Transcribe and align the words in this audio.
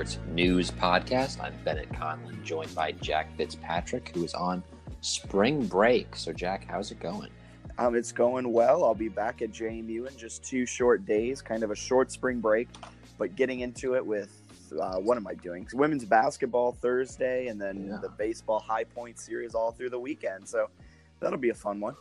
Sports 0.00 0.18
News 0.32 0.70
Podcast. 0.70 1.42
I'm 1.42 1.52
Bennett 1.62 1.92
Conlin, 1.92 2.42
joined 2.42 2.74
by 2.74 2.92
Jack 2.92 3.36
Fitzpatrick, 3.36 4.12
who 4.14 4.24
is 4.24 4.32
on 4.32 4.64
spring 5.02 5.66
break. 5.66 6.16
So, 6.16 6.32
Jack, 6.32 6.64
how's 6.66 6.90
it 6.90 7.00
going? 7.00 7.28
Um, 7.76 7.94
it's 7.94 8.10
going 8.10 8.50
well. 8.50 8.82
I'll 8.82 8.94
be 8.94 9.10
back 9.10 9.42
at 9.42 9.50
JMU 9.52 10.10
in 10.10 10.16
just 10.16 10.42
two 10.42 10.64
short 10.64 11.04
days, 11.04 11.42
kind 11.42 11.62
of 11.62 11.70
a 11.70 11.76
short 11.76 12.10
spring 12.10 12.40
break, 12.40 12.68
but 13.18 13.36
getting 13.36 13.60
into 13.60 13.94
it 13.94 14.06
with 14.06 14.40
uh, 14.80 14.96
what 14.96 15.18
am 15.18 15.26
I 15.26 15.34
doing? 15.34 15.68
Women's 15.74 16.06
basketball 16.06 16.72
Thursday, 16.72 17.48
and 17.48 17.60
then 17.60 17.88
yeah. 17.88 17.98
the 18.00 18.08
baseball 18.08 18.60
high 18.60 18.84
point 18.84 19.18
series 19.18 19.54
all 19.54 19.70
through 19.70 19.90
the 19.90 20.00
weekend. 20.00 20.48
So 20.48 20.70
that'll 21.20 21.38
be 21.38 21.50
a 21.50 21.54
fun 21.54 21.78
one. 21.78 21.94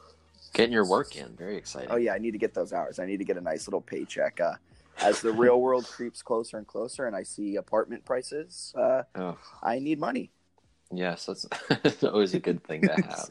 Getting 0.53 0.71
your 0.71 0.87
work 0.87 1.17
in, 1.17 1.35
very 1.35 1.57
exciting. 1.57 1.91
Oh 1.91 1.97
yeah, 1.97 2.13
I 2.13 2.17
need 2.17 2.31
to 2.31 2.37
get 2.37 2.53
those 2.53 2.71
hours. 2.71 2.97
I 2.97 3.05
need 3.05 3.17
to 3.17 3.25
get 3.25 3.35
a 3.35 3.41
nice 3.41 3.67
little 3.67 3.81
paycheck. 3.81 4.39
Uh, 4.39 4.53
as 5.01 5.21
the 5.21 5.31
real 5.33 5.59
world 5.61 5.85
creeps 5.85 6.21
closer 6.21 6.57
and 6.57 6.67
closer 6.67 7.07
and 7.07 7.15
I 7.15 7.23
see 7.23 7.55
apartment 7.55 8.05
prices, 8.05 8.73
uh, 8.77 9.03
oh. 9.15 9.37
I 9.63 9.79
need 9.79 9.99
money. 9.99 10.31
Yes, 10.91 11.25
that's 11.83 12.03
always 12.03 12.33
a 12.33 12.39
good 12.39 12.63
thing 12.63 12.81
to 12.81 12.93
have. 12.95 13.29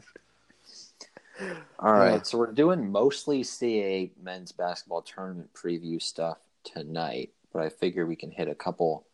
All 1.79 1.93
right, 1.93 2.27
so 2.27 2.39
we're 2.39 2.53
doing 2.53 2.91
mostly 2.91 3.43
CAA 3.43 4.11
men's 4.21 4.53
basketball 4.53 5.03
tournament 5.03 5.51
preview 5.55 6.03
stuff 6.03 6.39
tonight, 6.65 7.31
but 7.53 7.63
I 7.63 7.69
figure 7.69 8.07
we 8.07 8.17
can 8.17 8.31
hit 8.31 8.49
a 8.49 8.55
couple 8.55 9.07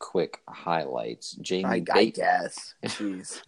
quick 0.00 0.40
highlights. 0.48 1.36
JMU, 1.40 1.66
I, 1.66 1.80
ba- 1.80 1.94
I 1.94 2.04
guess. 2.06 2.74
Jeez. 2.84 3.40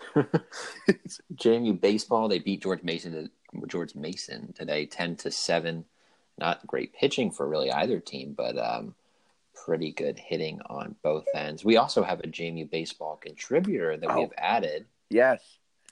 JMU 1.34 1.80
baseball. 1.80 2.28
They 2.28 2.38
beat 2.38 2.62
George 2.62 2.84
Mason. 2.84 3.30
George 3.66 3.94
Mason 3.94 4.52
today, 4.52 4.86
ten 4.86 5.16
to 5.16 5.30
seven 5.30 5.84
not 6.42 6.66
great 6.66 6.92
pitching 6.92 7.30
for 7.30 7.46
really 7.46 7.70
either 7.70 8.00
team, 8.00 8.34
but 8.36 8.58
um, 8.58 8.94
pretty 9.54 9.92
good 9.92 10.18
hitting 10.18 10.60
on 10.66 10.96
both 11.02 11.24
ends. 11.34 11.64
We 11.64 11.76
also 11.76 12.02
have 12.02 12.20
a 12.20 12.26
JMU 12.26 12.68
baseball 12.68 13.16
contributor 13.16 13.96
that 13.96 14.10
oh. 14.10 14.20
we've 14.20 14.32
added. 14.36 14.86
Yes. 15.08 15.40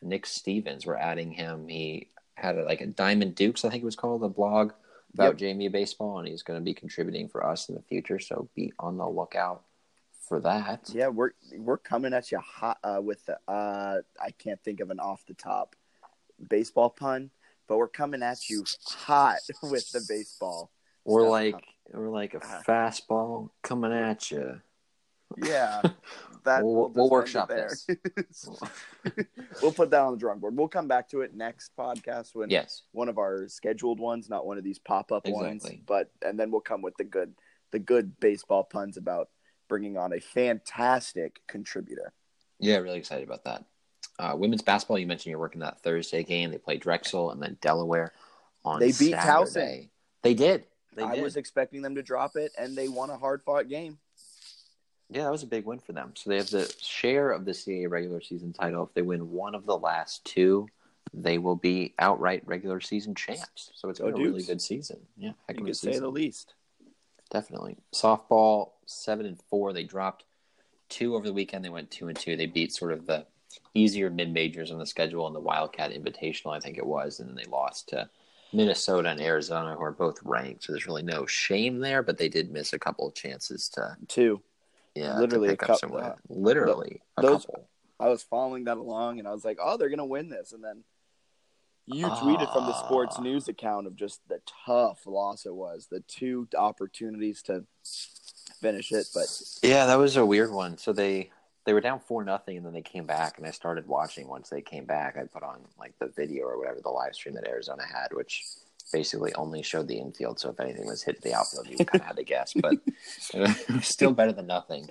Nick 0.02 0.26
Stevens. 0.26 0.84
We're 0.84 0.96
adding 0.96 1.30
him. 1.30 1.68
He 1.68 2.08
had 2.34 2.56
a, 2.56 2.64
like 2.64 2.80
a 2.80 2.86
Diamond 2.86 3.36
Dukes, 3.36 3.64
I 3.64 3.70
think 3.70 3.82
it 3.82 3.86
was 3.86 3.96
called, 3.96 4.24
a 4.24 4.28
blog 4.28 4.72
about 5.14 5.40
yep. 5.40 5.56
JMU 5.56 5.70
baseball, 5.70 6.18
and 6.18 6.26
he's 6.26 6.42
going 6.42 6.58
to 6.58 6.64
be 6.64 6.74
contributing 6.74 7.28
for 7.28 7.46
us 7.46 7.68
in 7.68 7.76
the 7.76 7.82
future. 7.82 8.18
So 8.18 8.48
be 8.56 8.72
on 8.78 8.96
the 8.96 9.08
lookout 9.08 9.62
for 10.26 10.40
that. 10.40 10.90
Yeah, 10.92 11.08
we're 11.08 11.32
we're 11.56 11.78
coming 11.78 12.12
at 12.12 12.32
you 12.32 12.38
hot 12.38 12.78
uh, 12.82 13.00
with 13.02 13.24
the 13.26 13.38
uh, 13.46 14.00
I 14.20 14.30
can't 14.32 14.62
think 14.62 14.80
of 14.80 14.90
an 14.90 15.00
off 15.00 15.24
the 15.26 15.34
top 15.34 15.76
baseball 16.48 16.90
pun 16.90 17.30
but 17.70 17.78
we're 17.78 17.86
coming 17.86 18.20
at 18.20 18.50
you 18.50 18.64
hot 18.84 19.38
with 19.62 19.88
the 19.92 20.04
baseball. 20.08 20.72
We're 21.04 21.28
like 21.28 21.54
we're 21.92 22.10
like 22.10 22.34
a 22.34 22.38
uh, 22.38 22.62
fastball 22.66 23.50
coming 23.62 23.92
at 23.92 24.32
you. 24.32 24.60
Yeah, 25.36 25.80
that 26.44 26.64
we'll, 26.64 26.74
we'll, 26.74 26.90
we'll 26.90 27.10
workshop 27.10 27.48
there. 27.48 27.70
this. 28.16 28.48
we'll 29.62 29.70
put 29.70 29.92
that 29.92 30.00
on 30.00 30.14
the 30.14 30.18
drawing 30.18 30.40
board. 30.40 30.56
We'll 30.56 30.66
come 30.66 30.88
back 30.88 31.08
to 31.10 31.20
it 31.20 31.32
next 31.32 31.70
podcast 31.78 32.34
when 32.34 32.50
yes, 32.50 32.82
one 32.90 33.08
of 33.08 33.18
our 33.18 33.46
scheduled 33.46 34.00
ones, 34.00 34.28
not 34.28 34.44
one 34.44 34.58
of 34.58 34.64
these 34.64 34.80
pop 34.80 35.12
up 35.12 35.28
exactly. 35.28 35.48
ones. 35.48 35.68
But 35.86 36.10
and 36.22 36.38
then 36.38 36.50
we'll 36.50 36.62
come 36.62 36.82
with 36.82 36.96
the 36.96 37.04
good 37.04 37.34
the 37.70 37.78
good 37.78 38.18
baseball 38.18 38.64
puns 38.64 38.96
about 38.96 39.28
bringing 39.68 39.96
on 39.96 40.12
a 40.12 40.18
fantastic 40.18 41.40
contributor. 41.46 42.12
Yeah, 42.58 42.78
really 42.78 42.98
excited 42.98 43.22
about 43.22 43.44
that. 43.44 43.64
Uh, 44.20 44.36
women's 44.36 44.60
basketball, 44.60 44.98
you 44.98 45.06
mentioned 45.06 45.30
you're 45.30 45.40
working 45.40 45.62
that 45.62 45.80
Thursday 45.80 46.22
game. 46.22 46.50
They 46.50 46.58
play 46.58 46.76
Drexel 46.76 47.30
and 47.30 47.42
then 47.42 47.56
Delaware 47.62 48.12
on 48.66 48.78
They 48.78 48.92
beat 48.92 49.14
Towson. 49.14 49.88
They 50.22 50.34
did. 50.34 50.64
They 50.94 51.04
I 51.04 51.14
did. 51.14 51.24
was 51.24 51.36
expecting 51.36 51.80
them 51.80 51.94
to 51.94 52.02
drop 52.02 52.36
it, 52.36 52.52
and 52.58 52.76
they 52.76 52.88
won 52.88 53.08
a 53.08 53.16
hard 53.16 53.42
fought 53.42 53.68
game. 53.68 53.98
Yeah, 55.08 55.24
that 55.24 55.32
was 55.32 55.42
a 55.42 55.46
big 55.46 55.64
win 55.64 55.78
for 55.78 55.92
them. 55.92 56.12
So 56.16 56.28
they 56.28 56.36
have 56.36 56.50
the 56.50 56.72
share 56.82 57.30
of 57.30 57.46
the 57.46 57.52
CAA 57.52 57.88
regular 57.88 58.20
season 58.20 58.52
title. 58.52 58.84
If 58.84 58.92
they 58.92 59.02
win 59.02 59.30
one 59.30 59.54
of 59.54 59.64
the 59.64 59.78
last 59.78 60.22
two, 60.26 60.68
they 61.14 61.38
will 61.38 61.56
be 61.56 61.94
outright 61.98 62.42
regular 62.44 62.80
season 62.80 63.14
champs. 63.14 63.70
So 63.74 63.88
it's 63.88 64.00
been 64.00 64.12
a 64.12 64.16
really 64.16 64.42
good 64.42 64.60
season. 64.60 64.98
Yeah, 65.16 65.32
heck 65.48 65.58
you 65.58 65.64
could 65.64 65.76
say 65.76 65.98
the 65.98 66.08
least. 66.08 66.54
Definitely. 67.30 67.78
Softball 67.94 68.72
seven 68.84 69.24
and 69.24 69.40
four. 69.48 69.72
They 69.72 69.84
dropped 69.84 70.24
two 70.90 71.14
over 71.14 71.24
the 71.24 71.32
weekend. 71.32 71.64
They 71.64 71.70
went 71.70 71.90
two 71.90 72.08
and 72.08 72.18
two. 72.18 72.36
They 72.36 72.46
beat 72.46 72.72
sort 72.72 72.92
of 72.92 73.06
the 73.06 73.24
easier 73.74 74.10
mid 74.10 74.32
majors 74.32 74.70
on 74.70 74.78
the 74.78 74.86
schedule 74.86 75.26
in 75.26 75.32
the 75.32 75.40
Wildcat 75.40 75.92
Invitational, 75.92 76.56
I 76.56 76.60
think 76.60 76.78
it 76.78 76.86
was, 76.86 77.20
and 77.20 77.28
then 77.28 77.36
they 77.36 77.50
lost 77.50 77.88
to 77.90 78.08
Minnesota 78.52 79.10
and 79.10 79.20
Arizona, 79.20 79.74
who 79.74 79.82
are 79.82 79.92
both 79.92 80.18
ranked. 80.24 80.64
So 80.64 80.72
there's 80.72 80.86
really 80.86 81.02
no 81.02 81.26
shame 81.26 81.78
there, 81.78 82.02
but 82.02 82.18
they 82.18 82.28
did 82.28 82.50
miss 82.50 82.72
a 82.72 82.78
couple 82.78 83.06
of 83.06 83.14
chances 83.14 83.68
to 83.70 83.96
two. 84.08 84.42
Yeah, 84.94 85.18
literally 85.18 85.50
a 85.50 85.56
couple. 85.56 85.96
Uh, 85.96 86.14
literally 86.28 87.00
a 87.16 87.22
those, 87.22 87.46
couple. 87.46 87.68
I 88.00 88.08
was 88.08 88.22
following 88.22 88.64
that 88.64 88.78
along, 88.78 89.18
and 89.18 89.28
I 89.28 89.32
was 89.32 89.44
like, 89.44 89.58
"Oh, 89.62 89.76
they're 89.76 89.88
gonna 89.88 90.04
win 90.04 90.30
this," 90.30 90.52
and 90.52 90.64
then 90.64 90.82
you 91.86 92.06
tweeted 92.06 92.52
from 92.52 92.66
the 92.66 92.74
sports 92.84 93.16
ah. 93.18 93.22
news 93.22 93.48
account 93.48 93.86
of 93.86 93.96
just 93.96 94.20
the 94.28 94.40
tough 94.66 95.06
loss 95.06 95.46
it 95.46 95.54
was, 95.54 95.86
the 95.90 96.00
two 96.00 96.48
opportunities 96.56 97.42
to 97.42 97.64
finish 98.60 98.92
it, 98.92 99.06
but 99.14 99.26
yeah, 99.62 99.86
that 99.86 99.96
was 99.96 100.16
a 100.16 100.26
weird 100.26 100.52
one. 100.52 100.76
So 100.76 100.92
they 100.92 101.30
they 101.70 101.74
were 101.74 101.80
down 101.80 102.00
four 102.00 102.24
nothing, 102.24 102.56
and 102.56 102.66
then 102.66 102.72
they 102.72 102.82
came 102.82 103.06
back, 103.06 103.38
and 103.38 103.46
I 103.46 103.52
started 103.52 103.86
watching. 103.86 104.26
Once 104.26 104.48
they 104.48 104.60
came 104.60 104.86
back, 104.86 105.16
I 105.16 105.22
put 105.22 105.44
on 105.44 105.60
like 105.78 105.96
the 106.00 106.08
video 106.08 106.46
or 106.46 106.58
whatever 106.58 106.80
the 106.82 106.88
live 106.88 107.14
stream 107.14 107.36
that 107.36 107.46
Arizona 107.46 107.84
had, 107.86 108.08
which 108.10 108.42
basically 108.92 109.32
only 109.34 109.62
showed 109.62 109.86
the 109.86 110.00
infield. 110.00 110.40
So 110.40 110.50
if 110.50 110.58
anything 110.58 110.88
was 110.88 111.04
hit 111.04 111.22
the 111.22 111.32
outfield, 111.32 111.68
you 111.68 111.76
kind 111.76 112.00
of 112.00 112.06
had 112.08 112.16
to 112.16 112.24
guess, 112.24 112.54
but 112.54 112.74
it 113.32 113.68
was 113.68 113.86
still 113.86 114.10
better 114.10 114.32
than 114.32 114.48
nothing. 114.48 114.90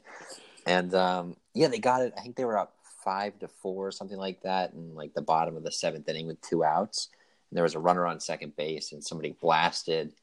And 0.66 0.96
um, 0.96 1.36
yeah, 1.54 1.68
they 1.68 1.80
got 1.80 2.02
it. 2.02 2.14
I 2.18 2.22
think 2.22 2.38
they 2.38 2.46
were 2.46 2.58
up 2.58 2.74
five 3.04 3.38
to 3.40 3.50
four, 3.50 3.92
something 3.92 4.18
like 4.18 4.44
that, 4.44 4.72
in 4.72 4.96
like 4.96 5.14
the 5.14 5.22
bottom 5.22 5.58
of 5.58 5.64
the 5.64 5.74
seventh 5.74 6.08
inning 6.08 6.28
with 6.28 6.40
two 6.40 6.64
outs. 6.64 7.10
And 7.52 7.58
there 7.58 7.64
was 7.66 7.76
a 7.76 7.80
runner 7.80 8.08
on 8.08 8.22
second 8.22 8.56
base, 8.56 8.94
and 8.94 9.04
somebody 9.04 9.36
blasted 9.42 10.14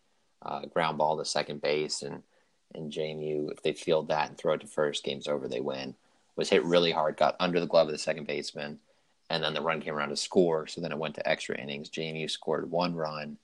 uh, 0.40 0.60
ground 0.60 0.96
ball 0.96 1.18
to 1.18 1.26
second 1.26 1.60
base, 1.60 2.00
and 2.00 2.22
and 2.74 2.90
JMU, 2.90 3.52
if 3.52 3.60
they 3.60 3.74
field 3.74 4.08
that 4.08 4.30
and 4.30 4.38
throw 4.38 4.54
it 4.54 4.62
to 4.62 4.66
first, 4.66 5.04
game's 5.04 5.28
over, 5.28 5.48
they 5.48 5.60
win. 5.60 5.94
Was 6.36 6.50
hit 6.50 6.64
really 6.64 6.92
hard, 6.92 7.16
got 7.16 7.36
under 7.40 7.60
the 7.60 7.66
glove 7.66 7.88
of 7.88 7.92
the 7.92 7.98
second 7.98 8.26
baseman, 8.26 8.78
and 9.30 9.42
then 9.42 9.54
the 9.54 9.62
run 9.62 9.80
came 9.80 9.94
around 9.94 10.10
to 10.10 10.16
score. 10.16 10.66
So 10.66 10.80
then 10.80 10.92
it 10.92 10.98
went 10.98 11.14
to 11.16 11.28
extra 11.28 11.58
innings. 11.58 11.90
JMU 11.90 12.30
scored 12.30 12.70
one 12.70 12.94
run 12.94 13.38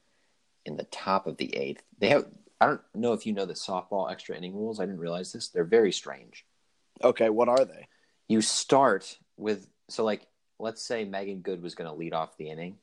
in 0.65 0.77
the 0.77 0.85
top 0.85 1.27
of 1.27 1.37
the 1.37 1.55
eighth. 1.57 1.83
They 1.99 2.09
have 2.11 2.27
I 2.61 2.67
don't 2.67 2.81
know 2.95 3.13
if 3.13 3.27
you 3.27 3.33
know 3.33 3.45
the 3.45 3.55
softball 3.55 4.11
extra 4.11 4.37
inning 4.37 4.55
rules. 4.55 4.79
I 4.79 4.85
didn't 4.85 5.01
realize 5.01 5.33
this. 5.33 5.49
They're 5.49 5.65
very 5.65 5.91
strange. 5.91 6.45
Okay, 7.03 7.29
what 7.29 7.49
are 7.49 7.65
they? 7.65 7.89
You 8.29 8.41
start 8.41 9.19
with 9.37 9.69
so 9.89 10.05
like 10.05 10.27
let's 10.61 10.83
say 10.83 11.05
Megan 11.05 11.41
Good 11.41 11.61
was 11.61 11.75
going 11.75 11.91
to 11.91 11.97
lead 11.97 12.13
off 12.13 12.37
the 12.37 12.49
inning. 12.49 12.77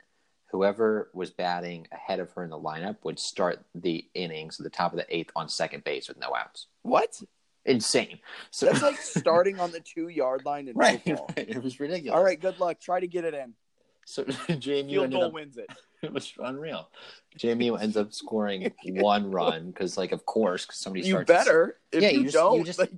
Whoever 0.52 1.10
was 1.14 1.30
batting 1.30 1.88
ahead 1.92 2.20
of 2.20 2.32
her 2.32 2.44
in 2.44 2.50
the 2.50 2.60
lineup 2.60 2.98
would 3.04 3.20
start 3.20 3.64
the 3.74 4.06
innings 4.14 4.60
at 4.60 4.64
the 4.64 4.70
top 4.70 4.92
of 4.92 4.98
the 4.98 5.16
eighth 5.16 5.32
on 5.36 5.48
second 5.48 5.84
base 5.84 6.10
with 6.10 6.20
no 6.20 6.36
outs. 6.36 6.68
What? 6.82 7.22
Insane. 7.70 8.20
So 8.52 8.66
That's 8.66 8.82
like 8.82 8.98
starting 9.02 9.60
on 9.60 9.72
the 9.72 9.80
two 9.80 10.08
yard 10.08 10.44
line 10.46 10.68
in 10.68 10.76
right. 10.76 11.02
football. 11.04 11.30
It 11.38 11.62
was 11.64 11.80
ridiculous. 11.80 12.18
All 12.18 12.24
right, 12.24 12.40
good 12.40 12.60
luck. 12.60 12.80
Try 12.80 13.00
to 13.00 13.08
get 13.08 13.24
it 13.26 13.34
in. 13.34 13.54
So 14.06 14.24
JMU 14.24 14.90
Field 14.90 15.12
goal 15.12 15.24
up 15.26 15.34
wins 15.34 15.58
it. 15.58 15.68
it 16.02 16.12
was 16.12 16.34
unreal. 16.40 16.90
JMU 17.38 17.80
ends 17.80 17.96
up 17.96 18.12
scoring 18.14 18.72
one 18.84 19.30
run 19.30 19.68
because, 19.68 19.98
like, 19.98 20.12
of 20.12 20.26
course, 20.26 20.66
because 20.66 20.80
somebody 20.80 21.06
You 21.06 21.14
starts. 21.14 21.28
better. 21.28 21.78
If 21.92 22.02
Yeah, 22.02 22.10
you, 22.10 22.20
you 22.20 22.24
just- 22.26 22.34
you 22.36 22.40
don't, 22.42 22.66
just- 22.66 22.80
like, 22.80 22.92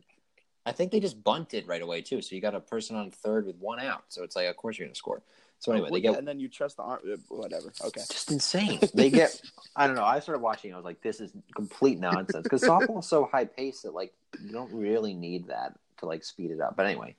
I 0.65 0.71
think 0.71 0.91
they 0.91 0.99
just 0.99 1.21
bunted 1.23 1.67
right 1.67 1.81
away 1.81 2.01
too. 2.01 2.21
So 2.21 2.35
you 2.35 2.41
got 2.41 2.53
a 2.55 2.59
person 2.59 2.95
on 2.95 3.09
third 3.11 3.45
with 3.47 3.57
one 3.57 3.79
out. 3.79 4.03
So 4.09 4.23
it's 4.23 4.35
like, 4.35 4.47
of 4.47 4.55
course 4.55 4.77
you're 4.77 4.85
going 4.87 4.93
to 4.93 4.97
score. 4.97 5.21
So 5.61 5.71
anyway, 5.71 5.89
they 5.91 6.01
get 6.01 6.17
and 6.17 6.27
then 6.27 6.39
you 6.39 6.49
trust 6.49 6.77
the 6.77 6.83
arm. 6.83 6.99
uh, 7.05 7.17
Whatever. 7.29 7.71
Okay. 7.85 8.01
just 8.09 8.31
insane. 8.31 8.79
They 8.95 9.11
get. 9.11 9.39
I 9.75 9.85
don't 9.85 9.95
know. 9.95 10.03
I 10.03 10.19
started 10.19 10.41
watching. 10.41 10.73
I 10.73 10.75
was 10.75 10.83
like, 10.85 11.01
this 11.03 11.21
is 11.21 11.31
complete 11.55 11.99
nonsense 11.99 12.41
because 12.43 12.63
softball's 12.63 13.07
so 13.07 13.29
high 13.31 13.45
paced 13.45 13.83
that 13.83 13.93
like 13.93 14.11
you 14.43 14.51
don't 14.51 14.73
really 14.73 15.13
need 15.13 15.47
that 15.47 15.77
to 15.99 16.07
like 16.07 16.23
speed 16.23 16.49
it 16.49 16.59
up. 16.59 16.75
But 16.75 16.87
anyway, 16.87 17.15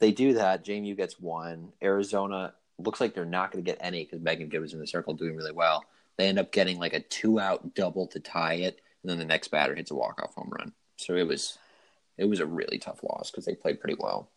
they 0.00 0.10
do 0.10 0.34
that. 0.34 0.64
JMU 0.64 0.96
gets 0.96 1.20
one. 1.20 1.72
Arizona 1.80 2.52
looks 2.80 3.00
like 3.00 3.14
they're 3.14 3.24
not 3.24 3.52
going 3.52 3.64
to 3.64 3.70
get 3.70 3.78
any 3.80 4.04
because 4.04 4.20
Megan 4.20 4.50
was 4.60 4.72
in 4.72 4.80
the 4.80 4.86
circle 4.86 5.14
doing 5.14 5.36
really 5.36 5.52
well. 5.52 5.84
They 6.16 6.26
end 6.26 6.40
up 6.40 6.50
getting 6.50 6.80
like 6.80 6.94
a 6.94 7.00
two 7.00 7.38
out 7.38 7.76
double 7.76 8.08
to 8.08 8.18
tie 8.18 8.54
it, 8.54 8.80
and 9.04 9.10
then 9.10 9.18
the 9.18 9.24
next 9.24 9.48
batter 9.48 9.76
hits 9.76 9.92
a 9.92 9.94
walk 9.94 10.20
off 10.20 10.34
home 10.34 10.50
run. 10.50 10.72
So 10.96 11.14
it 11.14 11.28
was 11.28 11.58
it 12.16 12.24
was 12.24 12.40
a 12.40 12.46
really 12.46 12.78
tough 12.78 13.04
loss 13.04 13.30
because 13.30 13.44
they 13.44 13.54
played 13.54 13.80
pretty 13.80 13.96
well. 14.00 14.28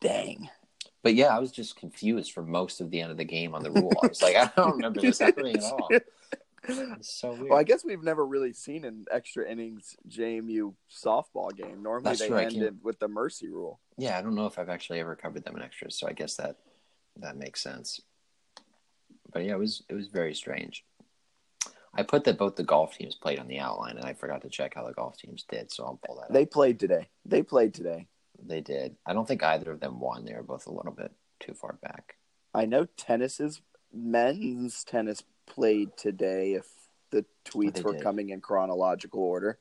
Dang. 0.00 0.50
But 1.08 1.14
yeah, 1.14 1.34
I 1.34 1.38
was 1.38 1.52
just 1.52 1.76
confused 1.76 2.32
for 2.32 2.42
most 2.42 2.82
of 2.82 2.90
the 2.90 3.00
end 3.00 3.10
of 3.10 3.16
the 3.16 3.24
game 3.24 3.54
on 3.54 3.62
the 3.62 3.70
rule. 3.70 3.90
I 4.02 4.08
was 4.08 4.20
like, 4.20 4.36
I 4.36 4.52
don't 4.54 4.72
remember 4.76 5.00
this 5.00 5.20
happening 5.20 5.56
at 5.56 5.62
all. 5.62 5.88
It's 6.68 7.18
so 7.18 7.32
weird. 7.32 7.48
Well, 7.48 7.58
I 7.58 7.62
guess 7.62 7.82
we've 7.82 8.02
never 8.02 8.26
really 8.26 8.52
seen 8.52 8.84
an 8.84 9.06
extra 9.10 9.50
innings 9.50 9.96
JMU 10.06 10.74
softball 10.90 11.56
game. 11.56 11.82
Normally 11.82 12.04
That's 12.14 12.28
they 12.28 12.44
ended 12.44 12.80
with 12.82 12.98
the 12.98 13.08
mercy 13.08 13.48
rule. 13.48 13.80
yeah, 13.96 14.18
I 14.18 14.20
don't 14.20 14.34
know 14.34 14.44
if 14.44 14.58
I've 14.58 14.68
actually 14.68 15.00
ever 15.00 15.16
covered 15.16 15.46
them 15.46 15.56
in 15.56 15.62
extras, 15.62 15.98
so 15.98 16.06
I 16.06 16.12
guess 16.12 16.34
that 16.34 16.56
that 17.16 17.38
makes 17.38 17.62
sense. 17.62 18.02
But 19.32 19.44
yeah, 19.44 19.52
it 19.52 19.58
was 19.58 19.84
it 19.88 19.94
was 19.94 20.08
very 20.08 20.34
strange. 20.34 20.84
I 21.94 22.02
put 22.02 22.24
that 22.24 22.36
both 22.36 22.56
the 22.56 22.64
golf 22.64 22.98
teams 22.98 23.14
played 23.14 23.38
on 23.38 23.48
the 23.48 23.60
outline, 23.60 23.96
and 23.96 24.04
I 24.04 24.12
forgot 24.12 24.42
to 24.42 24.50
check 24.50 24.74
how 24.74 24.86
the 24.86 24.92
golf 24.92 25.16
teams 25.16 25.46
did, 25.48 25.72
so 25.72 25.84
I'll 25.84 26.00
pull 26.06 26.16
that. 26.16 26.30
They 26.34 26.42
up. 26.42 26.50
played 26.50 26.78
today. 26.78 27.08
They 27.24 27.42
played 27.42 27.72
today. 27.72 28.08
They 28.44 28.60
did. 28.60 28.96
I 29.06 29.12
don't 29.12 29.26
think 29.26 29.42
either 29.42 29.72
of 29.72 29.80
them 29.80 30.00
won. 30.00 30.24
They 30.24 30.34
were 30.34 30.42
both 30.42 30.66
a 30.66 30.72
little 30.72 30.92
bit 30.92 31.12
too 31.40 31.54
far 31.54 31.78
back. 31.82 32.16
I 32.54 32.66
know 32.66 32.86
tennis 32.96 33.40
is 33.40 33.60
men's 33.92 34.84
tennis 34.84 35.22
played 35.46 35.96
today. 35.96 36.54
If 36.54 36.66
the 37.10 37.24
tweets 37.44 37.74
They 37.74 37.82
were 37.82 37.92
did. 37.92 38.02
coming 38.02 38.30
in 38.30 38.40
chronological 38.40 39.20
order, 39.22 39.58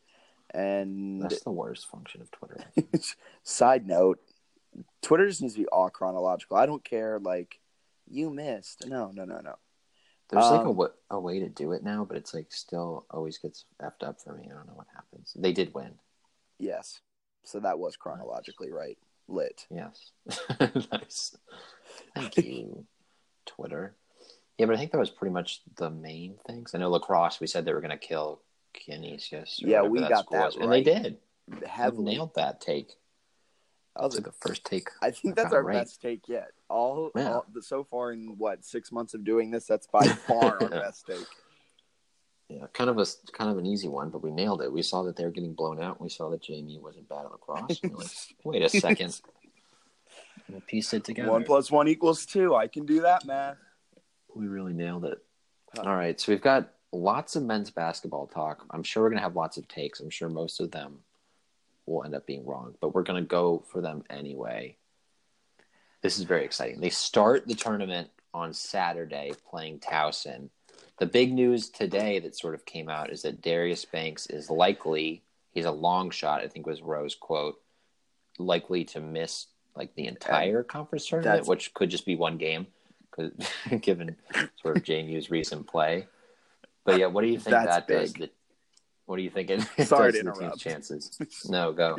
and 0.54 1.22
That's 1.22 1.44
the 1.44 1.52
worst 1.52 1.88
function 1.90 2.22
of 2.22 2.32
Twitter. 2.32 2.58
side 3.44 3.88
note, 3.88 4.20
Twitter 5.02 5.28
just 5.28 5.42
needs 5.42 5.56
to 5.56 5.62
be 5.62 5.68
all 5.68 5.90
chronological. 5.90 6.58
I 6.58 6.66
don't 6.66 6.84
care. 6.84 7.20
Like 7.20 7.60
you 8.10 8.30
missed. 8.30 8.86
No, 8.88 9.12
no, 9.14 9.26
no, 9.26 9.40
no. 9.40 9.56
There's 10.30 10.46
like 10.46 10.66
a, 10.66 10.70
Um, 10.70 10.76
wa- 10.76 10.90
a 11.10 11.20
way 11.20 11.40
to 11.40 11.48
do 11.50 11.72
it 11.72 11.84
now, 11.84 12.04
but 12.06 12.18
it's 12.18 12.34
like 12.34 12.52
still 12.52 13.06
always 13.10 13.38
gets 13.38 13.66
effed 13.82 14.04
up 14.04 14.20
for 14.22 14.34
me. 14.36 14.48
I 14.52 14.56
don't 14.56 14.68
know 14.68 14.74
what 14.76 14.88
happens. 14.94 15.34
They 15.36 15.54
did 15.54 15.74
win. 15.74 15.94
Yes. 16.60 17.00
So 17.48 17.60
that 17.62 17.80
was 17.80 17.96
chronologically 17.96 18.72
right. 18.72 18.98
Lit. 19.30 19.66
Yes. 19.70 20.12
nice. 20.92 21.36
Thank 22.16 22.38
you, 22.46 22.86
Twitter. 23.46 23.96
Yeah, 24.58 24.66
but 24.66 24.76
I 24.76 24.78
think 24.78 24.92
that 24.92 24.98
was 25.00 25.10
pretty 25.10 25.34
much 25.34 25.62
the 25.76 25.90
main 25.90 26.36
things. 26.48 26.72
I 26.74 26.80
know 26.80 26.90
lacrosse. 26.90 27.40
We 27.40 27.48
said 27.48 27.66
they 27.66 27.74
were 27.74 27.82
going 27.82 27.92
to 27.92 27.98
kill 27.98 28.42
Canisius. 28.74 29.62
or 29.64 29.68
Yeah, 29.68 29.82
we 29.84 30.00
that 30.00 30.10
got 30.10 30.32
that 30.32 30.46
was, 30.46 30.56
and 30.56 30.72
they 30.72 30.84
did. 30.84 31.18
Have 31.66 31.94
Heavily. 31.94 32.16
nailed 32.16 32.36
that 32.36 32.60
take. 32.60 32.90
That 33.96 34.04
was 34.04 34.14
That's 34.14 34.26
like 34.28 34.34
the 34.36 34.48
first 34.48 34.66
take. 34.66 34.90
I 35.02 35.12
think 35.12 35.40
I 35.40 35.44
our 35.44 35.64
right. 35.64 35.74
best 35.74 36.02
take 36.02 36.28
yet. 36.28 36.52
All, 36.70 37.12
Yeah. 37.16 37.34
all 37.34 37.46
the, 37.54 37.62
so 37.62 37.84
far 37.84 38.12
in 38.12 38.36
what 38.38 38.66
six 38.66 38.92
months 38.92 39.14
of 39.14 39.24
doing 39.24 39.52
this, 39.52 39.66
that's 39.66 39.88
by 39.88 40.06
far 40.06 40.62
our 40.62 40.70
best 40.70 41.08
take. 41.08 41.26
Yeah, 42.50 42.66
kind 42.74 42.90
of 42.90 42.98
a 42.98 43.06
kind 43.34 43.52
of 43.52 43.58
an 43.58 43.66
easy 43.66 43.90
one, 43.90 44.10
but 44.10 44.24
we 44.24 44.32
nailed 44.32 44.62
it. 44.62 44.72
We 44.72 44.82
saw 44.82 45.04
that 45.04 45.18
they 45.18 45.26
were 45.26 45.32
getting 45.32 45.54
blown 45.54 45.82
out. 45.82 46.00
We 46.00 46.10
saw 46.10 46.30
that 46.30 46.42
JMU 46.42 46.82
wasn't 46.82 47.10
bad 47.10 47.26
at 47.26 47.32
lacrosse. 47.32 47.80
We're 47.84 47.98
like, 47.98 48.08
wait 48.44 48.62
a 48.62 48.70
second. 48.70 49.20
We'll 50.50 50.62
piece 50.62 50.94
it 50.94 51.04
together. 51.04 51.30
One 51.30 51.44
plus 51.44 51.70
one 51.70 51.90
equals 51.90 52.26
two. 52.26 52.56
I 52.56 52.68
can 52.68 52.86
do 52.86 53.02
that 53.02 53.26
math. 53.26 53.58
We 54.34 54.48
really 54.48 54.74
nailed 54.74 55.04
it. 55.04 55.18
Huh. 55.76 55.84
All 55.86 55.96
right, 55.96 56.18
so 56.20 56.32
we've 56.32 56.42
got 56.42 56.70
lots 56.94 57.36
of 57.36 57.44
men's 57.44 57.70
basketball 57.70 58.28
talk. 58.28 58.66
I'm 58.72 58.84
sure 58.84 59.04
we're 59.04 59.10
going 59.10 59.20
to 59.20 59.24
have 59.24 59.36
lots 59.36 59.58
of 59.58 59.68
takes. 59.68 60.00
I'm 60.00 60.10
sure 60.10 60.30
most 60.30 60.62
of 60.62 60.72
them 60.72 61.00
will 61.86 62.04
end 62.04 62.16
up 62.16 62.26
being 62.26 62.46
wrong, 62.46 62.76
but 62.80 62.94
we're 62.94 63.04
going 63.04 63.22
to 63.22 63.28
go 63.28 63.66
for 63.72 63.82
them 63.82 64.04
anyway. 64.10 64.78
This 66.02 66.18
is 66.18 66.24
very 66.24 66.46
exciting. 66.46 66.80
They 66.80 66.90
start 66.90 67.48
the 67.48 67.56
tournament 67.56 68.10
on 68.34 68.54
Saturday 68.54 69.34
playing 69.50 69.80
Towson. 69.80 70.50
The 71.00 71.06
big 71.06 71.32
news 71.34 71.70
today 71.70 72.20
that 72.20 72.36
sort 72.36 72.56
of 72.56 72.66
came 72.66 72.90
out 72.90 73.12
is 73.12 73.22
that 73.22 73.42
Darius 73.42 73.86
Banks 73.86 74.26
is 74.28 74.50
likely, 74.50 75.24
he's 75.52 75.66
a 75.66 75.72
long 75.72 76.10
shot, 76.10 76.42
I 76.42 76.48
think 76.48 76.66
was 76.66 76.82
Rowe's 76.82 77.14
quote, 77.16 77.62
likely 78.40 78.84
to 78.86 79.00
miss 79.00 79.48
like 79.76 79.94
the 79.96 80.08
entire 80.08 80.64
conference 80.64 81.08
tournament, 81.08 81.34
that's- 81.34 81.48
which 81.48 81.74
could 81.76 81.90
just 81.90 82.06
be 82.06 82.16
one 82.16 82.38
game, 82.38 82.66
given 83.82 84.16
sort 84.62 84.78
of 84.78 84.84
JMU's 84.84 85.30
recent 85.30 85.68
play. 85.68 86.08
But 86.84 87.00
yeah, 87.00 87.08
what 87.08 87.22
do 87.22 87.28
you 87.28 87.38
think 87.40 87.52
That's 87.52 87.76
that 87.76 87.88
does? 87.88 88.14
big. 88.14 88.22
The, 88.22 88.30
what 89.06 89.18
do 89.18 89.22
you 89.24 89.30
think 89.30 89.50
it 89.52 89.62
Sorry 89.86 90.12
does 90.12 90.20
to 90.22 90.26
the 90.26 90.32
team's 90.32 90.40
interrupt. 90.42 90.60
chances? 90.62 91.20
No, 91.50 91.74
go. 91.74 91.98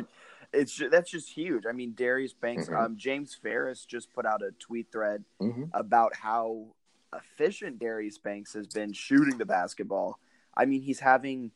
It's 0.51 0.73
ju- 0.73 0.89
that's 0.89 1.11
just 1.11 1.29
huge. 1.31 1.65
I 1.67 1.71
mean, 1.73 1.93
Darius 1.95 2.33
Banks, 2.33 2.67
Mhm. 2.67 2.77
um, 2.85 2.97
James 2.97 3.35
Ferris 3.35 3.85
just 3.85 4.11
put 4.13 4.25
out 4.25 4.41
a 4.41 4.51
tweet 4.59 4.91
thread 4.91 5.23
hmm 5.39 5.65
about 5.73 6.15
how 6.15 6.67
efficient 7.13 7.79
Darius 7.79 8.17
Banks 8.17 8.53
has 8.53 8.67
been 8.67 8.93
shooting 8.93 9.37
the 9.37 9.45
basketball. 9.45 10.19
I 10.55 10.65
mean, 10.65 10.81
he's 10.81 10.99
having 10.99 11.51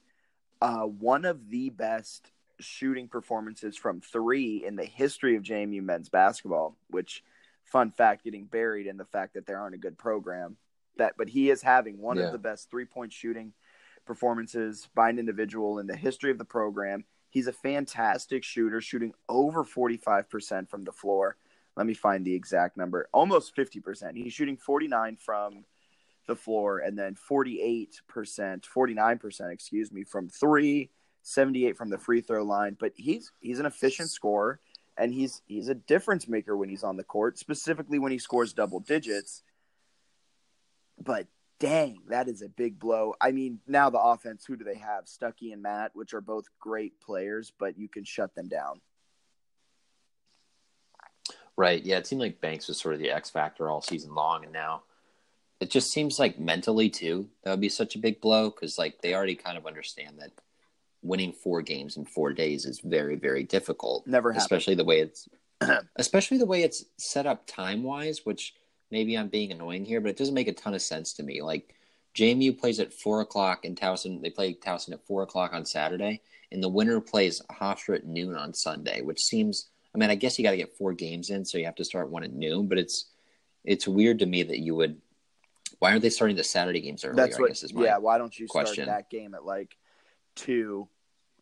uh, 0.61 0.83
one 0.83 1.25
of 1.25 1.49
the 1.49 1.69
best 1.69 2.31
shooting 2.59 3.07
performances 3.07 3.75
from 3.75 4.01
three 4.01 4.63
in 4.65 4.75
the 4.75 4.85
history 4.85 5.35
of 5.35 5.43
JMU 5.43 5.83
men's 5.83 6.09
basketball. 6.09 6.75
Which, 6.89 7.23
fun 7.65 7.91
fact, 7.91 8.23
getting 8.23 8.45
buried 8.45 8.87
in 8.87 8.97
the 8.97 9.05
fact 9.05 9.33
that 9.33 9.45
there 9.45 9.59
aren't 9.59 9.75
a 9.75 9.79
good 9.79 9.97
program. 9.97 10.57
That, 10.97 11.13
but 11.17 11.29
he 11.29 11.49
is 11.49 11.61
having 11.61 11.97
one 11.97 12.17
Yeah. 12.17 12.25
of 12.25 12.31
the 12.31 12.37
best 12.37 12.69
three 12.69 12.85
point 12.85 13.11
shooting 13.11 13.53
performances 14.05 14.89
by 14.93 15.09
an 15.09 15.19
individual 15.19 15.79
in 15.79 15.87
the 15.87 15.95
history 15.95 16.31
of 16.31 16.37
the 16.37 16.45
program. 16.45 17.05
He's 17.29 17.47
a 17.47 17.53
fantastic 17.53 18.43
shooter, 18.43 18.79
shooting 18.79 19.13
over 19.27 19.63
forty 19.63 19.97
five 19.97 20.29
percent 20.29 20.69
from 20.69 20.83
the 20.83 20.91
floor 20.91 21.35
let 21.75 21.85
me 21.85 21.93
find 21.93 22.25
the 22.25 22.35
exact 22.35 22.77
number. 22.77 23.07
Almost 23.13 23.55
50% 23.55 24.15
he's 24.15 24.33
shooting 24.33 24.57
49 24.57 25.17
from 25.17 25.65
the 26.27 26.35
floor 26.35 26.79
and 26.79 26.97
then 26.97 27.15
48% 27.29 27.89
49% 28.13 29.51
excuse 29.51 29.91
me 29.91 30.03
from 30.03 30.29
three 30.29 30.89
78 31.23 31.77
from 31.77 31.89
the 31.89 31.97
free 31.97 32.21
throw 32.21 32.43
line. 32.43 32.77
But 32.79 32.93
he's 32.95 33.31
he's 33.39 33.59
an 33.59 33.65
efficient 33.65 34.09
scorer 34.09 34.59
and 34.97 35.13
he's 35.13 35.41
he's 35.47 35.69
a 35.69 35.75
difference 35.75 36.27
maker 36.27 36.55
when 36.55 36.69
he's 36.69 36.83
on 36.83 36.97
the 36.97 37.03
court 37.03 37.37
specifically 37.37 37.99
when 37.99 38.11
he 38.11 38.19
scores 38.19 38.53
double 38.53 38.79
digits. 38.79 39.43
But 41.01 41.27
dang 41.59 41.99
that 42.09 42.27
is 42.27 42.41
a 42.41 42.49
big 42.49 42.79
blow. 42.79 43.15
I 43.19 43.31
mean 43.31 43.59
now 43.67 43.89
the 43.89 43.99
offense 43.99 44.45
who 44.45 44.55
do 44.55 44.63
they 44.63 44.77
have? 44.77 45.05
Stuckey 45.05 45.53
and 45.53 45.61
matt 45.61 45.91
which 45.93 46.13
are 46.13 46.21
both 46.21 46.45
great 46.59 46.99
players 47.01 47.51
but 47.57 47.77
you 47.77 47.87
can 47.87 48.03
shut 48.03 48.35
them 48.35 48.47
down 48.47 48.81
Right. 51.55 51.83
Yeah, 51.83 51.97
it 51.97 52.07
seemed 52.07 52.21
like 52.21 52.41
Banks 52.41 52.67
was 52.67 52.79
sort 52.79 52.95
of 52.95 52.99
the 52.99 53.11
X 53.11 53.29
factor 53.29 53.69
all 53.69 53.81
season 53.81 54.15
long, 54.15 54.43
and 54.43 54.53
now 54.53 54.83
it 55.59 55.69
just 55.69 55.91
seems 55.91 56.19
like 56.19 56.39
mentally 56.39 56.89
too 56.89 57.29
that 57.43 57.51
would 57.51 57.61
be 57.61 57.69
such 57.69 57.95
a 57.95 57.99
big 57.99 58.19
blow 58.19 58.49
because 58.49 58.77
like 58.77 59.01
they 59.01 59.13
already 59.15 59.35
kind 59.35 59.57
of 59.57 59.65
understand 59.65 60.19
that 60.19 60.31
winning 61.01 61.31
four 61.31 61.61
games 61.61 61.95
in 61.95 62.05
four 62.05 62.33
days 62.33 62.65
is 62.65 62.79
very 62.79 63.15
very 63.15 63.43
difficult. 63.43 64.05
Never 64.05 64.31
happened. 64.31 64.43
especially 64.43 64.75
the 64.75 64.83
way 64.83 64.99
it's 64.99 65.29
especially 65.95 66.37
the 66.37 66.45
way 66.45 66.63
it's 66.63 66.85
set 66.97 67.25
up 67.25 67.47
time 67.47 67.83
wise, 67.83 68.25
which 68.25 68.55
maybe 68.91 69.17
I'm 69.17 69.29
being 69.29 69.51
annoying 69.51 69.85
here, 69.85 70.01
but 70.01 70.09
it 70.09 70.17
doesn't 70.17 70.33
make 70.33 70.47
a 70.47 70.53
ton 70.53 70.73
of 70.73 70.81
sense 70.81 71.13
to 71.13 71.23
me. 71.23 71.41
Like 71.41 71.75
JMU 72.15 72.59
plays 72.59 72.79
at 72.79 72.93
four 72.93 73.21
o'clock 73.21 73.63
and 73.63 73.79
Towson 73.79 74.21
they 74.21 74.29
play 74.29 74.53
Towson 74.53 74.93
at 74.93 75.05
four 75.05 75.23
o'clock 75.23 75.53
on 75.53 75.65
Saturday, 75.65 76.21
and 76.51 76.61
the 76.61 76.69
winner 76.69 76.99
plays 76.99 77.41
Hofstra 77.51 77.97
at 77.97 78.05
noon 78.05 78.35
on 78.35 78.53
Sunday, 78.53 79.01
which 79.01 79.21
seems 79.21 79.69
I 79.93 79.97
mean, 79.97 80.09
I 80.09 80.15
guess 80.15 80.37
you 80.37 80.43
gotta 80.43 80.57
get 80.57 80.75
four 80.77 80.93
games 80.93 81.29
in, 81.29 81.45
so 81.45 81.57
you 81.57 81.65
have 81.65 81.75
to 81.75 81.85
start 81.85 82.09
one 82.09 82.23
at 82.23 82.33
noon, 82.33 82.67
but 82.67 82.77
it's 82.77 83.11
it's 83.63 83.87
weird 83.87 84.19
to 84.19 84.25
me 84.25 84.43
that 84.43 84.59
you 84.59 84.75
would 84.75 84.99
why 85.79 85.91
aren't 85.91 86.01
they 86.01 86.09
starting 86.09 86.37
the 86.37 86.43
Saturday 86.43 86.81
games 86.81 87.03
earlier? 87.03 87.15
That's 87.15 87.39
what. 87.39 87.45
I 87.45 87.47
guess 87.49 87.63
is 87.63 87.73
my 87.73 87.83
yeah. 87.83 87.97
Why 87.97 88.17
don't 88.17 88.37
you 88.37 88.47
question. 88.47 88.85
start 88.85 88.87
that 88.87 89.09
game 89.09 89.33
at 89.33 89.45
like 89.45 89.77
two, 90.35 90.87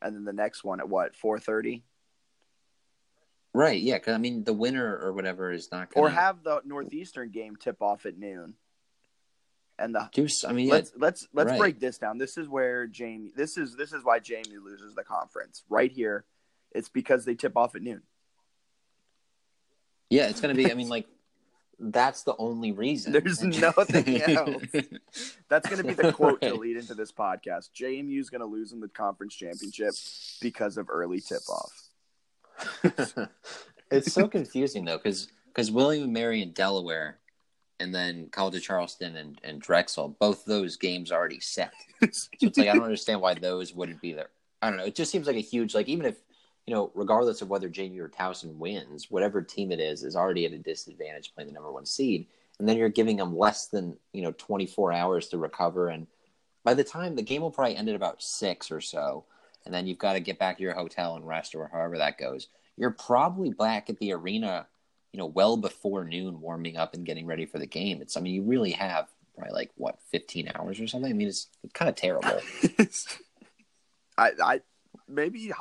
and 0.02 0.16
then 0.16 0.26
the 0.26 0.34
next 0.34 0.64
one 0.64 0.80
at 0.80 0.90
what 0.90 1.16
four 1.16 1.40
thirty? 1.40 1.84
Right, 3.54 3.82
yeah, 3.82 3.96
because 3.96 4.14
I 4.14 4.18
mean, 4.18 4.44
the 4.44 4.54
winner 4.54 4.98
or 4.98 5.12
whatever 5.14 5.52
is 5.52 5.72
not 5.72 5.94
going 5.94 6.06
Or 6.06 6.10
have 6.10 6.42
the 6.42 6.62
northeastern 6.64 7.32
game 7.32 7.58
tip 7.58 7.82
off 7.82 8.06
at 8.06 8.18
noon. 8.18 8.56
And 9.78 9.94
the 9.94 10.10
Deuce, 10.14 10.46
I 10.46 10.54
mean, 10.54 10.70
let's 10.70 10.94
let's 10.96 11.28
let's 11.34 11.52
right. 11.52 11.60
break 11.60 11.80
this 11.80 11.98
down. 11.98 12.18
This 12.18 12.38
is 12.38 12.48
where 12.48 12.88
JMU. 12.88 13.34
This 13.36 13.58
is 13.58 13.76
this 13.76 13.94
is 13.94 14.04
why 14.04 14.20
JMU 14.20 14.64
loses 14.64 14.96
the 14.96 15.04
conference 15.04 15.64
right 15.70 15.92
here. 15.92 16.24
It's 16.72 16.90
because 16.90 17.26
they 17.26 17.36
tip 17.36 17.58
off 17.58 17.76
at 17.76 17.82
noon. 17.82 18.04
Yeah, 20.12 20.28
it's 20.28 20.42
going 20.42 20.56
to 20.56 20.64
be. 20.64 20.70
I 20.70 20.76
mean, 20.76 20.90
like 20.98 21.08
that's 21.80 22.24
the 22.24 22.36
only 22.38 22.72
reason. 22.72 23.14
There's 23.14 23.42
nothing 23.44 24.22
else. 24.22 24.62
That's 25.50 25.68
going 25.68 25.82
to 25.82 25.88
be 25.88 25.94
the 25.94 26.14
quote 26.14 26.42
to 26.42 26.54
lead 26.54 26.78
into 26.78 26.94
this 26.94 27.12
podcast. 27.12 27.70
JMU 27.76 28.20
is 28.20 28.30
going 28.30 28.42
to 28.42 28.48
lose 28.48 28.72
in 28.74 28.80
the 28.80 28.90
conference 28.90 29.34
championship 29.34 29.94
because 30.42 30.78
of 30.78 30.90
early 30.90 31.22
tip 31.22 31.42
off. 31.50 31.88
it's 33.92 34.14
so 34.14 34.28
confusing 34.28 34.86
though, 34.86 34.98
because 34.98 35.30
because 35.48 35.72
William 35.72 36.04
and 36.04 36.14
Mary 36.14 36.42
in 36.42 36.52
Delaware, 36.52 37.18
and 37.80 37.96
then 37.96 38.28
College 38.32 38.56
of 38.58 38.62
Charleston 38.62 39.16
and, 39.16 39.40
and 39.44 39.60
Drexel, 39.60 40.10
both 40.20 40.46
those 40.46 40.76
games 40.76 41.12
already 41.12 41.40
set. 41.40 41.74
So 42.12 42.28
it's 42.42 42.58
like 42.58 42.68
I 42.68 42.74
don't 42.74 42.84
understand 42.84 43.22
why 43.22 43.34
those 43.34 43.74
wouldn't 43.74 44.02
be 44.02 44.14
there. 44.14 44.30
I 44.62 44.70
don't 44.70 44.78
know. 44.78 44.86
It 44.86 44.96
just 44.96 45.12
seems 45.12 45.26
like 45.26 45.38
a 45.38 45.42
huge 45.42 45.74
like 45.74 45.88
even 45.88 46.06
if 46.06 46.18
you 46.68 46.74
know, 46.74 46.92
regardless 46.94 47.42
of 47.42 47.50
whether 47.50 47.70
JMU 47.70 48.00
or 48.00 48.10
Towson 48.10 48.56
wins, 48.56 49.10
whatever 49.10 49.42
team 49.42 49.72
it 49.72 49.80
is 49.80 50.04
is 50.04 50.16
already 50.16 50.46
at 50.46 50.54
a 50.54 50.58
disadvantage 50.58 51.34
playing 51.34 51.48
the 51.48 51.54
number 51.54 51.72
one 51.72 51.86
seed, 51.86 52.28
and 52.60 52.68
then 52.68 52.78
you're 52.78 52.90
giving 52.90 53.18
them 53.18 53.38
less 53.38 53.68
than 53.68 53.98
you 54.14 54.22
know 54.22 54.34
24 54.38 54.94
hours 54.94 55.28
to 55.30 55.38
recover, 55.38 55.90
and 55.90 56.08
by 56.64 56.74
the 56.74 56.84
time 56.84 57.16
the 57.16 57.24
game 57.24 57.42
will 57.42 57.52
probably 57.52 57.76
end 57.76 57.90
at 57.90 57.96
about 57.96 58.22
six 58.22 58.72
or 58.72 58.82
so, 58.82 59.26
and 59.66 59.74
then 59.74 59.88
you've 59.88 59.98
got 59.98 60.14
to 60.14 60.20
get 60.20 60.40
back 60.40 60.58
to 60.58 60.64
your 60.64 60.74
hotel 60.74 61.16
and 61.16 61.28
rest 61.28 61.56
or 61.56 61.70
however 61.72 61.98
that 61.98 62.18
goes. 62.18 62.48
You're 62.78 62.92
probably 62.92 63.52
back 63.52 63.90
at 63.90 63.98
the 63.98 64.14
arena, 64.14 64.68
you 65.12 65.18
know, 65.18 65.26
well 65.26 65.58
before 65.58 66.04
noon, 66.04 66.42
warming 66.42 66.78
up 66.78 66.94
and 66.94 67.06
getting 67.06 67.26
ready 67.26 67.46
for 67.46 67.60
the 67.60 67.68
game. 67.68 68.02
It's 68.02 68.16
I 68.18 68.22
mean, 68.22 68.34
you 68.34 68.44
really 68.44 68.72
have 68.72 69.08
probably 69.36 69.54
like 69.54 69.72
what 69.76 70.00
15 70.12 70.52
hours 70.56 70.80
or 70.80 70.88
something. 70.88 71.12
I 71.12 71.14
mean, 71.14 71.28
it's 71.28 71.48
kind 71.74 71.90
of 71.90 71.96
terrible. 71.96 72.40
I, 74.18 74.32
I 74.44 74.62
maybe 75.08 75.52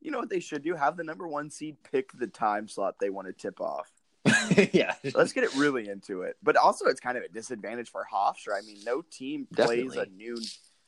you 0.00 0.10
know 0.10 0.18
what 0.18 0.30
they 0.30 0.40
should 0.40 0.62
do? 0.62 0.74
Have 0.74 0.96
the 0.96 1.04
number 1.04 1.26
one 1.26 1.50
seed 1.50 1.76
pick 1.90 2.10
the 2.12 2.26
time 2.26 2.68
slot 2.68 2.96
they 3.00 3.10
want 3.10 3.26
to 3.28 3.32
tip 3.32 3.60
off. 3.60 3.90
yeah, 4.72 4.94
Let's 5.14 5.32
get 5.32 5.44
it 5.44 5.54
really 5.56 5.88
into 5.88 6.22
it. 6.22 6.36
But 6.42 6.56
also, 6.56 6.86
it's 6.86 7.00
kind 7.00 7.16
of 7.16 7.24
a 7.24 7.28
disadvantage 7.28 7.90
for 7.90 8.06
Hofstra. 8.12 8.58
I 8.58 8.66
mean, 8.66 8.78
no 8.84 9.02
team 9.02 9.46
plays 9.52 9.92
a 9.92 10.04
Definitely. 10.04 10.24
noon. 10.24 10.42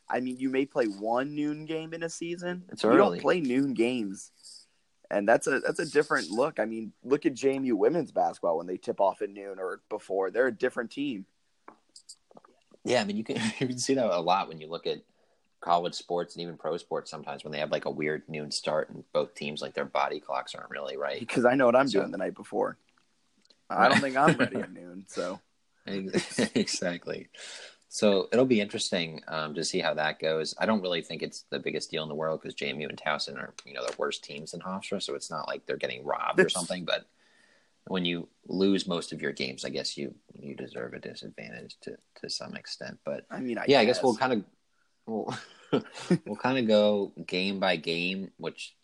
I 0.09 0.21
mean, 0.21 0.37
you 0.39 0.51
may 0.51 0.67
play 0.67 0.87
one 0.87 1.35
noon 1.35 1.65
game 1.65 1.95
in 1.95 2.03
a 2.03 2.09
season. 2.09 2.65
It's 2.71 2.83
you 2.83 2.91
early. 2.91 2.99
don't 2.99 3.21
play 3.21 3.41
noon 3.41 3.75
games, 3.75 4.33
and 5.11 5.29
that's 5.29 5.47
a 5.47 5.61
that's 5.61 5.79
a 5.79 5.87
different 5.87 6.31
look. 6.31 6.59
I 6.59 6.65
mean, 6.65 6.93
look 7.05 7.27
at 7.27 7.35
JMU 7.35 7.73
women's 7.75 8.13
basketball 8.13 8.59
when 8.59 8.67
they 8.67 8.77
tip 8.77 9.01
off 9.01 9.23
at 9.23 9.31
noon 9.31 9.59
or 9.59 9.81
before. 9.89 10.31
They're 10.31 10.49
a 10.49 10.53
different 10.53 10.91
team. 10.91 11.27
Yeah, 12.85 13.01
I 13.01 13.05
mean 13.05 13.17
you 13.17 13.25
can 13.25 13.37
you 13.59 13.69
can 13.69 13.79
see 13.79 13.95
that 13.95 14.07
a 14.11 14.21
lot 14.21 14.49
when 14.49 14.61
you 14.61 14.69
look 14.69 14.87
at 14.87 14.99
college 15.61 15.95
sports 15.95 16.35
and 16.35 16.43
even 16.43 16.57
pro 16.57 16.77
sports 16.77 17.11
sometimes 17.11 17.45
when 17.45 17.53
they 17.53 17.59
have 17.59 17.71
like 17.71 17.85
a 17.85 17.91
weird 17.91 18.23
noon 18.29 18.51
start 18.51 18.89
and 18.91 19.05
both 19.13 19.35
teams 19.35 19.61
like 19.61 19.75
their 19.75 19.85
body 19.85 20.21
clocks 20.21 20.55
aren't 20.55 20.71
really 20.71 20.97
right. 20.97 21.21
Because 21.21 21.45
I 21.45 21.55
know 21.55 21.67
what 21.67 21.77
I'm 21.77 21.89
So- 21.89 22.01
doing 22.01 22.11
the 22.13 22.19
night 22.19 22.35
before. 22.35 22.79
I 23.71 23.89
don't 23.89 24.01
think 24.01 24.17
I'm 24.17 24.37
ready 24.37 24.57
at 24.57 24.73
noon. 24.73 25.05
So 25.07 25.41
exactly. 26.55 27.29
So 27.89 28.29
it'll 28.33 28.45
be 28.47 28.61
interesting 28.61 29.21
um, 29.27 29.55
to 29.55 29.65
see 29.65 29.81
how 29.81 29.95
that 29.95 30.19
goes. 30.21 30.55
I 30.59 30.67
don't 30.67 30.81
really 30.81 31.03
think 31.03 31.23
it's 31.23 31.45
the 31.51 31.59
biggest 31.59 31.91
deal 31.91 32.03
in 32.05 32.09
the 32.09 32.15
world 32.15 32.41
because 32.41 32.55
JMU 32.55 32.89
and 32.89 32.97
Towson 32.97 33.37
are 33.37 33.53
you 33.65 33.75
know 33.75 33.85
the 33.85 33.95
worst 33.99 34.23
teams 34.23 34.55
in 34.55 34.61
Hofstra, 34.61 35.03
so 35.03 35.15
it's 35.15 35.31
not 35.31 35.49
like 35.49 35.67
they're 35.67 35.77
getting 35.77 36.05
robbed 36.05 36.39
or 36.41 36.49
something. 36.49 36.85
But 36.85 37.07
when 37.89 38.05
you 38.05 38.29
lose 38.47 38.87
most 38.87 39.13
of 39.13 39.21
your 39.21 39.33
games, 39.33 39.65
I 39.65 39.71
guess 39.71 39.97
you 39.97 40.15
you 40.33 40.55
deserve 40.55 40.95
a 40.95 41.01
disadvantage 41.01 41.77
to 41.83 41.97
to 42.21 42.31
some 42.31 42.55
extent. 42.55 42.99
But 43.05 43.27
I 43.31 43.41
mean, 43.41 43.59
I 43.59 43.65
yeah, 43.67 43.81
I 43.81 43.85
guess 43.85 44.03
we'll 44.03 44.17
kind 44.17 44.33
of 44.33 44.45
we'll, 45.07 45.35
we'll 46.27 46.37
kind 46.37 46.59
of 46.59 46.67
go 46.67 47.13
game 47.27 47.61
by 47.61 47.77
game, 47.77 48.31
which 48.39 48.75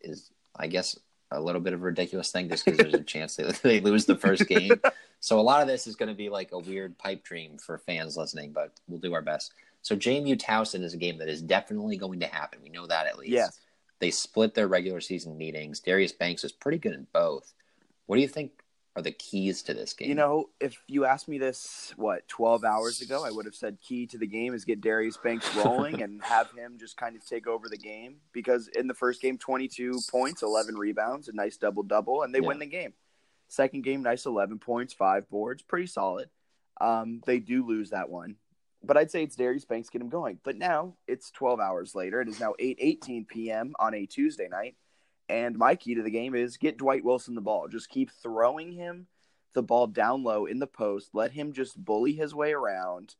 is, 0.00 0.30
I 0.56 0.66
guess, 0.66 0.98
a 1.30 1.40
little 1.40 1.60
bit 1.60 1.72
of 1.72 1.80
a 1.80 1.84
ridiculous 1.84 2.30
thing 2.30 2.48
just 2.48 2.64
because 2.64 2.78
there's 2.78 2.94
a 2.94 3.00
chance 3.02 3.36
that 3.36 3.60
they 3.62 3.80
lose 3.80 4.04
the 4.04 4.16
first 4.16 4.46
game. 4.46 4.80
So 5.20 5.40
a 5.40 5.42
lot 5.42 5.62
of 5.62 5.68
this 5.68 5.86
is 5.86 5.96
going 5.96 6.10
to 6.10 6.14
be 6.14 6.28
like 6.28 6.52
a 6.52 6.58
weird 6.58 6.98
pipe 6.98 7.24
dream 7.24 7.58
for 7.58 7.78
fans 7.78 8.16
listening, 8.16 8.52
but 8.52 8.72
we'll 8.86 9.00
do 9.00 9.14
our 9.14 9.22
best. 9.22 9.52
So 9.82 9.96
JMU 9.96 10.40
Towson 10.40 10.82
is 10.82 10.94
a 10.94 10.98
game 10.98 11.18
that 11.18 11.28
is 11.28 11.42
definitely 11.42 11.96
going 11.96 12.20
to 12.20 12.26
happen. 12.26 12.60
We 12.62 12.68
know 12.68 12.86
that 12.86 13.06
at 13.06 13.18
least. 13.18 13.32
yes. 13.32 13.60
They 14.00 14.10
split 14.10 14.54
their 14.54 14.68
regular 14.68 15.00
season 15.00 15.38
meetings. 15.38 15.80
Darius 15.80 16.12
Banks 16.12 16.44
is 16.44 16.52
pretty 16.52 16.78
good 16.78 16.92
in 16.92 17.06
both. 17.12 17.54
What 18.06 18.16
do 18.16 18.22
you 18.22 18.28
think 18.28 18.50
are 18.96 19.02
the 19.02 19.10
keys 19.12 19.62
to 19.62 19.74
this 19.74 19.92
game? 19.92 20.08
You 20.08 20.14
know, 20.14 20.50
if 20.60 20.76
you 20.86 21.04
asked 21.04 21.28
me 21.28 21.38
this, 21.38 21.92
what, 21.96 22.26
12 22.28 22.64
hours 22.64 23.00
ago, 23.00 23.24
I 23.24 23.30
would 23.30 23.44
have 23.44 23.54
said 23.54 23.78
key 23.80 24.06
to 24.08 24.18
the 24.18 24.26
game 24.26 24.54
is 24.54 24.64
get 24.64 24.80
Darius 24.80 25.16
Banks 25.16 25.54
rolling 25.56 26.00
and 26.02 26.22
have 26.22 26.50
him 26.52 26.76
just 26.78 26.96
kind 26.96 27.16
of 27.16 27.26
take 27.26 27.46
over 27.46 27.68
the 27.68 27.76
game. 27.76 28.16
Because 28.32 28.68
in 28.68 28.86
the 28.86 28.94
first 28.94 29.20
game, 29.20 29.36
22 29.36 29.98
points, 30.10 30.42
11 30.42 30.76
rebounds, 30.76 31.28
a 31.28 31.32
nice 31.32 31.56
double 31.56 31.82
double, 31.82 32.22
and 32.22 32.34
they 32.34 32.40
Yeah. 32.40 32.48
win 32.48 32.58
the 32.60 32.66
game. 32.66 32.94
Second 33.48 33.82
game, 33.82 34.02
nice 34.02 34.26
11 34.26 34.58
points, 34.58 34.94
five 34.94 35.28
boards, 35.28 35.62
pretty 35.62 35.86
solid. 35.86 36.30
Um, 36.80 37.20
they 37.26 37.38
do 37.40 37.66
lose 37.66 37.90
that 37.90 38.08
one. 38.08 38.36
But 38.82 38.96
I'd 38.96 39.10
say 39.10 39.22
it's 39.22 39.36
Darius 39.36 39.64
Banks 39.64 39.88
get 39.88 40.02
him 40.02 40.08
going. 40.10 40.38
But 40.44 40.56
now 40.56 40.96
it's 41.08 41.30
12 41.30 41.58
hours 41.58 41.94
later. 41.94 42.20
It 42.20 42.28
is 42.28 42.38
now 42.38 42.54
8:18 42.60 43.26
p.m. 43.26 43.74
on 43.78 43.94
a 43.94 44.06
Tuesday 44.06 44.48
night. 44.48 44.76
And 45.28 45.56
my 45.56 45.74
key 45.74 45.94
to 45.94 46.02
the 46.02 46.10
game 46.10 46.34
is 46.34 46.56
get 46.56 46.76
Dwight 46.76 47.04
Wilson 47.04 47.34
the 47.34 47.40
ball. 47.40 47.68
Just 47.68 47.88
keep 47.88 48.10
throwing 48.22 48.72
him 48.72 49.06
the 49.54 49.62
ball 49.62 49.86
down 49.86 50.22
low 50.22 50.46
in 50.46 50.58
the 50.58 50.66
post. 50.66 51.10
Let 51.12 51.32
him 51.32 51.52
just 51.52 51.82
bully 51.82 52.12
his 52.12 52.34
way 52.34 52.52
around 52.52 53.14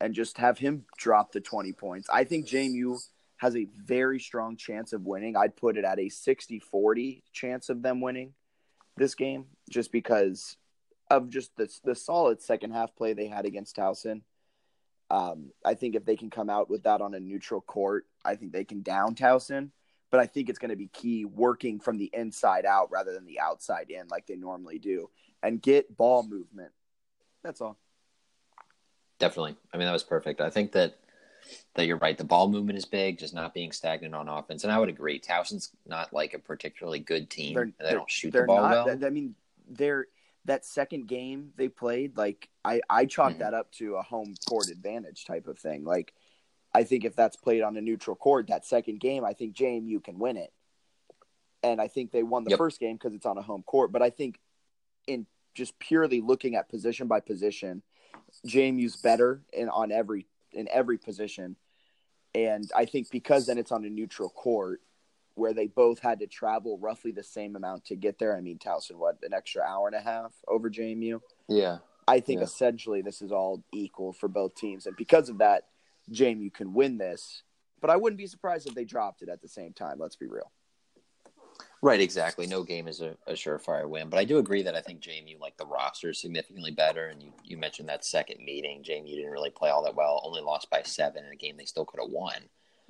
and 0.00 0.14
just 0.14 0.38
have 0.38 0.58
him 0.58 0.84
drop 0.96 1.32
the 1.32 1.40
20 1.40 1.72
points. 1.72 2.08
I 2.12 2.24
think 2.24 2.46
JMU 2.46 2.98
has 3.36 3.56
a 3.56 3.68
very 3.76 4.18
strong 4.18 4.56
chance 4.56 4.92
of 4.92 5.06
winning. 5.06 5.36
I'd 5.36 5.56
put 5.56 5.76
it 5.76 5.84
at 5.84 5.98
a 5.98 6.08
60 6.08 6.58
40 6.58 7.22
chance 7.32 7.68
of 7.68 7.82
them 7.82 8.00
winning 8.00 8.34
this 8.96 9.14
game 9.14 9.46
just 9.70 9.92
because 9.92 10.56
of 11.10 11.28
just 11.30 11.56
the, 11.56 11.68
the 11.84 11.94
solid 11.94 12.42
second 12.42 12.72
half 12.72 12.94
play 12.96 13.12
they 13.12 13.26
had 13.26 13.46
against 13.46 13.76
Towson. 13.76 14.22
Um, 15.10 15.50
I 15.64 15.74
think 15.74 15.96
if 15.96 16.04
they 16.04 16.16
can 16.16 16.30
come 16.30 16.48
out 16.48 16.70
with 16.70 16.84
that 16.84 17.00
on 17.00 17.14
a 17.14 17.20
neutral 17.20 17.60
court, 17.60 18.06
I 18.24 18.36
think 18.36 18.52
they 18.52 18.64
can 18.64 18.82
down 18.82 19.14
Towson. 19.14 19.70
But 20.10 20.20
I 20.20 20.26
think 20.26 20.48
it's 20.48 20.58
going 20.58 20.70
to 20.70 20.76
be 20.76 20.88
key 20.88 21.24
working 21.24 21.78
from 21.78 21.96
the 21.96 22.10
inside 22.12 22.66
out 22.66 22.90
rather 22.90 23.12
than 23.12 23.24
the 23.24 23.38
outside 23.40 23.90
in 23.90 24.08
like 24.08 24.26
they 24.26 24.36
normally 24.36 24.78
do 24.78 25.08
and 25.42 25.62
get 25.62 25.96
ball 25.96 26.22
movement. 26.24 26.72
That's 27.42 27.60
all. 27.60 27.78
Definitely. 29.18 29.56
I 29.72 29.76
mean, 29.76 29.86
that 29.86 29.92
was 29.92 30.02
perfect. 30.02 30.40
I 30.40 30.50
think 30.50 30.72
that 30.72 30.96
that 31.74 31.86
you're 31.86 31.96
right. 31.98 32.18
The 32.18 32.24
ball 32.24 32.48
movement 32.48 32.78
is 32.78 32.84
big, 32.84 33.18
just 33.18 33.34
not 33.34 33.54
being 33.54 33.72
stagnant 33.72 34.14
on 34.14 34.28
offense. 34.28 34.64
And 34.64 34.72
I 34.72 34.78
would 34.78 34.88
agree. 34.88 35.18
Towson's 35.18 35.70
not 35.86 36.12
like 36.12 36.34
a 36.34 36.38
particularly 36.38 36.98
good 36.98 37.30
team. 37.30 37.54
They're, 37.54 37.64
they 37.66 37.72
they're- 37.80 37.92
don't 37.94 38.10
shoot 38.10 38.32
the 38.32 38.42
ball 38.42 38.62
not, 38.62 38.86
well. 38.86 39.04
I 39.04 39.10
mean, 39.10 39.34
they're 39.68 40.06
that 40.46 40.64
second 40.64 41.06
game 41.06 41.52
they 41.56 41.68
played. 41.68 42.16
Like 42.16 42.48
I, 42.64 42.80
I 42.90 43.04
chalk 43.06 43.34
Mhm. 43.34 43.38
that 43.38 43.54
up 43.54 43.70
to 43.72 43.96
a 43.96 44.02
home 44.02 44.34
court 44.48 44.68
advantage 44.70 45.24
type 45.24 45.46
of 45.46 45.58
thing. 45.58 45.84
Like 45.84 46.14
I 46.72 46.84
think 46.84 47.04
if 47.04 47.16
that's 47.16 47.36
played 47.36 47.62
on 47.62 47.76
a 47.76 47.80
neutral 47.80 48.16
court, 48.16 48.46
that 48.48 48.64
second 48.64 49.00
game, 49.00 49.24
I 49.24 49.32
think 49.32 49.54
JMU 49.54 50.02
can 50.02 50.18
win 50.18 50.36
it. 50.36 50.52
And 51.62 51.80
I 51.80 51.88
think 51.88 52.10
they 52.12 52.22
won 52.22 52.44
the 52.44 52.50
Yep. 52.50 52.58
first 52.58 52.80
game 52.80 52.96
because 52.96 53.14
it's 53.14 53.26
on 53.26 53.36
a 53.36 53.42
home 53.42 53.62
court. 53.64 53.92
But 53.92 54.02
I 54.02 54.10
think 54.10 54.40
in 55.06 55.26
just 55.54 55.78
purely 55.78 56.20
looking 56.20 56.54
at 56.54 56.68
position 56.68 57.06
by 57.08 57.20
position, 57.20 57.82
JMU's 58.46 58.96
better 58.96 59.42
in 59.52 59.68
on 59.68 59.90
every 59.92 60.26
in 60.52 60.68
every 60.70 60.98
position. 60.98 61.56
And 62.34 62.68
I 62.74 62.84
think 62.84 63.10
because 63.10 63.46
then 63.46 63.58
it's 63.58 63.70
on 63.72 63.84
a 63.84 63.90
neutral 63.90 64.28
court 64.30 64.80
where 65.34 65.52
they 65.52 65.66
both 65.68 66.00
had 66.00 66.18
to 66.20 66.26
travel 66.26 66.76
roughly 66.78 67.12
the 67.12 67.22
same 67.22 67.54
amount 67.56 67.84
to 67.86 67.96
get 67.96 68.18
there. 68.18 68.36
I 68.36 68.40
mean, 68.40 68.58
Towson, 68.58 68.96
what, 68.96 69.18
an 69.22 69.32
extra 69.32 69.62
hour 69.62 69.86
and 69.86 69.94
a 69.96 70.00
half 70.00 70.32
over 70.48 70.70
JMU? 70.70 71.20
yeah. 71.48 71.78
I 72.08 72.18
think 72.18 72.38
Yeah. 72.38 72.44
essentially 72.44 73.02
this 73.02 73.22
is 73.22 73.30
all 73.30 73.62
equal 73.72 74.12
for 74.12 74.26
both 74.26 74.56
teams. 74.56 74.86
And 74.86 74.96
because 74.96 75.28
of 75.28 75.38
that, 75.38 75.68
JMU 76.12 76.52
can 76.52 76.72
win 76.72 76.98
this. 76.98 77.42
But 77.80 77.90
I 77.90 77.96
wouldn't 77.96 78.18
be 78.18 78.26
surprised 78.26 78.68
if 78.68 78.74
they 78.74 78.84
dropped 78.84 79.22
it 79.22 79.28
at 79.28 79.40
the 79.40 79.48
same 79.48 79.72
time. 79.72 79.98
Let's 79.98 80.16
be 80.16 80.26
real. 80.26 80.50
Right, 81.82 82.00
exactly. 82.00 82.46
No 82.46 82.62
game 82.62 82.88
is 82.88 83.00
a, 83.00 83.16
a 83.26 83.32
surefire 83.32 83.88
win, 83.88 84.10
but 84.10 84.18
I 84.18 84.24
do 84.24 84.38
agree 84.38 84.62
that 84.62 84.74
I 84.74 84.82
think 84.82 85.00
JMU 85.00 85.40
like 85.40 85.56
the 85.56 85.66
roster 85.66 86.12
significantly 86.12 86.70
better. 86.70 87.06
And 87.06 87.22
you, 87.22 87.32
you 87.42 87.56
mentioned 87.56 87.88
that 87.88 88.04
second 88.04 88.44
meeting, 88.44 88.82
JMU 88.82 89.08
didn't 89.08 89.30
really 89.30 89.50
play 89.50 89.70
all 89.70 89.82
that 89.84 89.94
well, 89.94 90.20
only 90.24 90.42
lost 90.42 90.68
by 90.70 90.82
seven 90.82 91.24
in 91.24 91.32
a 91.32 91.36
game 91.36 91.56
they 91.56 91.64
still 91.64 91.86
could 91.86 92.00
have 92.00 92.10
won. 92.10 92.34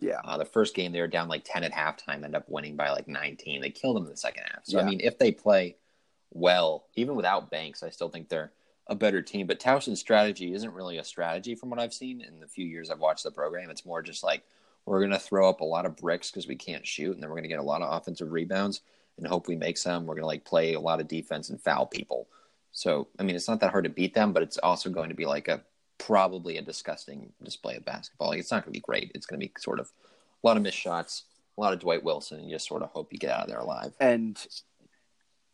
Yeah. 0.01 0.21
Uh, 0.25 0.39
the 0.39 0.45
first 0.45 0.75
game 0.75 0.93
they 0.93 1.01
were 1.01 1.07
down 1.07 1.29
like 1.29 1.43
ten 1.45 1.63
at 1.63 1.73
halftime, 1.73 2.25
end 2.25 2.35
up 2.35 2.49
winning 2.49 2.75
by 2.75 2.91
like 2.91 3.07
nineteen. 3.07 3.61
They 3.61 3.71
killed 3.71 3.97
them 3.97 4.05
in 4.05 4.11
the 4.11 4.17
second 4.17 4.45
half. 4.51 4.65
So 4.65 4.79
Yeah. 4.79 4.85
I 4.85 4.89
mean, 4.89 5.01
if 5.01 5.19
they 5.19 5.31
play 5.31 5.77
well, 6.33 6.87
even 6.95 7.15
without 7.15 7.51
Banks, 7.51 7.83
I 7.83 7.91
still 7.91 8.09
think 8.09 8.29
they're 8.29 8.53
a 8.87 8.95
better 8.95 9.23
team. 9.23 9.47
But 9.47 9.61
Towson's 9.61 10.01
strategy 10.01 10.53
isn't 10.55 10.75
really 10.75 10.99
a 10.99 11.05
strategy 11.05 11.55
from 11.55 11.71
what 11.71 11.79
I've 11.79 11.95
seen 11.95 12.21
in 12.21 12.41
the 12.41 12.47
few 12.47 12.67
years 12.67 12.91
I've 12.91 12.99
watched 12.99 13.25
the 13.25 13.31
program. 13.31 13.71
It's 13.71 13.87
more 13.87 14.03
just 14.03 14.23
like 14.23 14.45
we're 14.87 15.01
going 15.01 15.13
to 15.13 15.19
throw 15.19 15.49
up 15.49 15.61
a 15.61 15.65
lot 15.65 15.87
of 15.87 15.97
bricks 15.97 16.31
because 16.31 16.49
we 16.49 16.57
can't 16.57 16.87
shoot, 16.87 17.15
and 17.15 17.23
then 17.23 17.31
we're 17.31 17.37
going 17.37 17.45
to 17.45 17.49
get 17.49 17.59
a 17.59 17.63
lot 17.63 17.83
of 17.83 17.93
offensive 17.93 18.33
rebounds 18.33 18.81
and 19.19 19.27
hope 19.27 19.47
we 19.47 19.57
make 19.57 19.79
some. 19.79 20.07
We're 20.07 20.15
going 20.15 20.23
to 20.23 20.27
like 20.27 20.45
play 20.45 20.75
a 20.75 20.81
lot 20.81 21.01
of 21.01 21.09
defense 21.09 21.51
and 21.51 21.61
foul 21.61 21.87
people. 21.87 22.29
So 22.73 23.09
I 23.19 23.23
mean, 23.23 23.37
it's 23.37 23.49
not 23.49 23.61
that 23.61 23.71
hard 23.71 23.85
to 23.85 23.91
beat 23.91 24.15
them, 24.15 24.33
but 24.33 24.43
it's 24.43 24.59
also 24.59 24.91
going 24.91 25.11
to 25.11 25.15
be 25.15 25.27
like 25.27 25.49
a 25.49 25.63
probably 25.99 26.57
a 26.57 26.63
disgusting 26.63 27.33
display 27.43 27.77
of 27.77 27.85
basketball. 27.85 28.29
Like 28.29 28.41
it's 28.41 28.51
not 28.51 28.65
going 28.65 28.73
to 28.73 28.79
be 28.79 28.83
great. 28.83 29.13
It's 29.15 29.27
going 29.27 29.41
to 29.41 29.47
be 29.47 29.53
sort 29.59 29.81
of 29.81 29.93
a 30.43 30.47
lot 30.47 30.57
of 30.57 30.63
missed 30.63 30.79
shots, 30.79 31.25
a 31.57 31.61
lot 31.61 31.73
of 31.73 31.81
Dwight 31.81 32.03
Wilson, 32.03 32.39
and 32.39 32.49
you 32.49 32.55
just 32.55 32.67
sort 32.67 32.83
of 32.83 32.91
hope 32.91 33.13
you 33.13 33.19
get 33.19 33.31
out 33.31 33.43
of 33.43 33.49
there 33.49 33.59
alive. 33.59 33.93
And 34.01 34.45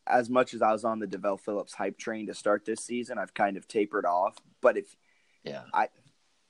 as 0.07 0.31
much 0.31 0.55
as 0.55 0.63
I 0.63 0.73
was 0.73 0.85
on 0.85 0.99
the 0.99 1.07
Develle 1.07 1.37
Phillips 1.37 1.75
hype 1.75 1.99
train 1.99 2.27
to 2.27 2.35
start 2.35 2.65
this 2.65 2.81
season, 2.85 3.19
I've 3.19 3.35
kind 3.35 3.57
of 3.57 3.67
tapered 3.69 4.07
off. 4.07 4.37
But 4.61 4.77
if 4.77 4.97
Yeah. 5.45 5.65
I 5.73 5.89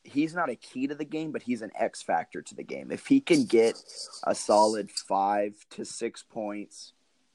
he's 0.04 0.34
not 0.34 0.48
a 0.48 0.54
key 0.54 0.86
to 0.86 0.94
the 0.94 1.04
game, 1.04 1.32
but 1.32 1.42
he's 1.42 1.62
an 1.62 1.72
X 1.74 2.00
factor 2.00 2.40
to 2.40 2.54
the 2.54 2.62
game. 2.62 2.92
If 2.92 3.06
he 3.08 3.20
can 3.20 3.44
get 3.44 3.74
a 4.24 4.34
solid 4.36 4.90
five 4.90 5.54
to 5.70 5.84
six 5.84 6.22
points, 6.22 6.92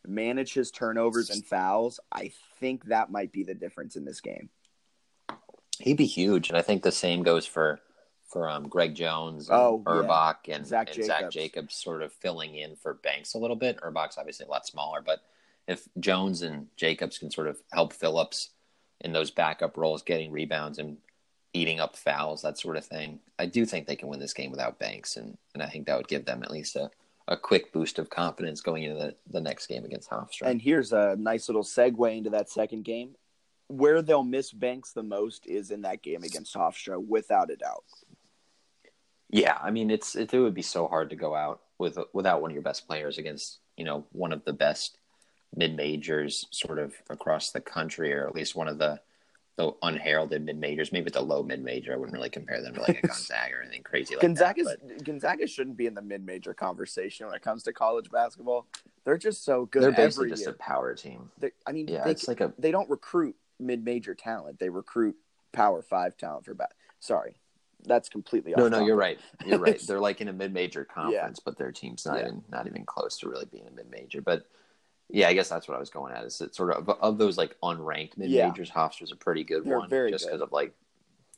manage 0.07 0.53
his 0.53 0.71
turnovers 0.71 1.29
and 1.29 1.45
fouls, 1.45 1.99
I 2.11 2.31
think 2.59 2.85
that 2.85 3.11
might 3.11 3.31
be 3.33 3.43
the 3.43 3.53
difference 3.53 3.97
in 3.97 4.05
this 4.05 4.21
game. 4.21 4.49
He'd 5.79 5.97
be 5.97 6.05
huge, 6.05 6.49
and 6.49 6.57
I 6.57 6.61
think 6.61 6.83
the 6.83 6.91
same 6.91 7.23
goes 7.23 7.45
for 7.45 7.79
for 8.27 8.47
um, 8.49 8.69
Greg 8.69 8.95
Jones, 8.95 9.49
and 9.49 9.57
Oh, 9.59 9.83
yeah. 9.85 10.55
And 10.55 10.65
Zach 10.65 10.95
and 10.95 11.05
Zach 11.05 11.19
Jacobs. 11.31 11.35
Jacobs, 11.35 11.75
sort 11.75 12.01
of 12.01 12.13
filling 12.13 12.55
in 12.55 12.77
for 12.77 12.93
Banks 12.93 13.33
a 13.33 13.37
little 13.37 13.57
bit. 13.57 13.81
Urbach's 13.81 14.17
obviously 14.17 14.45
a 14.45 14.49
lot 14.49 14.65
smaller, 14.65 15.01
but 15.01 15.19
if 15.67 15.87
Jones 15.99 16.41
and 16.41 16.67
Jacobs 16.75 17.17
can 17.17 17.31
sort 17.31 17.47
of 17.47 17.57
help 17.71 17.93
Phillips 17.93 18.49
in 18.99 19.13
those 19.13 19.31
backup 19.31 19.77
roles, 19.77 20.03
getting 20.03 20.31
rebounds 20.31 20.77
and 20.77 20.97
eating 21.53 21.79
up 21.79 21.95
fouls, 21.95 22.41
that 22.41 22.57
sort 22.57 22.77
of 22.77 22.85
thing, 22.85 23.19
I 23.37 23.45
do 23.45 23.65
think 23.65 23.87
they 23.87 23.95
can 23.95 24.09
win 24.09 24.19
this 24.19 24.33
game 24.33 24.51
without 24.51 24.79
Banks, 24.79 25.17
and 25.17 25.37
and 25.53 25.63
I 25.63 25.67
think 25.67 25.87
that 25.87 25.97
would 25.97 26.07
give 26.07 26.25
them 26.25 26.43
at 26.43 26.51
least 26.51 26.75
a. 26.75 26.89
A 27.27 27.37
quick 27.37 27.71
boost 27.71 27.97
of 27.99 28.09
confidence 28.09 28.59
going 28.61 28.83
into 28.83 28.97
the, 28.97 29.15
the 29.31 29.39
next 29.39 29.67
game 29.67 29.85
against 29.85 30.09
Hofstra. 30.09 30.47
And 30.47 30.61
here's 30.61 30.91
a 30.91 31.15
nice 31.17 31.47
little 31.47 31.63
segue 31.63 32.17
into 32.17 32.31
that 32.31 32.49
second 32.49 32.83
game. 32.83 33.15
Where 33.67 34.01
they'll 34.01 34.23
miss 34.23 34.51
Banks 34.51 34.91
the 34.91 35.03
most 35.03 35.45
is 35.45 35.71
in 35.71 35.83
that 35.83 36.01
game 36.01 36.23
against 36.23 36.53
Hofstra, 36.55 37.01
without 37.01 37.51
a 37.51 37.55
doubt. 37.55 37.85
Yeah, 39.31 39.57
I 39.61 39.71
mean 39.71 39.89
it's 39.89 40.15
it, 40.15 40.33
it 40.33 40.39
would 40.39 40.53
be 40.53 40.61
so 40.61 40.87
hard 40.87 41.09
to 41.11 41.15
go 41.15 41.33
out 41.33 41.61
with 41.77 41.97
without 42.13 42.41
one 42.41 42.51
of 42.51 42.55
your 42.55 42.63
best 42.63 42.85
players 42.85 43.17
against 43.17 43.59
you 43.77 43.85
know 43.85 44.05
one 44.11 44.33
of 44.33 44.43
the 44.43 44.53
best 44.53 44.97
mid 45.55 45.75
majors 45.75 46.47
sort 46.51 46.79
of 46.79 46.93
across 47.09 47.51
the 47.51 47.61
country, 47.61 48.13
or 48.13 48.27
at 48.27 48.35
least 48.35 48.55
one 48.55 48.67
of 48.67 48.77
the 48.77 48.99
the 49.57 49.73
unheralded 49.83 50.43
mid 50.45 50.57
majors. 50.57 50.91
Maybe 50.93 51.11
the 51.11 51.21
low 51.21 51.43
mid 51.43 51.61
major. 51.63 51.93
I 51.93 51.97
wouldn't 51.97 52.13
really 52.15 52.29
compare 52.29 52.61
them 52.61 52.73
to 52.75 52.81
like 52.81 53.03
a 53.03 53.07
Gonzaga 53.07 53.55
or 53.55 53.61
anything 53.61 53.83
crazy 53.83 54.15
like 54.15 54.21
Gonzaga's 54.21 54.67
that. 54.67 54.87
but 54.87 55.03
Gonzaga 55.03 55.45
shouldn't 55.45 55.75
be 55.77 55.87
in 55.87 55.93
the 55.93 56.01
mid-major 56.01 56.53
conversation 56.53 57.25
when 57.27 57.35
it 57.35 57.41
comes 57.41 57.63
to 57.63 57.73
college 57.73 58.09
basketball. 58.09 58.65
They're 59.03 59.17
just 59.17 59.43
so 59.43 59.65
good 59.65 59.83
They're 59.83 59.91
basically 59.91 60.29
just 60.29 60.43
year. 60.43 60.51
a 60.51 60.53
power 60.53 60.93
team. 60.95 61.29
They- 61.37 61.51
I 61.67 61.73
mean, 61.73 61.87
Yeah, 61.89 62.05
they, 62.05 62.11
it's 62.11 62.27
like 62.29 62.39
a 62.39 62.53
they 62.57 62.71
don't 62.71 62.89
recruit 62.89 63.35
mid-major 63.59 64.15
talent. 64.15 64.57
They 64.57 64.69
recruit 64.69 65.15
Power 65.51 65.81
Five 65.81 66.15
talent 66.15 66.45
for 66.45 66.53
bat. 66.53 66.71
Sorry, 67.01 67.35
that's 67.85 68.07
completely 68.07 68.53
no, 68.55 68.65
off 68.65 68.71
no. 68.71 68.77
topic. 68.77 68.87
You're 68.87 68.95
right. 68.95 69.19
You're 69.45 69.59
right. 69.59 69.81
They're 69.87 69.99
like 69.99 70.21
in 70.21 70.29
a 70.29 70.33
mid 70.33 70.53
major 70.53 70.85
conference, 70.85 71.39
but 71.39 71.57
their 71.57 71.73
team's 71.73 72.05
not 72.05 72.15
Yeah. 72.19 72.27
even 72.27 72.43
not 72.49 72.67
even 72.67 72.85
close 72.85 73.17
to 73.19 73.29
really 73.29 73.45
being 73.51 73.67
a 73.67 73.71
mid 73.71 73.91
major. 73.91 74.21
But 74.21 74.45
yeah, 75.11 75.27
I 75.27 75.33
guess 75.33 75.49
that's 75.49 75.67
what 75.67 75.75
I 75.75 75.79
was 75.79 75.89
going 75.89 76.13
at. 76.13 76.23
Is 76.23 76.39
it 76.41 76.55
sort 76.55 76.71
of 76.71 76.89
of 76.89 77.17
those 77.17 77.37
like 77.37 77.55
unranked 77.61 78.17
mid 78.17 78.29
Yeah. 78.29 78.47
majors? 78.47 78.69
Hofstra's 78.69 79.11
a 79.11 79.15
pretty 79.15 79.43
good 79.43 79.63
They're 79.65 79.79
one, 79.79 79.89
very 79.89 80.11
just 80.11 80.25
because 80.25 80.41
of 80.41 80.51
like 80.51 80.73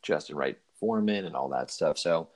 Justin 0.01 0.35
Wright 0.35 0.57
Foreman 0.79 1.25
and 1.25 1.35
all 1.35 1.49
that 1.49 1.71
stuff. 1.71 1.97
So 1.97 2.29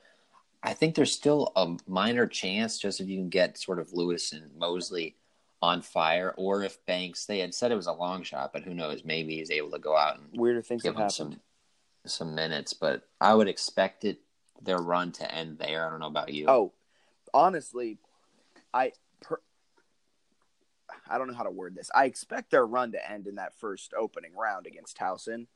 I 0.62 0.72
think 0.74 0.94
there's 0.94 1.12
still 1.12 1.52
a 1.56 1.76
minor 1.86 2.26
chance, 2.26 2.78
just 2.78 3.00
if 3.00 3.08
you 3.08 3.16
can 3.18 3.28
get 3.28 3.58
sort 3.58 3.78
of 3.78 3.92
Lewis 3.92 4.32
and 4.32 4.50
Mosley 4.56 5.16
on 5.62 5.82
fire, 5.82 6.34
or 6.36 6.62
if 6.62 6.84
Banks. 6.86 7.26
They 7.26 7.38
had 7.40 7.52
said 7.54 7.72
it 7.72 7.76
was 7.76 7.86
a 7.88 7.92
long 7.92 8.22
shot, 8.22 8.52
but 8.52 8.62
who 8.62 8.74
knows? 8.74 9.04
Maybe 9.04 9.36
he's 9.38 9.50
able 9.50 9.70
to 9.72 9.78
go 9.78 9.96
out 9.96 10.18
and 10.18 10.28
Weirder 10.38 10.62
things 10.62 10.82
give 10.82 10.94
happened. 10.94 11.12
some 11.12 11.40
some 12.06 12.34
minutes. 12.34 12.72
But 12.72 13.02
I 13.20 13.34
would 13.34 13.48
expect 13.48 14.04
it 14.04 14.18
their 14.62 14.78
run 14.78 15.12
to 15.12 15.32
end 15.34 15.58
there. 15.58 15.86
I 15.86 15.90
don't 15.90 16.00
know 16.00 16.06
about 16.06 16.32
you. 16.32 16.46
Oh, 16.48 16.72
honestly, 17.34 17.98
I 18.74 18.92
per, 19.20 19.40
I 21.10 21.18
don't 21.18 21.28
know 21.28 21.34
how 21.34 21.44
to 21.44 21.50
word 21.50 21.74
this. 21.74 21.90
I 21.94 22.04
expect 22.04 22.50
their 22.50 22.66
run 22.66 22.92
to 22.92 23.10
end 23.10 23.26
in 23.26 23.36
that 23.36 23.54
first 23.58 23.94
opening 23.94 24.34
round 24.34 24.66
against 24.66 24.98
Towson, 24.98 25.46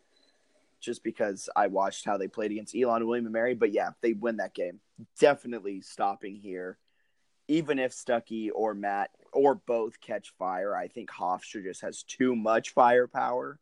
just 0.80 1.04
because 1.04 1.48
I 1.54 1.68
watched 1.68 2.04
how 2.04 2.16
they 2.16 2.28
played 2.28 2.50
against 2.50 2.74
Elon, 2.74 3.06
William, 3.06 3.26
and 3.26 3.32
Mary. 3.32 3.54
But 3.54 3.72
yeah, 3.72 3.90
they 4.00 4.12
win 4.12 4.38
that 4.38 4.54
game, 4.54 4.80
definitely 5.18 5.80
stopping 5.80 6.36
here. 6.36 6.78
Even 7.48 7.78
if 7.78 7.92
Stuckey 7.92 8.50
or 8.54 8.74
Matt 8.74 9.10
or 9.32 9.54
both 9.54 10.00
catch 10.00 10.32
fire, 10.38 10.74
I 10.76 10.88
think 10.88 11.10
Hofstra 11.10 11.62
just 11.62 11.82
has 11.82 12.02
too 12.02 12.36
much 12.36 12.70
firepower 12.70 13.58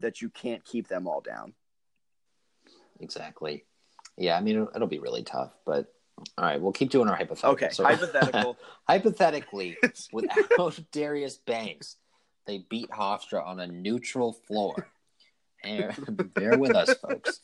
that 0.00 0.22
you 0.22 0.28
can't 0.30 0.64
keep 0.64 0.88
them 0.88 1.06
all 1.06 1.20
down. 1.20 1.54
exactly. 3.00 3.64
Yeah, 4.16 4.36
I 4.36 4.40
mean 4.40 4.66
it'll 4.74 4.88
be 4.88 4.98
really 4.98 5.22
tough, 5.22 5.52
but 5.64 5.92
all 6.36 6.44
right, 6.44 6.60
we'll 6.60 6.72
keep 6.72 6.90
doing 6.90 7.08
our 7.08 7.16
hypothetical. 7.16 7.52
Okay, 7.52 7.68
So- 7.70 7.84
hypothetical. 7.84 8.56
hypothetically, 8.88 9.76
without 10.12 10.78
Darius 10.92 11.36
Banks, 11.36 11.96
they 12.46 12.58
beat 12.68 12.88
Hofstra 12.90 13.44
on 13.46 13.60
a 13.60 13.66
neutral 13.66 14.32
floor. 14.32 14.88
And 15.64 15.92
bear 16.34 16.56
with 16.58 16.74
us, 16.74 16.94
folks. 16.94 17.40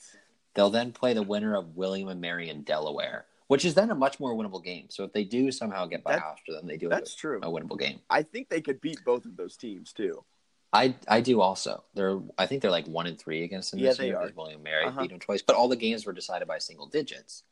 They'll 0.54 0.70
then 0.70 0.92
play 0.92 1.14
the 1.14 1.22
winner 1.22 1.56
of 1.56 1.76
William 1.76 2.08
and 2.08 2.20
Mary 2.20 2.48
in 2.48 2.62
Delaware, 2.62 3.26
which 3.48 3.64
is 3.64 3.74
then 3.74 3.90
a 3.90 3.94
much 3.94 4.20
more 4.20 4.34
winnable 4.36 4.62
game. 4.62 4.86
So 4.88 5.02
if 5.02 5.12
they 5.12 5.24
do 5.24 5.50
somehow 5.50 5.86
get 5.86 6.04
by 6.04 6.12
That- 6.12 6.22
Hofstra, 6.22 6.54
then 6.60 6.66
they 6.68 6.76
do 6.76 6.88
That's 6.88 7.12
have 7.12 7.18
true. 7.20 7.40
a, 7.42 7.48
a 7.48 7.52
winnable 7.52 7.78
game. 7.78 7.98
I 8.08 8.22
think 8.22 8.48
they 8.48 8.60
could 8.60 8.80
beat 8.80 9.00
both 9.04 9.24
of 9.24 9.36
those 9.36 9.56
teams 9.56 9.92
too. 9.92 10.24
I 10.72 10.94
I 11.08 11.20
do 11.20 11.40
also. 11.40 11.84
They're 11.94 12.18
I 12.38 12.46
think 12.46 12.62
they're 12.62 12.70
like 12.70 12.86
one 12.88 13.06
and 13.06 13.18
three 13.18 13.44
against 13.44 13.70
them 13.72 13.78
Yeah, 13.80 13.90
this 13.90 13.98
they 13.98 14.06
year 14.06 14.18
are. 14.18 14.30
William 14.36 14.62
Mary 14.62 14.86
Uh-huh. 14.86 15.02
beat 15.02 15.10
them 15.10 15.20
twice, 15.20 15.42
but 15.42 15.54
all 15.56 15.68
the 15.68 15.76
games 15.76 16.04
were 16.06 16.12
decided 16.12 16.48
by 16.48 16.58
single 16.58 16.86
digits. 16.86 17.42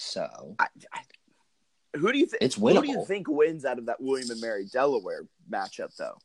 So 0.00 0.56
I, 0.58 0.66
I, 0.94 1.00
who 1.98 2.10
do 2.10 2.18
you 2.18 2.24
think? 2.24 2.42
It's 2.42 2.54
Who 2.54 2.80
do 2.80 2.88
you 2.88 3.04
think 3.04 3.28
wins 3.28 3.66
out 3.66 3.78
of 3.78 3.86
that 3.86 4.00
William 4.00 4.30
and 4.30 4.40
Mary 4.40 4.64
Delaware 4.64 5.26
matchup, 5.52 5.94
though? 5.96 6.16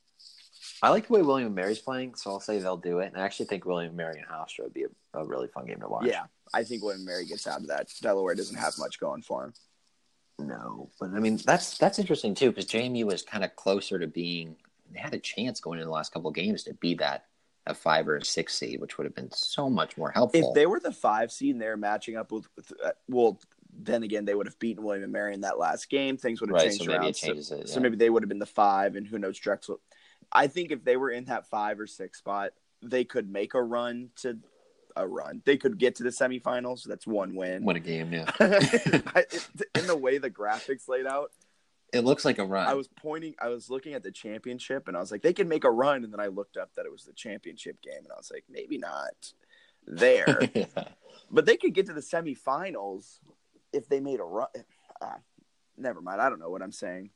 I 0.81 0.89
like 0.89 1.07
the 1.07 1.13
way 1.13 1.21
William 1.21 1.47
and 1.47 1.55
Mary's 1.55 1.79
playing, 1.79 2.15
so 2.15 2.31
I'll 2.31 2.39
say 2.39 2.59
they'll 2.59 2.77
do 2.77 2.99
it. 2.99 3.07
And 3.07 3.21
I 3.21 3.25
actually 3.25 3.47
think 3.47 3.65
William 3.65 3.89
and 3.89 3.97
Mary 3.97 4.17
and 4.17 4.27
Hofstra 4.27 4.63
would 4.63 4.73
be 4.73 4.85
a, 4.85 5.19
a 5.19 5.25
really 5.25 5.47
fun 5.47 5.65
game 5.65 5.81
to 5.81 5.89
watch. 5.89 6.05
Yeah, 6.05 6.23
I 6.53 6.63
think 6.63 6.83
William 6.83 7.01
and 7.01 7.05
Mary 7.05 7.25
gets 7.25 7.47
out 7.47 7.59
of 7.59 7.67
that. 7.67 7.89
Delaware 8.01 8.33
doesn't 8.33 8.55
have 8.55 8.73
much 8.79 8.97
going 8.97 9.21
for 9.21 9.43
him. 9.43 9.53
No, 10.39 10.89
but 10.99 11.11
I 11.13 11.19
mean 11.19 11.37
that's 11.45 11.77
that's 11.77 11.99
interesting 11.99 12.33
too 12.33 12.51
because 12.51 12.65
JMU 12.65 13.05
was 13.05 13.23
kind 13.23 13.43
of 13.43 13.55
closer 13.57 13.99
to 13.99 14.07
being. 14.07 14.55
They 14.93 14.99
had 14.99 15.13
a 15.13 15.19
chance 15.19 15.59
going 15.59 15.79
into 15.79 15.87
the 15.87 15.91
last 15.91 16.13
couple 16.13 16.29
of 16.29 16.35
games 16.35 16.63
to 16.63 16.73
be 16.75 16.95
that 16.95 17.25
a 17.67 17.73
five 17.73 18.07
or 18.07 18.17
a 18.17 18.25
six 18.25 18.55
seed, 18.55 18.79
which 18.79 18.97
would 18.97 19.05
have 19.05 19.15
been 19.15 19.31
so 19.31 19.69
much 19.69 19.97
more 19.97 20.11
helpful. 20.11 20.49
If 20.49 20.53
they 20.53 20.65
were 20.65 20.79
the 20.79 20.91
five 20.91 21.31
seed 21.31 21.55
and 21.55 21.61
they're 21.61 21.77
matching 21.77 22.15
up 22.15 22.31
with, 22.31 22.47
with 22.55 22.71
uh, 22.83 22.91
well, 23.07 23.39
then 23.77 24.03
again 24.03 24.25
they 24.25 24.35
would 24.35 24.47
have 24.47 24.59
beaten 24.59 24.83
William 24.83 25.03
and 25.03 25.13
Mary 25.13 25.33
in 25.33 25.41
that 25.41 25.59
last 25.59 25.89
game. 25.89 26.17
Things 26.17 26.41
would 26.41 26.49
have 26.49 26.55
right, 26.55 26.69
changed 26.69 26.85
so 26.85 26.91
maybe 26.91 27.05
around. 27.05 27.15
so, 27.15 27.31
it. 27.57 27.69
so 27.69 27.79
maybe 27.79 27.95
they 27.95 28.09
would 28.09 28.23
have 28.23 28.29
been 28.29 28.39
the 28.39 28.45
five, 28.45 28.95
and 28.95 29.07
who 29.07 29.19
knows 29.19 29.37
Drexel. 29.37 29.79
I 30.31 30.47
think 30.47 30.71
if 30.71 30.83
they 30.83 30.97
were 30.97 31.11
in 31.11 31.25
that 31.25 31.47
five 31.49 31.79
or 31.79 31.87
six 31.87 32.19
spot, 32.19 32.51
they 32.81 33.03
could 33.03 33.29
make 33.29 33.53
a 33.53 33.61
run 33.61 34.09
to 34.17 34.37
a 34.95 35.07
run. 35.07 35.41
They 35.45 35.57
could 35.57 35.77
get 35.77 35.95
to 35.95 36.03
the 36.03 36.09
semifinals. 36.09 36.83
That's 36.83 37.05
one 37.05 37.35
win. 37.35 37.63
win 37.63 37.75
a 37.75 37.79
game. 37.79 38.13
Yeah, 38.13 38.31
in 39.75 39.87
the 39.87 39.97
way 39.99 40.17
the 40.17 40.31
graphics 40.31 40.87
laid 40.87 41.05
out, 41.05 41.31
it 41.93 42.03
looks 42.03 42.25
like 42.25 42.39
a 42.39 42.45
run. 42.45 42.67
I 42.67 42.73
was 42.73 42.87
pointing, 42.87 43.35
I 43.39 43.49
was 43.49 43.69
looking 43.69 43.93
at 43.93 44.03
the 44.03 44.11
championship, 44.11 44.87
and 44.87 44.97
I 44.97 44.99
was 44.99 45.11
like, 45.11 45.21
they 45.21 45.33
can 45.33 45.47
make 45.47 45.63
a 45.63 45.71
run. 45.71 46.03
And 46.03 46.11
then 46.11 46.19
I 46.19 46.27
looked 46.27 46.57
up 46.57 46.73
that 46.75 46.85
it 46.85 46.91
was 46.91 47.05
the 47.05 47.13
championship 47.13 47.81
game, 47.81 47.99
and 48.03 48.11
I 48.11 48.17
was 48.17 48.31
like, 48.33 48.43
maybe 48.49 48.77
not 48.77 49.33
there, 49.87 50.49
yeah. 50.53 50.65
but 51.31 51.45
they 51.45 51.57
could 51.57 51.73
get 51.73 51.85
to 51.87 51.93
the 51.93 52.01
semifinals 52.01 53.19
if 53.75 53.87
they 53.89 53.99
made 53.99 54.19
a 54.19 54.23
run. 54.23 54.47
Ah, 55.01 55.17
never 55.77 56.01
mind. 56.01 56.21
I 56.21 56.29
don't 56.29 56.39
know 56.39 56.49
what 56.49 56.61
I'm 56.61 56.71
saying. 56.71 57.09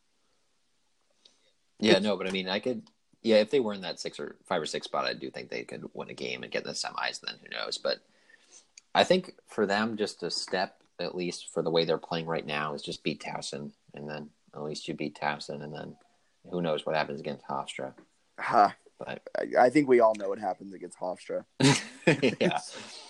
Yeah, 1.79 1.99
no, 1.99 2.17
but 2.17 2.27
I 2.27 2.31
mean, 2.31 2.49
I 2.49 2.59
could. 2.59 2.83
Yeah, 3.21 3.37
if 3.37 3.49
they 3.49 3.59
were 3.59 3.73
in 3.73 3.81
that 3.81 3.99
six 3.99 4.19
or 4.19 4.35
five 4.45 4.61
or 4.61 4.65
six 4.65 4.85
spot, 4.85 5.05
I 5.05 5.13
do 5.13 5.29
think 5.29 5.49
they 5.49 5.63
could 5.63 5.89
win 5.93 6.09
a 6.09 6.13
game 6.13 6.43
and 6.43 6.51
get 6.51 6.63
in 6.63 6.67
the 6.67 6.73
semis. 6.73 7.21
Then 7.21 7.35
who 7.41 7.49
knows? 7.49 7.77
But 7.77 7.97
I 8.93 9.03
think 9.03 9.33
for 9.47 9.65
them, 9.65 9.97
just 9.97 10.23
a 10.23 10.31
step 10.31 10.81
at 10.99 11.15
least 11.15 11.49
for 11.53 11.61
the 11.61 11.71
way 11.71 11.85
they're 11.85 11.97
playing 11.97 12.25
right 12.25 12.45
now 12.45 12.73
is 12.73 12.81
just 12.81 13.03
beat 13.03 13.21
Towson, 13.21 13.71
and 13.93 14.09
then 14.09 14.29
at 14.53 14.63
least 14.63 14.87
you 14.87 14.93
beat 14.93 15.17
Towson, 15.19 15.63
and 15.63 15.73
then 15.73 15.95
Who 16.51 16.61
knows 16.61 16.85
what 16.85 16.95
happens 16.95 17.19
against 17.19 17.45
Hofstra? 17.45 17.93
Huh. 18.39 18.69
But 18.97 19.21
I, 19.37 19.65
I 19.65 19.69
think 19.69 19.87
we 19.87 19.99
all 20.01 20.15
know 20.15 20.29
what 20.29 20.39
happens 20.39 20.73
against 20.73 20.99
Hofstra. 20.99 21.45
yeah. 22.39 22.59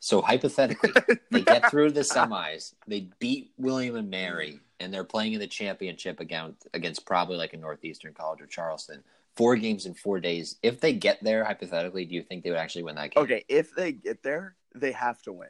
So 0.00 0.20
hypothetically, 0.20 0.90
they 1.30 1.42
get 1.42 1.70
through 1.70 1.92
the 1.92 2.00
semis. 2.00 2.74
They 2.86 3.08
beat 3.18 3.52
William 3.56 3.96
and 3.96 4.10
Mary, 4.10 4.60
and 4.78 4.92
they're 4.94 5.04
playing 5.04 5.32
in 5.32 5.40
the 5.40 5.46
championship 5.46 6.20
against 6.20 6.68
against 6.72 7.04
probably 7.04 7.36
like 7.36 7.52
a 7.52 7.56
Northeastern 7.56 8.14
College 8.14 8.40
or 8.40 8.46
Charleston. 8.46 9.02
Four 9.36 9.56
games 9.56 9.86
in 9.86 9.94
four 9.94 10.20
days. 10.20 10.56
If 10.62 10.80
they 10.80 10.92
get 10.92 11.22
there, 11.22 11.44
hypothetically, 11.44 12.04
do 12.04 12.14
you 12.14 12.22
think 12.22 12.42
they 12.42 12.50
would 12.50 12.58
actually 12.58 12.84
win 12.84 12.96
that 12.96 13.14
game? 13.14 13.22
Okay, 13.22 13.44
if 13.48 13.74
they 13.74 13.92
get 13.92 14.22
there, 14.22 14.56
they 14.74 14.92
have 14.92 15.20
to 15.22 15.32
win. 15.32 15.48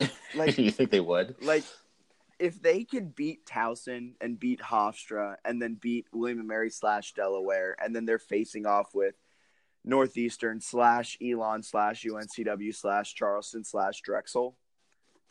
Like, 0.34 0.58
you 0.58 0.70
think 0.70 0.90
they 0.90 1.00
would? 1.00 1.36
like 1.40 1.64
if 2.38 2.60
they 2.60 2.84
can 2.84 3.08
beat 3.08 3.46
Towson 3.46 4.12
and 4.20 4.38
beat 4.38 4.60
Hofstra 4.60 5.36
and 5.44 5.60
then 5.60 5.74
beat 5.80 6.06
William 6.12 6.38
and 6.38 6.48
Mary 6.48 6.70
slash 6.70 7.14
Delaware, 7.14 7.76
and 7.82 7.94
then 7.94 8.04
they're 8.04 8.18
facing 8.18 8.66
off 8.66 8.94
with 8.94 9.14
Northeastern 9.86 10.60
slash 10.60 11.16
Elon 11.22 11.62
slash 11.62 12.04
UNCW 12.04 12.74
slash 12.74 13.14
Charleston 13.14 13.64
slash 13.64 14.00
Drexel. 14.02 14.56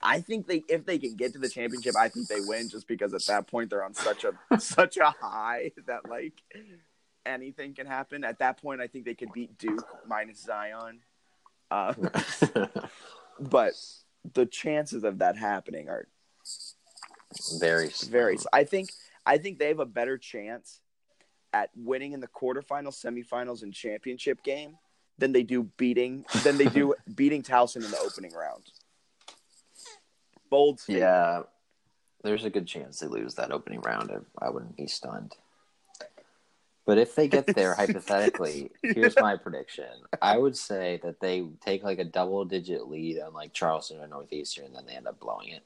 I 0.02 0.22
think 0.22 0.48
they 0.48 0.64
if 0.70 0.86
they 0.86 0.98
can 0.98 1.16
get 1.16 1.34
to 1.34 1.40
the 1.40 1.50
championship, 1.50 1.96
I 1.98 2.10
think 2.10 2.28
they 2.28 2.40
win 2.40 2.70
just 2.70 2.88
because 2.88 3.14
at 3.14 3.26
that 3.26 3.48
point 3.48 3.70
they're 3.70 3.84
on 3.84 3.94
such 3.94 4.26
a 4.26 4.60
such 4.60 4.98
a 4.98 5.10
high 5.10 5.72
that 5.88 6.10
like 6.10 6.34
anything 7.26 7.74
can 7.74 7.86
happen. 7.86 8.24
At 8.24 8.40
that 8.40 8.62
point, 8.62 8.82
I 8.82 8.88
think 8.88 9.06
they 9.06 9.14
could 9.14 9.34
beat 9.34 9.58
Duke 9.58 9.86
minus 10.08 10.42
Zion. 10.42 11.02
Uh, 11.72 11.94
but 13.40 13.74
the 14.34 14.46
chances 14.46 15.04
of 15.04 15.20
that 15.20 15.36
happening 15.38 15.90
are 15.90 16.08
Very, 17.60 17.90
very. 18.08 18.38
I 18.54 18.64
think 18.64 18.90
I 19.26 19.38
think 19.38 19.60
they 19.60 19.70
have 19.70 19.80
a 19.80 19.86
better 19.86 20.18
chance 20.18 20.80
at 21.56 21.70
winning 21.78 22.12
in 22.12 22.20
the 22.20 22.28
quarterfinals, 22.28 23.02
semifinals, 23.02 23.64
and 23.64 23.74
championship 23.74 24.44
game 24.44 24.78
than 25.18 25.32
they 25.32 25.44
do 25.44 25.64
beating 25.78 26.26
than 26.44 26.58
they 26.58 26.66
do 26.66 26.94
beating 27.16 27.42
Towson 27.42 27.78
in 27.78 27.90
the 27.92 28.00
opening 28.00 28.34
round. 28.34 28.64
Bold 30.50 30.82
statement. 30.82 31.02
Yeah, 31.02 31.42
there's 32.24 32.44
a 32.44 32.50
good 32.50 32.68
chance 32.68 33.00
they 33.00 33.08
lose 33.08 33.36
that 33.36 33.52
opening 33.54 33.80
round. 33.82 34.12
I, 34.12 34.48
I 34.48 34.50
wouldn't 34.50 34.76
be 34.76 34.88
stunned. 34.88 35.34
But 36.86 36.98
if 36.98 37.16
they 37.16 37.28
get 37.28 37.48
there, 37.48 37.74
hypothetically, 37.74 38.70
here's 38.84 39.16
my 39.18 39.38
prediction. 39.38 39.90
I 40.22 40.38
would 40.38 40.56
say 40.58 41.00
that 41.04 41.20
they 41.22 41.46
take 41.62 41.84
like 41.84 42.00
a 42.00 42.04
double 42.04 42.44
digit 42.46 42.88
lead 42.88 43.20
on 43.22 43.34
like 43.34 43.54
Charleston 43.54 44.02
or 44.02 44.08
Northeastern, 44.08 44.66
and 44.66 44.76
then 44.76 44.86
they 44.86 44.94
end 44.94 45.08
up 45.08 45.20
blowing 45.22 45.50
it. 45.50 45.64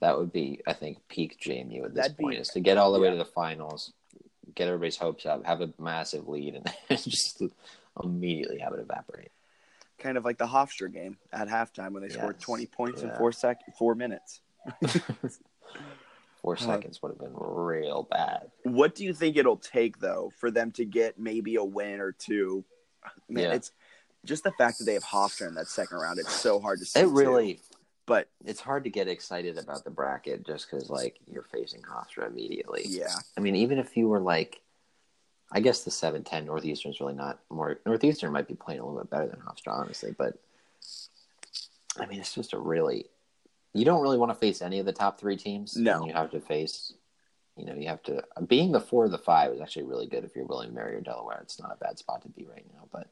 That 0.00 0.18
would 0.18 0.32
be, 0.32 0.60
I 0.66 0.74
think, 0.74 0.98
peak 1.08 1.38
JMU 1.40 1.84
at 1.84 1.94
this 1.94 2.02
That'd 2.02 2.16
be- 2.16 2.24
point 2.24 2.38
is 2.38 2.48
to 2.48 2.60
get 2.60 2.76
all 2.76 2.92
the 2.92 3.00
way 3.00 3.08
to 3.08 3.16
the 3.16 3.24
finals, 3.24 3.92
get 4.54 4.68
everybody's 4.68 4.96
hopes 4.96 5.26
up, 5.26 5.44
have 5.46 5.60
a 5.60 5.72
massive 5.78 6.28
lead, 6.28 6.54
and 6.56 6.72
just 7.02 7.42
immediately 8.02 8.58
have 8.58 8.72
it 8.72 8.80
evaporate. 8.80 9.30
kind 9.98 10.16
of 10.16 10.24
like 10.24 10.38
the 10.38 10.46
Hofstra 10.46 10.92
game 10.92 11.16
at 11.32 11.48
halftime 11.48 11.92
when 11.92 12.02
they 12.02 12.08
scored 12.08 12.38
20 12.40 12.66
points 12.66 13.02
in 13.02 13.10
four 13.16 13.32
sec 13.32 13.60
four 13.76 13.94
minutes. 13.94 14.40
Four 16.42 16.54
Uh, 16.54 16.58
seconds 16.58 17.02
would 17.02 17.08
have 17.10 17.18
been 17.18 17.34
real 17.34 18.04
bad. 18.04 18.50
What 18.62 18.94
do 18.94 19.04
you 19.04 19.12
think 19.12 19.36
it'll 19.36 19.56
take 19.56 19.98
though 19.98 20.30
for 20.38 20.50
them 20.52 20.70
to 20.72 20.84
get 20.84 21.18
maybe 21.18 21.56
a 21.56 21.64
win 21.64 22.00
or 22.00 22.12
two? 22.12 22.64
Man, 23.28 23.44
Yeah. 23.44 23.54
it's 23.54 23.72
just 24.24 24.44
the 24.44 24.52
fact 24.52 24.78
that 24.78 24.84
they 24.84 24.94
have 24.94 25.02
Hofstra 25.04 25.48
in 25.48 25.54
that 25.54 25.66
second 25.66 25.98
round. 25.98 26.20
It's 26.20 26.32
so 26.32 26.60
hard 26.60 26.78
to 26.78 26.84
see. 26.84 27.00
It 27.00 27.06
too. 27.06 27.58
But 28.08 28.28
it's 28.44 28.60
hard 28.60 28.84
to 28.84 28.90
get 28.90 29.06
excited 29.06 29.58
about 29.58 29.84
the 29.84 29.90
bracket 29.90 30.44
just 30.46 30.70
because 30.70 30.90
like 30.90 31.18
you're 31.26 31.44
facing 31.44 31.82
Hofstra 31.82 32.26
immediately. 32.26 32.84
yeah, 32.86 33.14
I 33.36 33.40
mean, 33.40 33.54
even 33.56 33.78
if 33.78 33.96
you 33.96 34.08
were 34.08 34.20
like, 34.20 34.60
I 35.52 35.60
guess 35.60 35.84
the 35.84 35.90
seven 35.90 36.24
ten 36.24 36.46
Northeastern's 36.46 37.00
really 37.00 37.14
not 37.14 37.38
more. 37.50 37.78
Northeastern 37.86 38.32
might 38.32 38.48
be 38.48 38.54
playing 38.54 38.80
a 38.80 38.86
little 38.86 39.00
bit 39.00 39.10
better 39.10 39.28
than 39.28 39.40
Hofstra, 39.40 39.72
honestly, 39.72 40.14
but 40.16 40.38
I 42.00 42.06
mean, 42.06 42.20
it's 42.20 42.34
just 42.34 42.52
a 42.54 42.58
really 42.58 43.06
you 43.74 43.84
don't 43.84 44.02
really 44.02 44.18
want 44.18 44.32
to 44.32 44.38
face 44.38 44.62
any 44.62 44.78
of 44.78 44.86
the 44.86 44.92
top 44.92 45.20
three 45.20 45.36
teams. 45.36 45.76
No. 45.76 46.04
you 46.06 46.12
have 46.12 46.30
to 46.30 46.40
face. 46.40 46.92
You 47.56 47.64
know, 47.66 47.74
you 47.74 47.88
have 47.88 48.02
to 48.04 48.22
being 48.46 48.70
the 48.72 48.80
four 48.80 49.04
of 49.04 49.10
the 49.10 49.18
five 49.18 49.52
is 49.52 49.60
actually 49.60 49.84
really 49.84 50.06
good 50.06 50.24
if 50.24 50.36
you're 50.36 50.44
William 50.44 50.74
Mary 50.74 50.94
or 50.94 51.00
Delaware. 51.00 51.40
It's 51.42 51.60
not 51.60 51.72
a 51.72 51.84
bad 51.84 51.98
spot 51.98 52.22
to 52.22 52.28
be 52.28 52.46
right 52.46 52.64
now, 52.72 52.86
but 52.92 53.08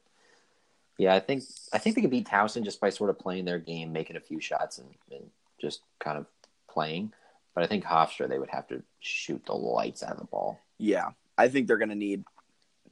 yeah, 0.99 1.15
I 1.15 1.21
think 1.21 1.45
I 1.73 1.79
think 1.79 1.97
they 1.97 2.03
could 2.03 2.11
beat 2.11 2.29
Towson 2.29 2.65
just 2.65 2.81
by 2.81 2.91
sort 2.91 3.11
of 3.11 3.19
playing 3.19 3.45
their 3.45 3.59
game, 3.59 3.93
making 3.93 4.17
a 4.17 4.21
few 4.21 4.41
shots, 4.41 4.79
and, 4.79 4.89
and 5.11 5.31
just 5.61 5.83
kind 5.99 6.19
of 6.19 6.27
playing. 6.69 7.13
But 7.55 7.65
I 7.65 7.67
think 7.67 7.85
Hofstra 7.85 8.29
they 8.29 8.39
would 8.39 8.51
have 8.51 8.67
to 8.69 8.83
shoot 9.01 9.43
the 9.47 9.55
lights 9.55 10.03
out 10.03 10.13
of 10.13 10.19
the 10.19 10.25
ball. 10.25 10.61
yeah. 10.79 11.11
I 11.39 11.49
think 11.49 11.67
they're 11.69 11.77
going 11.77 11.91
to 11.91 11.95
need 11.95 12.25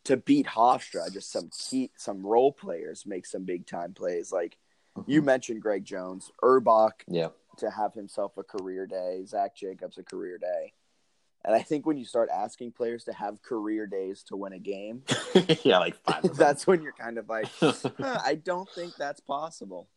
to 0.05 0.19
beat 0.19 0.47
Hofstra. 0.47 1.11
Just 1.11 1.33
some 1.33 1.49
key, 1.49 1.91
some 1.97 2.25
role 2.27 2.53
players 2.53 3.07
make 3.07 3.25
some 3.25 3.45
big 3.45 3.67
time 3.67 3.95
plays. 3.95 4.31
Like 4.31 4.59
you 5.07 5.21
mm-hmm. 5.21 5.27
mentioned, 5.27 5.63
Greg 5.63 5.85
Jones, 5.85 6.31
Urbach 6.43 6.93
Yeah. 7.09 7.29
to 7.59 7.71
have 7.71 7.95
himself 7.95 8.37
a 8.37 8.43
career 8.43 8.87
day, 8.87 9.25
Zach 9.27 9.57
Jacobs 9.57 9.97
a 9.97 10.03
career 10.03 10.37
day. 10.37 10.75
And 11.45 11.55
I 11.55 11.61
think 11.61 11.85
when 11.85 11.99
you 11.99 12.07
start 12.07 12.31
asking 12.35 12.73
players 12.73 13.05
to 13.05 13.13
have 13.13 13.43
career 13.43 13.87
days 13.87 14.23
to 14.25 14.37
win 14.37 14.55
a 14.55 14.59
game, 14.59 15.03
yeah, 15.63 15.79
like. 15.79 15.97
That's 16.35 16.67
when 16.67 16.83
you're 16.83 16.93
kind 16.93 17.19
of 17.19 17.29
like, 17.29 17.49
huh, 17.61 18.21
I 18.25 18.37
don't 18.37 18.69
think 18.71 18.97
that's 18.97 19.21
possible. 19.21 19.89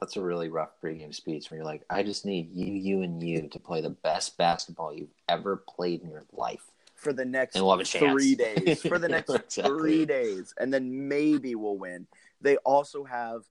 That's 0.00 0.16
a 0.16 0.22
really 0.22 0.48
rough 0.48 0.70
pregame 0.82 1.14
speech 1.14 1.50
where 1.50 1.58
you're 1.58 1.66
like, 1.66 1.82
I 1.88 2.02
just 2.02 2.24
need 2.24 2.50
you, 2.52 2.72
you, 2.72 3.02
and 3.02 3.22
you 3.22 3.48
to 3.48 3.58
play 3.58 3.80
the 3.80 3.90
best 3.90 4.36
basketball 4.36 4.92
you've 4.92 5.14
ever 5.28 5.56
played 5.56 6.02
in 6.02 6.10
your 6.10 6.24
life. 6.32 6.64
For 6.94 7.12
the 7.12 7.24
next 7.24 7.54
we'll 7.54 7.70
have 7.70 7.80
a 7.80 7.84
chance. 7.84 8.12
three 8.12 8.34
days. 8.34 8.82
For 8.82 8.98
the 8.98 9.08
next 9.08 9.30
Exactly. 9.30 9.62
three 9.62 10.06
days. 10.06 10.54
And 10.58 10.72
then 10.72 11.06
maybe 11.08 11.54
we'll 11.54 11.76
win. 11.76 12.06
They 12.40 12.56
also 12.58 13.04
have 13.04 13.42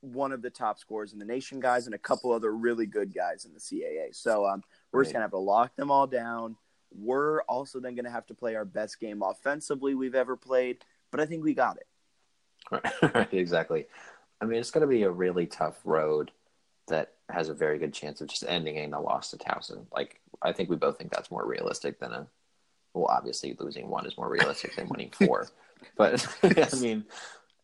one 0.00 0.32
of 0.32 0.42
the 0.42 0.50
top 0.50 0.78
scorers 0.78 1.12
in 1.12 1.18
the 1.18 1.24
nation 1.24 1.60
guys 1.60 1.86
and 1.86 1.94
a 1.94 1.98
couple 1.98 2.32
other 2.32 2.52
really 2.52 2.86
good 2.86 3.14
guys 3.14 3.44
in 3.44 3.52
the 3.52 3.60
CAA. 3.60 4.14
So 4.14 4.46
um, 4.46 4.62
we're 4.92 5.02
just 5.02 5.12
going 5.12 5.20
to 5.20 5.24
have 5.24 5.30
to 5.32 5.38
lock 5.38 5.76
them 5.76 5.90
all 5.90 6.06
down. 6.06 6.56
We're 6.90 7.42
also 7.42 7.80
then 7.80 7.94
going 7.94 8.04
to 8.04 8.10
have 8.10 8.26
to 8.26 8.34
play 8.34 8.54
our 8.54 8.64
best 8.64 9.00
game 9.00 9.22
offensively 9.22 9.94
we've 9.94 10.14
ever 10.14 10.36
played. 10.36 10.78
But 11.10 11.20
I 11.20 11.26
think 11.26 11.44
we 11.44 11.54
got 11.54 11.78
it. 11.78 13.12
right, 13.14 13.28
exactly. 13.32 13.86
I 14.40 14.44
mean, 14.44 14.58
it's 14.58 14.70
going 14.70 14.82
to 14.82 14.86
be 14.86 15.02
a 15.02 15.10
really 15.10 15.46
tough 15.46 15.78
road 15.84 16.30
that 16.88 17.12
has 17.28 17.48
a 17.48 17.54
very 17.54 17.78
good 17.78 17.92
chance 17.92 18.20
of 18.20 18.28
just 18.28 18.44
ending 18.46 18.76
in 18.76 18.94
a 18.94 19.00
loss 19.00 19.30
to 19.30 19.36
Towson. 19.36 19.86
Like, 19.92 20.20
I 20.42 20.52
think 20.52 20.70
we 20.70 20.76
both 20.76 20.98
think 20.98 21.10
that's 21.12 21.30
more 21.30 21.46
realistic 21.46 21.98
than 21.98 22.12
a. 22.12 22.26
Well, 22.94 23.06
obviously, 23.06 23.54
losing 23.58 23.88
one 23.88 24.06
is 24.06 24.16
more 24.16 24.30
realistic 24.30 24.74
than 24.76 24.88
winning 24.88 25.10
four. 25.10 25.48
But 25.94 26.26
I 26.42 26.76
mean, 26.80 27.04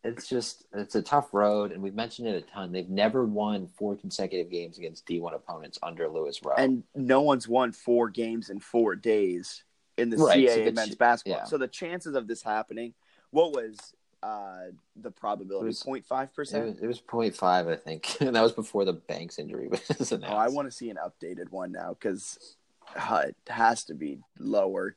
it's 0.04 0.28
just 0.28 0.64
it's 0.74 0.94
a 0.94 1.02
tough 1.02 1.32
road, 1.32 1.72
and 1.72 1.82
we've 1.82 1.94
mentioned 1.94 2.28
it 2.28 2.34
a 2.36 2.50
ton. 2.50 2.72
They've 2.72 2.88
never 2.88 3.24
won 3.24 3.66
four 3.66 3.94
consecutive 3.96 4.50
games 4.50 4.78
against 4.78 5.06
D1 5.06 5.34
opponents 5.34 5.78
under 5.82 6.08
Louis 6.08 6.40
Rowe. 6.42 6.54
And 6.58 6.82
no 6.94 7.20
one's 7.20 7.46
won 7.48 7.72
four 7.72 8.08
games 8.08 8.50
in 8.50 8.58
four 8.60 8.96
days 8.96 9.62
in 9.96 10.10
the 10.10 10.16
Right, 10.16 10.48
so 10.48 10.56
CAA 10.56 10.64
the 10.64 10.72
men's 10.72 10.94
basketball. 10.96 11.40
yeah. 11.42 11.44
So 11.44 11.58
the 11.58 11.68
chances 11.68 12.14
of 12.14 12.26
this 12.26 12.42
happening, 12.42 12.94
what 13.30 13.52
was 13.52 13.76
uh, 14.22 14.70
the 14.96 15.10
probability? 15.10 15.66
It 15.66 15.68
was- 15.68 15.82
0.5 15.82 16.34
percent. 16.34 16.64
was, 16.66 16.78
it 16.80 16.86
was 16.86 17.00
0.5, 17.00 17.72
I 17.72 17.76
think, 17.76 18.16
and 18.20 18.34
that 18.34 18.42
was 18.42 18.52
before 18.52 18.84
the 18.84 18.94
Banks 18.94 19.38
injury 19.38 19.68
was 19.98 20.10
announced. 20.12 20.32
Oh, 20.32 20.36
I 20.36 20.48
want 20.48 20.66
to 20.68 20.72
see 20.72 20.90
an 20.90 20.98
updated 21.04 21.50
one 21.50 21.70
now 21.72 21.90
because 21.94 22.56
uh, 22.96 23.22
it 23.28 23.36
has 23.48 23.84
to 23.84 23.94
be 23.94 24.18
lower. 24.38 24.96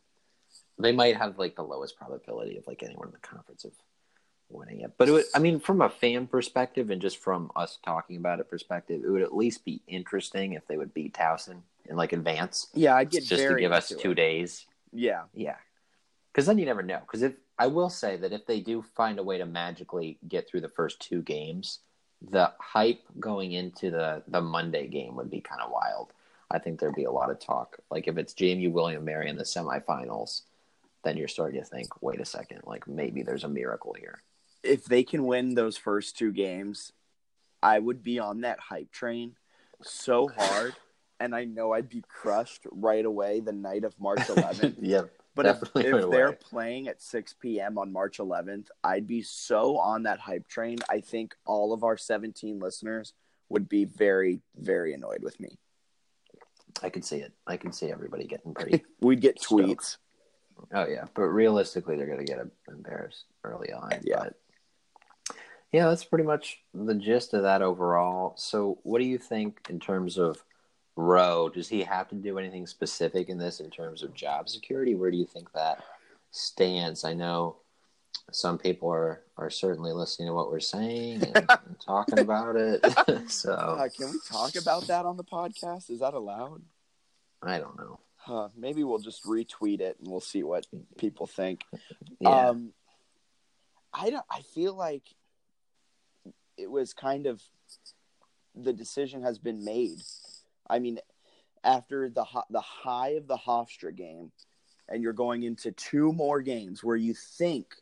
they 0.79 0.91
might 0.91 1.15
have 1.15 1.37
like 1.37 1.55
the 1.55 1.63
lowest 1.63 1.95
probability 1.97 2.57
of 2.57 2.65
like 2.67 2.81
anyone 2.81 3.07
in 3.07 3.11
the 3.13 3.19
conference 3.19 3.65
of 3.65 3.71
winning 4.49 4.81
it. 4.81 4.91
But 4.97 5.09
it 5.09 5.11
would, 5.11 5.25
I 5.33 5.39
mean, 5.39 5.59
from 5.59 5.81
a 5.81 5.89
fan 5.89 6.27
perspective 6.27 6.89
and 6.89 7.01
just 7.01 7.17
from 7.17 7.51
us 7.55 7.79
talking 7.83 8.17
about 8.17 8.39
it 8.39 8.49
perspective, 8.49 9.01
it 9.03 9.09
would 9.09 9.21
at 9.21 9.35
least 9.35 9.65
be 9.65 9.81
interesting 9.87 10.53
if 10.53 10.67
they 10.67 10.77
would 10.77 10.93
beat 10.93 11.13
Towson 11.13 11.61
in 11.89 11.95
like 11.95 12.13
advance, 12.13 12.67
Yeah, 12.73 12.95
I'd 12.95 13.09
get 13.09 13.23
just 13.25 13.43
to 13.43 13.55
give 13.55 13.71
us 13.71 13.91
two 13.99 14.11
it. 14.11 14.15
days. 14.15 14.65
Yeah, 14.91 15.23
Yeah, 15.33 15.57
because 16.31 16.45
then 16.45 16.57
you 16.57 16.65
never 16.65 16.81
know. 16.81 16.99
Because 17.01 17.21
if 17.21 17.33
I 17.59 17.67
will 17.67 17.89
say 17.89 18.17
that 18.17 18.31
if 18.33 18.45
they 18.45 18.59
do 18.59 18.81
find 18.81 19.19
a 19.19 19.23
way 19.23 19.37
to 19.37 19.45
magically 19.45 20.17
get 20.27 20.47
through 20.47 20.61
the 20.61 20.69
first 20.69 20.99
two 21.01 21.21
games, 21.21 21.79
the 22.21 22.53
hype 22.59 23.01
going 23.19 23.51
into 23.51 23.91
the 23.91 24.23
the 24.27 24.41
Monday 24.41 24.87
game 24.87 25.15
would 25.15 25.29
be 25.29 25.41
kind 25.41 25.61
of 25.61 25.71
wild. 25.71 26.11
I 26.49 26.59
think 26.59 26.79
there'd 26.79 26.95
be 26.95 27.03
a 27.05 27.11
lot 27.11 27.29
of 27.29 27.39
talk. 27.39 27.77
Like 27.91 28.07
if 28.07 28.17
it's 28.17 28.33
JMU 28.33 28.71
William 28.71 29.03
Mary 29.03 29.29
in 29.29 29.35
the 29.35 29.43
semifinals, 29.43 30.41
then 31.03 31.17
you're 31.17 31.27
starting 31.27 31.59
to 31.61 31.65
think, 31.67 32.01
wait 32.01 32.21
a 32.21 32.25
second, 32.25 32.61
like 32.65 32.87
maybe 32.87 33.21
there's 33.21 33.43
a 33.43 33.49
miracle 33.49 33.93
here. 33.99 34.21
If 34.65 34.85
they 34.85 35.03
can 35.03 35.25
win 35.25 35.55
those 35.55 35.77
first 35.77 36.17
two 36.17 36.31
games, 36.31 36.91
I 37.61 37.79
would 37.79 38.03
be 38.03 38.19
on 38.19 38.41
that 38.41 38.59
hype 38.59 38.91
train 38.91 39.35
so 39.81 40.27
hard, 40.37 40.73
and 41.19 41.35
I 41.35 41.45
know 41.45 41.73
I'd 41.73 41.89
be 41.89 42.03
crushed 42.07 42.63
right 42.71 43.05
away 43.05 43.39
the 43.39 43.51
night 43.53 43.83
of 43.83 43.99
March 43.99 44.19
11th. 44.27 44.75
yeah, 44.81 45.03
But 45.35 45.45
if, 45.45 45.61
if 45.63 45.75
right 45.75 46.09
they're 46.11 46.27
away. 46.27 46.37
playing 46.41 46.87
at 46.87 47.01
6 47.01 47.35
p.m. 47.41 47.77
on 47.77 47.91
March 47.91 48.17
11th, 48.19 48.67
I'd 48.83 49.07
be 49.07 49.21
so 49.21 49.77
on 49.77 50.03
that 50.03 50.19
hype 50.19 50.47
train. 50.47 50.77
I 50.89 51.01
think 51.01 51.35
all 51.45 51.73
of 51.73 51.83
our 51.83 51.97
17 51.97 52.59
listeners 52.59 53.13
would 53.49 53.69
be 53.69 53.85
very, 53.85 54.39
very 54.57 54.93
annoyed 54.93 55.21
with 55.21 55.39
me. 55.39 55.57
I 56.83 56.89
can 56.89 57.03
see 57.03 57.17
it. 57.17 57.31
I 57.47 57.57
can 57.57 57.71
see 57.71 57.91
everybody 57.91 58.25
getting 58.25 58.53
pretty. 58.55 58.83
We'd 59.01 59.21
get 59.21 59.39
Stoked. 59.41 59.63
tweets. 59.63 59.97
Oh 60.73 60.87
yeah, 60.87 61.05
but 61.13 61.23
realistically, 61.23 61.97
they're 61.97 62.05
going 62.07 62.25
to 62.25 62.25
get 62.25 62.39
embarrassed 62.69 63.25
early 63.43 63.73
on. 63.73 63.91
Yeah. 64.03 64.23
But 64.23 64.33
yeah, 65.75 65.89
that's 65.89 66.05
pretty 66.05 66.23
much 66.23 66.61
the 66.73 66.95
gist 66.95 67.33
of 67.33 67.43
that 67.43 67.61
overall. 67.61 68.33
So, 68.37 68.79
what 68.83 68.99
do 68.99 69.05
you 69.05 69.17
think 69.17 69.59
in 69.69 69.77
terms 69.77 70.17
of 70.17 70.41
Rowe? 70.95 71.49
Does 71.49 71.67
he 71.67 71.83
have 71.83 72.07
to 72.09 72.15
do 72.15 72.39
anything 72.39 72.65
specific 72.65 73.27
in 73.27 73.37
this 73.37 73.59
in 73.59 73.69
terms 73.69 74.01
of 74.01 74.13
job 74.13 74.47
security? 74.47 74.95
Where 74.95 75.11
do 75.11 75.17
you 75.17 75.25
think 75.25 75.51
that 75.51 75.83
stands? 76.31 77.03
I 77.03 77.13
know 77.13 77.57
some 78.31 78.57
people 78.57 78.89
are 78.89 79.23
are 79.35 79.49
certainly 79.49 79.91
listening 79.91 80.29
to 80.29 80.33
what 80.33 80.49
we're 80.49 80.61
saying 80.61 81.23
and, 81.23 81.35
and 81.49 81.79
talking 81.85 82.19
about 82.19 82.55
it. 82.55 82.79
so, 83.29 83.51
Uh, 83.51 83.89
can 83.89 84.11
we 84.11 84.19
talk 84.29 84.55
about 84.55 84.87
that 84.87 85.05
on 85.05 85.17
the 85.17 85.25
podcast? 85.25 85.89
Is 85.89 85.99
that 85.99 86.13
allowed? 86.13 86.61
I 87.43 87.59
don't 87.59 87.77
know. 87.77 87.99
Huh, 88.15 88.47
maybe 88.55 88.85
we'll 88.85 88.99
just 88.99 89.25
retweet 89.25 89.81
it 89.81 89.97
and 89.99 90.09
we'll 90.09 90.21
see 90.21 90.41
what 90.41 90.65
people 90.97 91.27
think. 91.27 91.65
Yeah. 92.21 92.29
Um, 92.29 92.71
I 93.93 94.09
don't. 94.09 94.25
I 94.31 94.41
feel 94.41 94.73
like 94.73 95.03
it 96.57 96.69
was 96.69 96.93
kind 96.93 97.27
of 97.27 97.41
the 98.55 98.73
decision 98.73 99.21
has 99.23 99.37
been 99.37 99.63
made. 99.63 99.99
I 100.69 100.79
mean, 100.79 100.99
after 101.63 102.09
the 102.09 102.25
the 102.49 102.61
high 102.61 103.09
of 103.09 103.27
the 103.27 103.37
Hofstra 103.37 103.95
game, 103.95 104.31
and 104.87 105.01
you're 105.01 105.13
going 105.13 105.43
into 105.43 105.71
two 105.71 106.13
more 106.13 106.41
games 106.41 106.83
where 106.83 106.95
you 106.95 107.13
think 107.13 107.75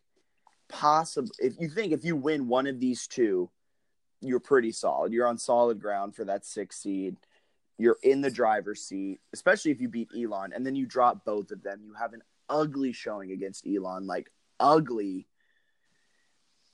possible 0.70 1.30
if 1.40 1.54
you 1.60 1.70
think 1.70 1.94
if 1.94 2.04
you 2.04 2.16
win 2.16 2.48
one 2.48 2.68
of 2.68 2.80
these 2.80 3.08
two, 3.08 3.50
you're 4.22 4.40
pretty 4.40 4.72
solid. 4.72 5.14
You're 5.14 5.28
on 5.28 5.38
solid 5.38 5.80
ground 5.80 6.16
for 6.16 6.26
that 6.26 6.46
six 6.46 6.78
seed. 6.78 7.18
You're 7.78 7.98
in 8.04 8.22
the 8.22 8.32
driver's 8.32 8.82
seat, 8.82 9.20
especially 9.34 9.72
if 9.72 9.82
you 9.82 9.90
beat 9.90 10.10
Elon, 10.16 10.54
and 10.54 10.66
then 10.66 10.76
you 10.76 10.86
drop 10.86 11.26
both 11.26 11.52
of 11.52 11.64
them. 11.64 11.82
You 11.84 11.94
have 11.94 12.14
an 12.14 12.22
ugly 12.50 12.94
showing 12.94 13.32
against 13.32 13.68
Elon, 13.68 14.08
like 14.08 14.32
ugly. 14.60 15.28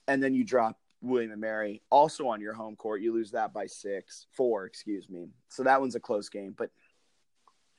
And 0.06 0.22
then 0.22 0.34
you 0.34 0.44
drop 0.44 0.79
William 1.02 1.32
and 1.32 1.40
Mary, 1.40 1.82
also 1.90 2.28
on 2.28 2.40
your 2.40 2.52
home 2.52 2.76
court. 2.76 3.00
You 3.00 3.12
lose 3.12 3.30
that 3.32 3.52
by 3.52 3.66
six, 3.66 4.26
four, 4.32 4.66
excuse 4.66 5.08
me. 5.08 5.28
So 5.48 5.62
that 5.62 5.80
one's 5.80 5.94
a 5.94 6.00
close 6.00 6.28
game, 6.28 6.54
but 6.56 6.70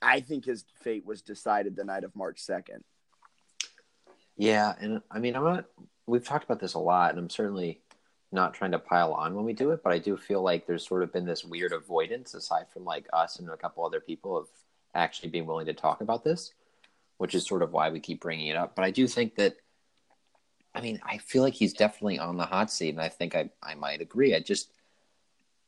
I 0.02 0.20
think 0.22 0.46
his 0.46 0.66
fate 0.82 1.06
was 1.06 1.22
decided 1.22 1.76
the 1.76 1.84
night 1.84 2.04
of 2.04 2.16
March 2.16 2.40
second. 2.40 2.84
Yeah, 4.38 4.74
and 4.80 5.02
I 5.12 5.20
mean, 5.20 5.36
I'm 5.36 5.44
not. 5.44 5.66
We've 6.08 6.26
talked 6.26 6.46
about 6.46 6.60
this 6.60 6.74
a 6.74 6.80
lot, 6.80 7.12
and 7.12 7.20
I'm 7.20 7.30
certainly 7.30 7.82
not 8.32 8.54
trying 8.54 8.72
to 8.72 8.80
pile 8.80 9.14
on 9.14 9.36
when 9.36 9.46
we 9.46 9.54
do 9.54 9.72
it, 9.72 9.84
but 9.84 9.94
I 9.94 10.00
do 10.00 10.18
feel 10.18 10.42
like 10.42 10.66
there's 10.66 10.88
sort 10.88 11.04
of 11.04 11.14
been 11.14 11.26
this 11.26 11.44
weird 11.44 11.74
avoidance, 11.74 12.34
aside 12.34 12.66
from 12.74 12.86
like 12.86 13.06
us 13.14 13.38
and 13.38 13.50
a 13.50 13.58
couple 13.58 13.86
other 13.86 14.00
people, 14.00 14.38
of 14.38 14.48
actually 14.96 15.30
being 15.30 15.46
willing 15.46 15.68
to 15.68 15.74
talk 15.74 16.02
about 16.02 16.24
this, 16.24 16.54
which 17.18 17.36
is 17.36 17.46
sort 17.46 17.62
of 17.62 17.72
why 17.72 17.90
we 17.90 18.00
keep 18.00 18.22
bringing 18.22 18.48
it 18.48 18.58
up. 18.58 18.76
But 18.76 18.86
I 18.86 18.92
do 18.92 19.08
think 19.08 19.36
that, 19.36 19.58
I 20.74 20.82
mean, 20.82 21.00
I 21.04 21.18
feel 21.18 21.44
like 21.44 21.54
he's 21.54 21.74
definitely 21.74 22.20
on 22.20 22.38
the 22.38 22.46
hot 22.46 22.72
seat, 22.72 22.90
and 22.90 23.02
I 23.02 23.10
think 23.10 23.36
I 23.36 23.50
I 23.62 23.76
might 23.76 24.02
agree. 24.02 24.36
I 24.36 24.40
just 24.40 24.72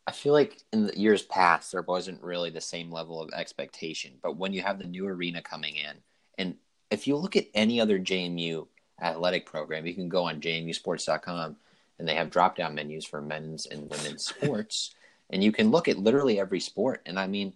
I 0.07 0.11
feel 0.11 0.33
like 0.33 0.61
in 0.71 0.87
the 0.87 0.99
years 0.99 1.23
past 1.23 1.71
there 1.71 1.81
wasn't 1.81 2.21
really 2.23 2.49
the 2.49 2.61
same 2.61 2.91
level 2.91 3.21
of 3.21 3.31
expectation, 3.33 4.13
but 4.21 4.37
when 4.37 4.53
you 4.53 4.61
have 4.61 4.79
the 4.79 4.87
new 4.87 5.07
arena 5.07 5.41
coming 5.41 5.75
in, 5.75 5.97
and 6.37 6.55
if 6.89 7.07
you 7.07 7.15
look 7.15 7.35
at 7.35 7.47
any 7.53 7.81
other 7.81 7.99
JMU 7.99 8.67
athletic 9.01 9.45
program, 9.45 9.85
you 9.85 9.93
can 9.93 10.09
go 10.09 10.23
on 10.25 10.39
jmusports.com 10.41 11.55
and 11.99 12.07
they 12.07 12.15
have 12.15 12.29
drop 12.29 12.55
down 12.55 12.75
menus 12.75 13.05
for 13.05 13.21
men's 13.21 13.65
and 13.65 13.89
women's 13.89 14.25
sports. 14.25 14.95
And 15.29 15.43
you 15.43 15.51
can 15.51 15.71
look 15.71 15.87
at 15.87 15.97
literally 15.97 16.39
every 16.39 16.59
sport. 16.59 17.01
And 17.07 17.17
I 17.17 17.25
mean, 17.25 17.53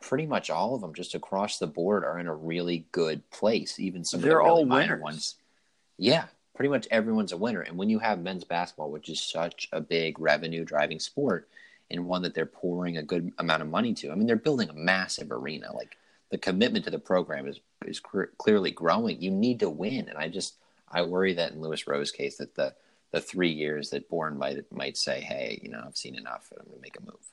pretty 0.00 0.26
much 0.26 0.48
all 0.48 0.76
of 0.76 0.80
them 0.80 0.94
just 0.94 1.14
across 1.14 1.58
the 1.58 1.66
board 1.66 2.04
are 2.04 2.20
in 2.20 2.28
a 2.28 2.34
really 2.34 2.86
good 2.92 3.28
place, 3.30 3.80
even 3.80 4.04
some 4.04 4.20
They're 4.20 4.38
of 4.40 4.46
the 4.46 4.52
really 4.52 4.70
all 4.70 4.78
winners. 4.78 5.02
ones. 5.02 5.34
Yeah, 5.98 6.26
pretty 6.56 6.70
much 6.70 6.88
everyone's 6.90 7.32
a 7.32 7.36
winner. 7.36 7.60
And 7.60 7.76
when 7.76 7.90
you 7.90 7.98
have 7.98 8.20
men's 8.20 8.44
basketball, 8.44 8.90
which 8.90 9.08
is 9.08 9.20
such 9.20 9.68
a 9.72 9.80
big 9.80 10.18
revenue 10.18 10.64
driving 10.64 10.98
sport, 10.98 11.48
and 11.90 12.06
one 12.06 12.22
that 12.22 12.34
they're 12.34 12.46
pouring 12.46 12.96
a 12.96 13.02
good 13.02 13.32
amount 13.38 13.62
of 13.62 13.68
money 13.68 13.94
to, 13.94 14.10
I 14.10 14.16
mean, 14.16 14.26
they're 14.26 14.36
building 14.36 14.68
a 14.68 14.74
massive 14.74 15.30
arena. 15.30 15.72
Like 15.72 15.96
the 16.30 16.38
commitment 16.38 16.84
to 16.86 16.90
the 16.90 16.98
program 16.98 17.46
is 17.46 17.60
is 17.86 18.00
cr- 18.00 18.32
clearly 18.38 18.72
growing. 18.72 19.22
You 19.22 19.30
need 19.30 19.60
to 19.60 19.70
win, 19.70 20.08
and 20.08 20.18
I 20.18 20.28
just 20.28 20.56
I 20.90 21.02
worry 21.02 21.34
that 21.34 21.52
in 21.52 21.60
Louis 21.60 21.86
Rowe's 21.86 22.10
case 22.10 22.38
that 22.38 22.54
the 22.54 22.74
the 23.12 23.20
three 23.20 23.50
years 23.50 23.90
that 23.90 24.08
Bourne 24.08 24.36
might 24.36 24.70
might 24.72 24.96
say, 24.96 25.20
hey, 25.20 25.60
you 25.62 25.68
know, 25.68 25.82
I've 25.86 25.96
seen 25.96 26.16
enough, 26.16 26.48
and 26.50 26.60
I'm 26.60 26.66
going 26.66 26.78
to 26.78 26.82
make 26.82 26.98
a 26.98 27.04
move. 27.04 27.32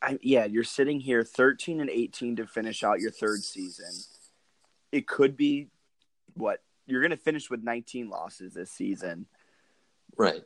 I, 0.00 0.18
yeah, 0.22 0.44
you're 0.44 0.64
sitting 0.64 1.00
here 1.00 1.24
13 1.24 1.80
and 1.80 1.90
18 1.90 2.36
to 2.36 2.46
finish 2.46 2.84
out 2.84 3.00
your 3.00 3.10
third 3.10 3.42
season. 3.42 3.90
It 4.92 5.08
could 5.08 5.36
be 5.36 5.68
what 6.34 6.62
you're 6.88 7.00
going 7.00 7.10
to 7.10 7.16
finish 7.16 7.48
with 7.48 7.62
19 7.62 8.08
losses 8.08 8.54
this 8.54 8.70
season. 8.70 9.26
Right. 10.16 10.42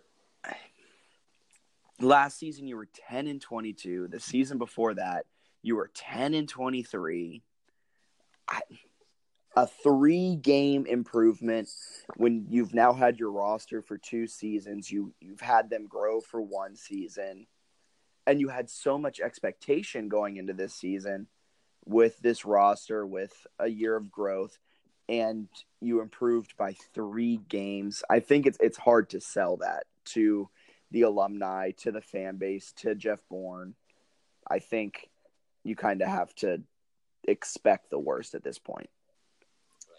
Last 2.00 2.38
season 2.38 2.66
you 2.66 2.76
were 2.76 2.88
10 3.08 3.26
and 3.28 3.40
22. 3.40 4.08
The 4.08 4.20
season 4.20 4.58
before 4.58 4.94
that 4.94 5.24
you 5.62 5.76
were 5.76 5.90
10 5.94 6.34
and 6.34 6.48
23. 6.48 7.42
I, 8.48 8.60
a 9.54 9.66
three 9.66 10.36
game 10.36 10.86
improvement 10.86 11.68
when 12.16 12.46
you've 12.48 12.74
now 12.74 12.92
had 12.92 13.18
your 13.18 13.30
roster 13.30 13.82
for 13.82 13.96
two 13.98 14.26
seasons. 14.26 14.90
You 14.90 15.14
you've 15.20 15.40
had 15.40 15.70
them 15.70 15.86
grow 15.86 16.20
for 16.20 16.40
one 16.40 16.74
season, 16.74 17.46
and 18.26 18.40
you 18.40 18.48
had 18.48 18.70
so 18.70 18.98
much 18.98 19.20
expectation 19.20 20.08
going 20.08 20.36
into 20.36 20.52
this 20.52 20.74
season 20.74 21.28
with 21.84 22.18
this 22.20 22.44
roster 22.44 23.06
with 23.06 23.46
a 23.58 23.68
year 23.68 23.94
of 23.94 24.10
growth, 24.10 24.58
and 25.08 25.48
you 25.80 26.00
improved 26.00 26.56
by 26.56 26.74
three 26.94 27.38
games. 27.48 28.02
I 28.08 28.20
think 28.20 28.46
it's 28.46 28.58
it's 28.60 28.78
hard 28.78 29.10
to 29.10 29.20
sell 29.20 29.58
that 29.58 29.84
to 30.06 30.48
the 30.90 31.02
alumni, 31.02 31.72
to 31.78 31.92
the 31.92 32.00
fan 32.00 32.36
base, 32.36 32.72
to 32.78 32.94
Jeff 32.94 33.20
Bourne. 33.30 33.74
I 34.48 34.58
think 34.58 35.08
you 35.64 35.76
kind 35.76 36.02
of 36.02 36.08
have 36.08 36.34
to 36.36 36.62
expect 37.24 37.90
the 37.90 37.98
worst 37.98 38.34
at 38.34 38.44
this 38.44 38.58
point. 38.58 38.90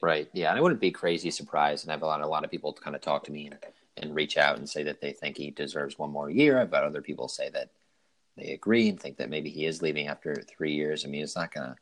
Right. 0.02 0.30
Yeah. 0.34 0.50
And 0.50 0.58
I 0.58 0.62
wouldn't 0.62 0.82
be 0.82 0.92
crazy 0.92 1.32
surprised. 1.32 1.86
And 1.86 1.94
I've 1.94 2.02
had 2.02 2.22
a 2.22 2.28
lot 2.28 2.44
of 2.44 2.52
people 2.52 2.74
kind 2.74 2.96
of 2.96 3.02
talk 3.02 3.24
to 3.24 3.32
me 3.32 3.48
and, 3.48 3.58
and 3.98 4.14
reach 4.14 4.38
out 4.38 4.58
and 4.58 4.70
say 4.70 4.84
that 4.84 5.00
they 5.00 5.14
think 5.14 5.38
he 5.38 5.50
deserves 5.50 5.98
one 5.98 6.12
more 6.12 6.30
year. 6.30 6.60
I've 6.60 6.74
had 6.74 6.84
other 6.84 7.02
people 7.02 7.30
say 7.30 7.50
that 7.52 7.70
they 8.36 8.52
agree 8.52 8.90
and 8.90 9.00
think 9.00 9.18
that 9.18 9.30
maybe 9.30 9.50
he 9.50 9.66
is 9.66 9.82
leaving 9.82 10.08
after 10.08 10.36
three 10.36 10.74
years. 10.74 11.06
I 11.06 11.08
mean, 11.08 11.24
it's 11.24 11.38
not 11.38 11.54
going 11.54 11.68
to 11.68 11.76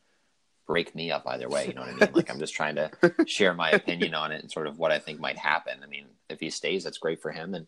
break 0.71 0.95
me 0.95 1.11
up 1.11 1.23
either 1.27 1.49
way. 1.49 1.67
You 1.67 1.73
know 1.73 1.81
what 1.81 1.89
I 1.89 1.95
mean? 1.95 2.09
Like, 2.13 2.31
I'm 2.31 2.39
just 2.39 2.53
trying 2.53 2.75
to 2.75 2.89
share 3.27 3.53
my 3.53 3.71
opinion 3.71 4.15
on 4.15 4.31
it 4.31 4.41
and 4.41 4.49
sort 4.49 4.67
of 4.67 4.79
what 4.79 4.89
I 4.89 4.99
think 4.99 5.19
might 5.19 5.37
happen. 5.37 5.79
I 5.83 5.85
mean, 5.85 6.05
if 6.29 6.39
he 6.39 6.49
stays, 6.49 6.85
that's 6.85 6.97
great 6.97 7.21
for 7.21 7.29
him. 7.29 7.55
And, 7.55 7.67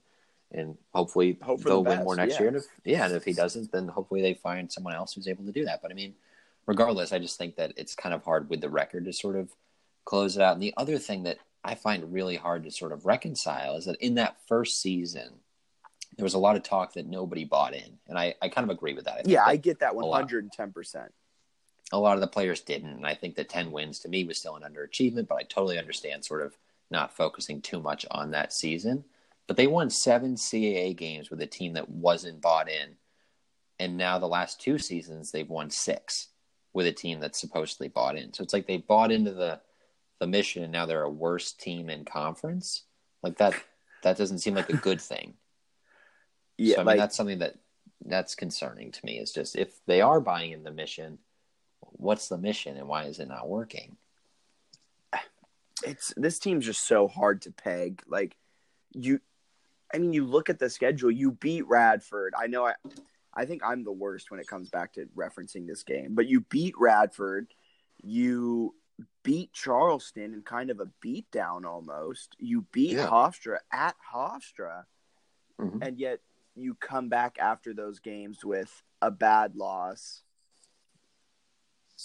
and 0.54 0.78
hopefully 0.94 1.38
Hope 1.42 1.60
they'll 1.64 1.84
win 1.84 2.06
more 2.06 2.16
next 2.16 2.36
yeah. 2.36 2.40
year. 2.40 2.48
And 2.48 2.58
if, 2.58 2.64
yeah. 2.86 3.06
And 3.06 3.14
if 3.14 3.26
he 3.26 3.34
doesn't, 3.34 3.74
then 3.74 3.90
hopefully 3.90 4.22
they 4.22 4.36
find 4.36 4.72
someone 4.72 4.94
else 4.94 5.14
who's 5.14 5.28
able 5.28 5.44
to 5.44 5.52
do 5.52 5.66
that. 5.66 5.82
But 5.82 5.92
I 5.92 5.96
mean, 5.96 6.14
regardless, 6.66 7.12
I 7.12 7.20
just 7.20 7.38
think 7.38 7.58
that 7.58 7.74
it's 7.76 7.94
kind 7.94 8.16
of 8.16 8.24
hard 8.24 8.50
with 8.50 8.62
the 8.62 8.70
record 8.70 9.04
to 9.04 9.12
sort 9.12 9.36
of 9.36 9.50
close 10.06 10.38
it 10.38 10.42
out. 10.42 10.54
And 10.54 10.64
the 10.64 10.74
other 10.78 10.98
thing 10.98 11.24
that 11.24 11.40
I 11.62 11.76
find 11.76 12.14
really 12.14 12.38
hard 12.38 12.64
to 12.64 12.72
sort 12.72 12.94
of 12.94 13.06
reconcile 13.06 13.76
is 13.76 13.84
that 13.84 13.98
in 14.00 14.16
that 14.16 14.38
first 14.48 14.82
season, 14.82 15.30
there 16.16 16.24
was 16.24 16.36
a 16.36 16.40
lot 16.40 16.56
of 16.56 16.64
talk 16.64 16.94
that 16.94 17.06
nobody 17.06 17.44
bought 17.44 17.74
in. 17.74 18.00
And 18.08 18.18
I, 18.18 18.36
I 18.42 18.48
kind 18.48 18.64
of 18.64 18.74
agree 18.74 18.94
with 18.94 19.04
that. 19.06 19.16
I 19.16 19.22
Yeah, 19.26 19.44
I 19.46 19.58
get 19.58 19.80
that 19.80 19.94
lot. 20.06 20.30
110%. 20.30 21.10
A 21.94 22.00
lot 22.00 22.16
of 22.16 22.22
the 22.22 22.28
players 22.28 22.60
didn't. 22.60 22.90
And 22.90 23.06
I 23.06 23.14
think 23.14 23.36
the 23.36 23.44
10 23.44 23.72
wins 23.72 24.00
to 24.00 24.10
me 24.10 24.26
was 24.26 24.40
still 24.40 24.56
an 24.56 24.64
underachievement, 24.64 25.28
but 25.28 25.36
I 25.36 25.44
totally 25.44 25.78
understand 25.78 26.26
sort 26.26 26.42
of 26.42 26.58
not 26.90 27.16
focusing 27.16 27.62
too 27.62 27.80
much 27.80 28.06
on 28.10 28.32
that 28.32 28.52
season. 28.52 29.06
But 29.46 29.58
they 29.58 29.68
won 29.68 29.90
seven 29.90 30.36
CAA 30.36 30.98
games 30.98 31.30
with 31.30 31.40
a 31.42 31.48
team 31.48 31.74
that 31.74 31.90
wasn't 31.90 32.42
bought 32.42 32.68
in. 32.68 32.96
And 33.80 33.96
now 33.96 34.18
the 34.18 34.28
last 34.28 34.60
two 34.60 34.80
seasons, 34.80 35.32
they've 35.32 35.50
won 35.50 35.70
six 35.70 36.30
with 36.74 36.88
a 36.88 36.92
team 36.92 37.20
that's 37.20 37.40
supposedly 37.40 37.90
bought 37.90 38.18
in. 38.18 38.34
So 38.34 38.44
it's 38.44 38.54
like 38.54 38.66
they 38.66 38.78
bought 38.78 39.12
into 39.12 39.32
the 39.32 39.62
the 40.20 40.28
mission 40.28 40.64
and 40.64 40.72
now 40.72 40.86
they're 40.86 41.04
a 41.04 41.10
worse 41.10 41.52
team 41.52 41.90
in 41.90 42.06
conference. 42.06 42.84
Like 43.22 43.38
that 43.38 43.54
that 44.02 44.18
doesn't 44.18 44.40
seem 44.40 44.56
like 44.56 44.70
a 44.70 44.78
good 44.78 45.02
thing. 45.12 45.36
Yeah, 46.58 46.76
so, 46.76 46.82
I 46.82 46.84
mean 46.84 46.88
like 46.88 46.98
that's 46.98 47.16
something 47.16 47.40
that 47.40 47.56
that's 48.06 48.34
concerning 48.34 48.92
to 48.92 49.06
me. 49.06 49.20
Is 49.20 49.32
just 49.32 49.56
if 49.56 49.86
they 49.86 50.02
are 50.02 50.20
buying 50.20 50.54
in 50.54 50.64
the 50.64 50.72
mission, 50.72 51.20
what's 51.92 52.28
the 52.30 52.38
mission 52.38 52.78
and 52.78 52.88
why 52.88 53.04
is 53.06 53.20
it 53.20 53.28
not 53.28 53.48
working? 53.50 53.98
it's 55.86 56.14
this 56.16 56.40
team's 56.40 56.66
just 56.66 56.88
so 56.88 57.08
hard 57.08 57.42
to 57.42 57.52
peg. 57.52 58.02
Like 58.08 58.38
you 58.94 59.20
I 59.94 59.98
mean 59.98 60.14
you 60.14 60.26
look 60.26 60.50
at 60.50 60.60
the 60.60 60.70
schedule, 60.70 61.12
you 61.12 61.32
beat 61.32 61.68
Radford. 61.68 62.34
I 62.38 62.48
know 62.48 62.66
I 62.66 62.74
I 63.34 63.46
think 63.46 63.64
I'm 63.66 63.84
the 63.84 63.92
worst 63.92 64.32
when 64.32 64.40
it 64.40 64.48
comes 64.48 64.70
back 64.70 64.94
to 64.94 65.06
referencing 65.16 65.68
this 65.68 65.84
game, 65.84 66.14
but 66.14 66.28
you 66.28 66.42
beat 66.42 66.76
Radford, 66.78 67.48
you 68.02 68.76
beat 69.24 69.52
Charleston 69.54 70.34
in 70.34 70.42
kind 70.44 70.70
of 70.70 70.80
a 70.80 70.88
beatdown 71.04 71.66
almost. 71.66 72.36
You 72.38 72.62
beat 72.72 72.92
Yeah. 72.92 73.08
Hofstra 73.08 73.58
at 73.72 73.96
Hofstra, 74.14 74.86
Mhm. 75.60 75.86
and 75.86 76.00
yet 76.00 76.20
you 76.56 76.76
come 76.76 77.10
back 77.10 77.40
after 77.40 77.74
those 77.74 78.00
games 78.00 78.46
with 78.46 78.84
a 79.02 79.10
bad 79.10 79.56
loss. 79.56 80.22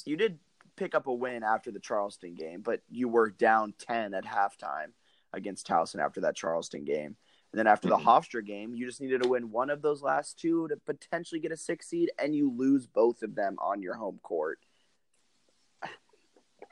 You 0.05 0.17
did 0.17 0.39
pick 0.77 0.95
up 0.95 1.07
a 1.07 1.13
win 1.13 1.43
after 1.43 1.71
the 1.71 1.81
Charleston 1.81 2.35
game, 2.35 2.61
but 2.63 2.81
you 2.91 3.09
were 3.09 3.31
down 3.31 3.75
10 3.79 4.15
at 4.15 4.25
halftime 4.25 4.93
against 5.33 5.67
Towson 5.67 5.99
after 5.99 6.21
that 6.23 6.37
Charleston 6.37 6.85
game. 6.85 7.17
And 7.53 7.59
then 7.59 7.67
after 7.67 7.89
mm-hmm. 7.89 8.05
the 8.05 8.11
Hofstra 8.11 8.45
game, 8.47 8.75
you 8.75 8.87
just 8.87 9.01
needed 9.01 9.23
to 9.23 9.29
win 9.29 9.51
one 9.51 9.71
of 9.71 9.83
those 9.83 10.03
last 10.03 10.39
two 10.39 10.69
to 10.69 10.77
potentially 10.77 11.41
get 11.41 11.53
a 11.53 11.57
six 11.57 11.89
seed, 11.89 12.11
and 12.19 12.35
you 12.35 12.53
lose 12.55 12.87
both 12.87 13.23
of 13.23 13.35
them 13.35 13.57
on 13.59 13.83
your 13.83 13.95
home 13.95 14.21
court. 14.23 14.59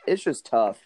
It's 0.06 0.22
just 0.22 0.46
tough. 0.46 0.78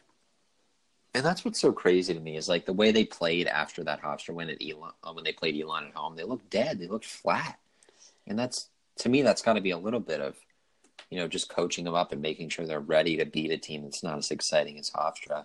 And 1.12 1.24
that's 1.24 1.44
what's 1.44 1.60
so 1.60 1.72
crazy 1.72 2.14
to 2.14 2.20
me 2.20 2.36
is 2.36 2.48
like 2.48 2.66
the 2.66 2.72
way 2.72 2.92
they 2.92 3.04
played 3.04 3.48
after 3.48 3.82
that 3.84 4.00
Hofstra 4.00 4.32
win 4.32 4.48
at 4.48 4.62
Elon 4.62 4.92
uh, 5.02 5.12
when 5.12 5.24
they 5.24 5.32
played 5.32 5.60
Elon 5.60 5.88
at 5.88 5.94
home. 5.94 6.14
They 6.14 6.24
looked 6.24 6.48
dead. 6.50 6.78
They 6.78 6.86
looked 6.86 7.04
flat, 7.04 7.58
and 8.26 8.38
that's 8.38 8.70
to 8.98 9.08
me 9.08 9.22
that's 9.22 9.42
got 9.42 9.54
to 9.54 9.60
be 9.60 9.72
a 9.72 9.78
little 9.78 10.00
bit 10.00 10.20
of 10.20 10.36
you 11.10 11.18
know 11.18 11.28
just 11.28 11.48
coaching 11.48 11.84
them 11.84 11.94
up 11.94 12.12
and 12.12 12.22
making 12.22 12.48
sure 12.48 12.66
they're 12.66 12.80
ready 12.80 13.16
to 13.16 13.26
beat 13.26 13.50
a 13.50 13.58
team 13.58 13.82
that's 13.82 14.02
not 14.02 14.18
as 14.18 14.30
exciting 14.30 14.78
as 14.78 14.90
Hofstra 14.90 15.44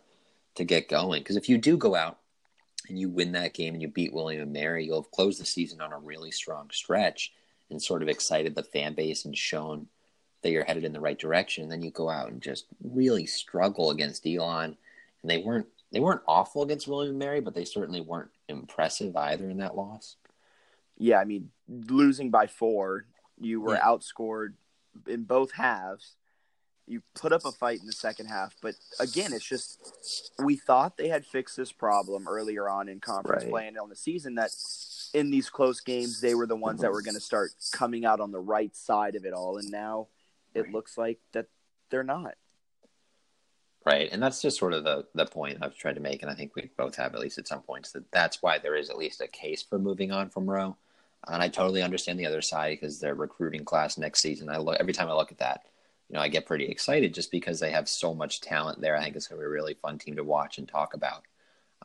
to 0.55 0.63
get 0.63 0.87
going. 0.87 1.21
Because 1.21 1.37
if 1.37 1.49
you 1.49 1.57
do 1.57 1.75
go 1.75 1.95
out 1.95 2.19
and 2.87 2.99
you 2.99 3.09
win 3.09 3.33
that 3.33 3.53
game 3.53 3.73
and 3.73 3.81
you 3.81 3.87
beat 3.87 4.13
William 4.13 4.41
and 4.41 4.53
Mary, 4.53 4.85
you'll 4.85 5.01
have 5.01 5.11
closed 5.11 5.41
the 5.41 5.45
season 5.45 5.81
on 5.81 5.91
a 5.91 5.99
really 5.99 6.31
strong 6.31 6.69
stretch 6.71 7.33
and 7.69 7.81
sort 7.81 8.03
of 8.03 8.07
excited 8.07 8.55
the 8.55 8.63
fan 8.63 8.93
base 8.93 9.25
and 9.25 9.35
shown 9.35 9.87
that 10.43 10.51
you're 10.51 10.63
headed 10.63 10.85
in 10.85 10.93
the 10.93 10.99
right 10.99 11.17
direction. 11.17 11.63
And 11.63 11.71
then 11.71 11.81
you 11.81 11.89
go 11.89 12.09
out 12.09 12.29
and 12.29 12.41
just 12.41 12.65
really 12.83 13.25
struggle 13.25 13.89
against 13.89 14.25
Elon 14.25 14.77
and 15.21 15.31
they 15.31 15.37
weren't 15.37 15.67
they 15.91 15.99
weren't 15.99 16.21
awful 16.27 16.61
against 16.61 16.87
William 16.87 17.11
and 17.11 17.19
Mary, 17.19 17.39
but 17.39 17.53
they 17.53 17.63
certainly 17.63 18.01
weren't 18.01 18.29
impressive 18.49 19.15
either 19.15 19.49
in 19.49 19.57
that 19.57 19.75
loss. 19.75 20.17
Yeah, 20.97 21.19
I 21.19 21.25
mean, 21.25 21.51
losing 21.67 22.31
by 22.31 22.47
four, 22.47 23.05
you 23.39 23.61
were 23.61 23.75
yeah. 23.75 23.81
outscored 23.85 24.53
in 25.07 25.23
both 25.23 25.51
halves. 25.53 26.15
You 26.87 27.01
put 27.15 27.33
up 27.33 27.45
a 27.45 27.51
fight 27.51 27.79
in 27.79 27.87
the 27.87 27.93
second 27.93 28.27
half, 28.27 28.55
but 28.61 28.75
again, 28.99 29.33
it's 29.33 29.45
just 29.45 30.31
we 30.37 30.55
thought 30.55 30.97
they 30.97 31.07
had 31.07 31.25
fixed 31.25 31.57
this 31.57 31.71
problem 31.71 32.27
earlier 32.27 32.69
on 32.69 32.87
in 32.89 32.99
conference 32.99 33.43
right. 33.43 33.51
play 33.51 33.67
and 33.67 33.79
on 33.79 33.89
the 33.89 33.95
season 33.95 34.35
that 34.35 34.51
in 35.13 35.31
these 35.31 35.49
close 35.49 35.79
games 35.79 36.21
they 36.21 36.35
were 36.35 36.45
the 36.45 36.55
ones 36.55 36.81
that 36.81 36.87
mm-hmm. 36.87 36.93
were 36.93 37.01
going 37.01 37.15
to 37.15 37.21
start 37.21 37.51
coming 37.71 38.05
out 38.05 38.19
on 38.19 38.31
the 38.31 38.39
right 38.39 38.75
side 38.75 39.15
of 39.15 39.25
it 39.25 39.33
all, 39.33 39.57
and 39.57 39.71
now 39.71 40.07
it 40.53 40.71
looks 40.71 40.97
like 40.97 41.19
that 41.33 41.47
they're 41.89 42.03
not 42.03 42.35
right 43.85 44.09
and 44.11 44.21
that's 44.21 44.41
just 44.41 44.57
sort 44.57 44.73
of 44.73 44.83
the 44.83 45.05
the 45.13 45.25
point 45.25 45.57
i've 45.61 45.75
tried 45.75 45.95
to 45.95 46.01
make 46.01 46.21
and 46.21 46.31
i 46.31 46.33
think 46.33 46.55
we 46.55 46.69
both 46.77 46.95
have 46.95 47.13
at 47.13 47.19
least 47.19 47.37
at 47.37 47.47
some 47.47 47.61
points 47.61 47.91
that 47.91 48.09
that's 48.11 48.41
why 48.41 48.57
there 48.57 48.75
is 48.75 48.89
at 48.89 48.97
least 48.97 49.21
a 49.21 49.27
case 49.27 49.61
for 49.61 49.77
moving 49.77 50.11
on 50.11 50.29
from 50.29 50.49
rowe 50.49 50.75
and 51.27 51.41
i 51.41 51.47
totally 51.47 51.81
understand 51.81 52.19
the 52.19 52.25
other 52.25 52.41
side 52.41 52.77
because 52.79 52.99
their 52.99 53.15
recruiting 53.15 53.65
class 53.65 53.97
next 53.97 54.21
season 54.21 54.49
i 54.49 54.57
look 54.57 54.77
every 54.79 54.93
time 54.93 55.09
i 55.09 55.13
look 55.13 55.31
at 55.31 55.37
that 55.37 55.65
you 56.09 56.15
know 56.15 56.21
i 56.21 56.27
get 56.27 56.45
pretty 56.45 56.65
excited 56.65 57.13
just 57.13 57.31
because 57.31 57.59
they 57.59 57.71
have 57.71 57.89
so 57.89 58.13
much 58.13 58.41
talent 58.41 58.79
there. 58.81 58.95
I 58.95 59.03
think 59.03 59.15
it's 59.15 59.27
going 59.27 59.39
to 59.39 59.43
be 59.43 59.47
a 59.47 59.49
really 59.49 59.73
fun 59.75 59.97
team 59.97 60.15
to 60.15 60.23
watch 60.23 60.57
and 60.57 60.67
talk 60.67 60.93
about. 60.93 61.23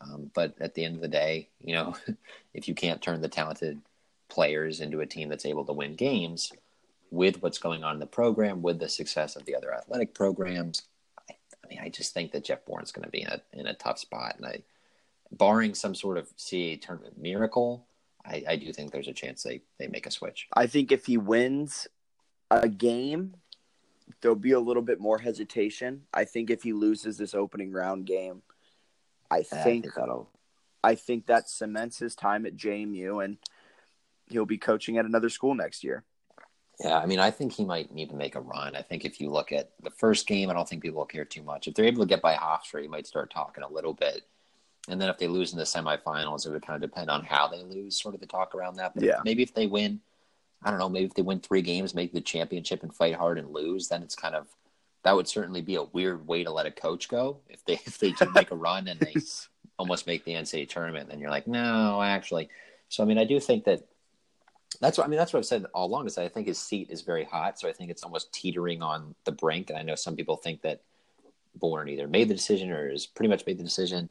Um, 0.00 0.30
but 0.34 0.54
at 0.60 0.74
the 0.74 0.84
end 0.84 0.94
of 0.94 1.02
the 1.02 1.08
day 1.08 1.48
you 1.60 1.74
know 1.74 1.96
if 2.54 2.68
you 2.68 2.74
can't 2.74 3.02
turn 3.02 3.20
the 3.20 3.28
talented 3.28 3.80
players 4.28 4.80
into 4.80 5.00
a 5.00 5.06
team 5.06 5.28
that's 5.28 5.46
able 5.46 5.64
to 5.64 5.72
win 5.72 5.94
games 5.94 6.52
with 7.10 7.42
what's 7.42 7.58
going 7.58 7.82
on 7.82 7.94
in 7.94 8.00
the 8.00 8.06
program 8.06 8.62
with 8.62 8.78
the 8.78 8.88
success 8.88 9.34
of 9.34 9.44
the 9.44 9.56
other 9.56 9.74
athletic 9.74 10.14
programs 10.14 10.82
I 11.70 11.74
mean, 11.74 11.80
I 11.82 11.88
just 11.88 12.14
think 12.14 12.32
that 12.32 12.44
Jeff 12.44 12.64
Bourne's 12.64 12.92
going 12.92 13.04
to 13.04 13.10
be 13.10 13.22
in 13.22 13.28
a 13.28 13.40
in 13.52 13.66
a 13.66 13.74
tough 13.74 13.98
spot, 13.98 14.36
and 14.36 14.46
I, 14.46 14.62
barring 15.32 15.74
some 15.74 15.94
sort 15.94 16.18
of 16.18 16.36
CAA 16.36 16.80
tournament 16.80 17.20
miracle, 17.20 17.86
I, 18.24 18.44
I 18.48 18.56
do 18.56 18.72
think 18.72 18.92
there's 18.92 19.08
a 19.08 19.12
chance 19.12 19.42
they 19.42 19.62
they 19.78 19.88
make 19.88 20.06
a 20.06 20.10
switch. 20.10 20.48
I 20.54 20.66
think 20.66 20.92
if 20.92 21.06
he 21.06 21.16
wins 21.16 21.88
a 22.50 22.68
game, 22.68 23.34
there'll 24.20 24.36
be 24.36 24.52
a 24.52 24.60
little 24.60 24.82
bit 24.82 25.00
more 25.00 25.18
hesitation. 25.18 26.02
I 26.12 26.24
think 26.24 26.50
if 26.50 26.62
he 26.62 26.72
loses 26.72 27.16
this 27.16 27.34
opening 27.34 27.72
round 27.72 28.06
game, 28.06 28.42
I 29.30 29.42
think, 29.42 29.60
I 29.60 29.64
think 29.64 29.94
that'll. 29.96 30.28
I 30.82 30.94
think 30.94 31.26
that 31.26 31.48
cements 31.48 31.98
his 31.98 32.14
time 32.14 32.46
at 32.46 32.56
JMU, 32.56 33.24
and 33.24 33.36
he'll 34.26 34.46
be 34.46 34.58
coaching 34.58 34.98
at 34.98 35.04
another 35.04 35.28
school 35.28 35.54
next 35.54 35.84
year. 35.84 36.04
Yeah, 36.82 36.98
I 36.98 37.04
mean, 37.04 37.18
I 37.18 37.30
think 37.30 37.52
he 37.52 37.64
might 37.64 37.92
need 37.92 38.08
to 38.08 38.16
make 38.16 38.34
a 38.36 38.40
run. 38.40 38.74
I 38.74 38.80
think 38.80 39.04
if 39.04 39.20
you 39.20 39.28
look 39.28 39.52
at 39.52 39.70
the 39.82 39.90
first 39.90 40.26
game, 40.26 40.48
I 40.48 40.54
don't 40.54 40.66
think 40.66 40.82
people 40.82 40.98
will 40.98 41.06
care 41.06 41.26
too 41.26 41.42
much. 41.42 41.68
If 41.68 41.74
they're 41.74 41.84
able 41.84 42.02
to 42.02 42.08
get 42.08 42.22
by 42.22 42.34
Hofstra, 42.34 42.82
you 42.82 42.88
might 42.88 43.06
start 43.06 43.30
talking 43.30 43.62
a 43.62 43.70
little 43.70 43.92
bit. 43.92 44.22
And 44.90 45.00
then 45.00 45.08
if 45.08 45.18
they 45.18 45.28
lose 45.28 45.52
in 45.52 45.58
the 45.58 45.64
semifinals, 45.64 46.46
it 46.46 46.50
would 46.50 46.66
kind 46.66 46.82
of 46.82 46.90
depend 46.90 47.10
on 47.10 47.24
how 47.24 47.48
they 47.48 47.62
lose, 47.62 48.00
sort 48.00 48.14
of 48.14 48.20
the 48.20 48.26
talk 48.26 48.54
around 48.54 48.76
that. 48.76 48.94
But 48.94 49.04
yeah. 49.04 49.20
maybe 49.24 49.42
if 49.42 49.54
they 49.54 49.66
win, 49.66 50.00
I 50.62 50.70
don't 50.70 50.78
know, 50.78 50.88
maybe 50.88 51.06
if 51.06 51.14
they 51.14 51.22
win 51.22 51.40
three 51.40 51.62
games, 51.62 51.94
make 51.94 52.12
the 52.12 52.20
championship 52.20 52.82
and 52.82 52.94
fight 52.94 53.14
hard 53.14 53.38
and 53.38 53.50
lose, 53.52 53.88
then 53.88 54.02
it's 54.02 54.16
kind 54.16 54.34
of 54.34 54.48
that 55.02 55.16
would 55.16 55.28
certainly 55.28 55.62
be 55.62 55.76
a 55.76 55.82
weird 55.84 56.26
way 56.26 56.44
to 56.44 56.50
let 56.50 56.66
a 56.66 56.70
coach 56.70 57.08
go. 57.08 57.38
If 57.48 57.64
they 57.64 57.74
if 57.86 57.98
they 57.98 58.12
do 58.12 58.30
make 58.34 58.50
a 58.50 58.56
run 58.56 58.88
and 58.88 59.00
they 59.00 59.14
almost 59.78 60.06
make 60.06 60.24
the 60.24 60.32
NCAA 60.32 60.68
tournament, 60.68 61.08
then 61.08 61.20
you're 61.20 61.30
like, 61.30 61.46
no, 61.46 62.02
actually. 62.02 62.48
So 62.88 63.02
I 63.02 63.06
mean, 63.06 63.18
I 63.18 63.24
do 63.24 63.40
think 63.40 63.64
that 63.64 63.86
that's 64.80 64.98
what 64.98 65.04
I 65.04 65.08
mean. 65.08 65.18
That's 65.18 65.32
what 65.32 65.38
I've 65.38 65.46
said 65.46 65.66
all 65.74 65.86
along. 65.86 66.06
Is 66.06 66.18
I 66.18 66.28
think 66.28 66.46
his 66.46 66.58
seat 66.58 66.90
is 66.90 67.02
very 67.02 67.24
hot, 67.24 67.58
so 67.58 67.68
I 67.68 67.72
think 67.72 67.90
it's 67.90 68.02
almost 68.02 68.32
teetering 68.32 68.82
on 68.82 69.14
the 69.24 69.32
brink. 69.32 69.70
And 69.70 69.78
I 69.78 69.82
know 69.82 69.94
some 69.94 70.16
people 70.16 70.36
think 70.36 70.62
that 70.62 70.82
Bourne 71.54 71.88
either 71.88 72.06
made 72.06 72.28
the 72.28 72.34
decision 72.34 72.70
or 72.70 72.90
has 72.90 73.06
pretty 73.06 73.28
much 73.28 73.44
made 73.46 73.58
the 73.58 73.64
decision. 73.64 74.10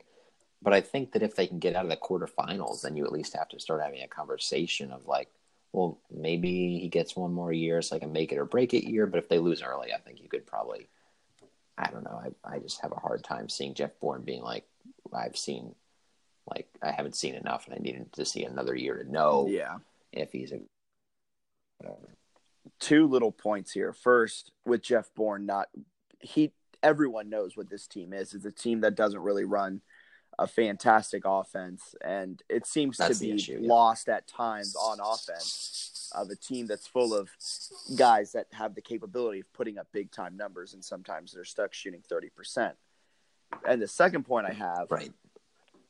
But 0.61 0.73
I 0.73 0.81
think 0.81 1.13
that 1.13 1.23
if 1.23 1.35
they 1.35 1.47
can 1.47 1.59
get 1.59 1.75
out 1.75 1.85
of 1.85 1.89
the 1.89 1.97
quarterfinals, 1.97 2.81
then 2.81 2.95
you 2.95 3.05
at 3.05 3.11
least 3.11 3.35
have 3.35 3.49
to 3.49 3.59
start 3.59 3.81
having 3.81 4.01
a 4.01 4.07
conversation 4.07 4.91
of 4.91 5.07
like, 5.07 5.29
well, 5.71 5.99
maybe 6.11 6.79
he 6.79 6.89
gets 6.89 7.15
one 7.15 7.33
more 7.33 7.53
year, 7.53 7.81
so 7.81 7.95
like 7.95 8.03
a 8.03 8.07
make 8.07 8.31
it 8.31 8.37
or 8.37 8.45
break 8.45 8.73
it 8.73 8.89
year. 8.89 9.07
But 9.07 9.19
if 9.19 9.29
they 9.29 9.39
lose 9.39 9.61
early, 9.61 9.93
I 9.93 9.99
think 9.99 10.21
you 10.21 10.27
could 10.27 10.45
probably, 10.45 10.87
I 11.77 11.89
don't 11.91 12.03
know. 12.03 12.21
I 12.45 12.55
I 12.55 12.59
just 12.59 12.81
have 12.81 12.91
a 12.91 12.99
hard 12.99 13.23
time 13.23 13.47
seeing 13.47 13.73
Jeff 13.73 13.91
Bourne 14.01 14.23
being 14.23 14.41
like, 14.41 14.65
I've 15.13 15.37
seen, 15.37 15.75
like 16.45 16.67
I 16.81 16.91
haven't 16.91 17.15
seen 17.15 17.35
enough, 17.35 17.67
and 17.67 17.75
I 17.75 17.77
needed 17.77 18.11
to 18.13 18.25
see 18.25 18.43
another 18.43 18.75
year 18.75 19.01
to 19.01 19.09
know. 19.09 19.47
Yeah 19.47 19.77
if 20.11 20.31
he's 20.31 20.51
a 20.51 20.59
whatever. 21.77 22.15
Two 22.79 23.07
little 23.07 23.31
points 23.31 23.71
here. 23.71 23.93
First, 23.93 24.51
with 24.65 24.81
Jeff 24.81 25.09
Bourne, 25.15 25.45
not 25.45 25.67
he. 26.19 26.51
Everyone 26.81 27.29
knows 27.29 27.57
what 27.57 27.69
this 27.69 27.87
team 27.87 28.13
is. 28.13 28.33
It's 28.33 28.45
a 28.45 28.51
team 28.51 28.81
that 28.81 28.95
doesn't 28.95 29.19
really 29.19 29.43
run 29.43 29.81
a 30.39 30.47
fantastic 30.47 31.23
offense, 31.25 31.95
and 32.03 32.41
it 32.49 32.65
seems 32.65 32.97
that's 32.97 33.19
to 33.19 33.25
be 33.25 33.31
issue, 33.33 33.59
lost 33.61 34.07
yeah. 34.07 34.15
at 34.15 34.27
times 34.27 34.75
on 34.75 34.99
offense 34.99 36.11
of 36.15 36.29
a 36.29 36.35
team 36.35 36.65
that's 36.65 36.87
full 36.87 37.13
of 37.13 37.29
guys 37.95 38.31
that 38.31 38.47
have 38.51 38.73
the 38.73 38.81
capability 38.81 39.41
of 39.41 39.53
putting 39.53 39.77
up 39.77 39.87
big 39.91 40.11
time 40.11 40.37
numbers, 40.37 40.73
and 40.73 40.83
sometimes 40.83 41.33
they're 41.33 41.43
stuck 41.43 41.73
shooting 41.73 42.01
thirty 42.07 42.29
percent. 42.29 42.75
And 43.67 43.81
the 43.81 43.87
second 43.87 44.23
point 44.23 44.47
I 44.47 44.53
have 44.53 44.87
right. 44.89 45.11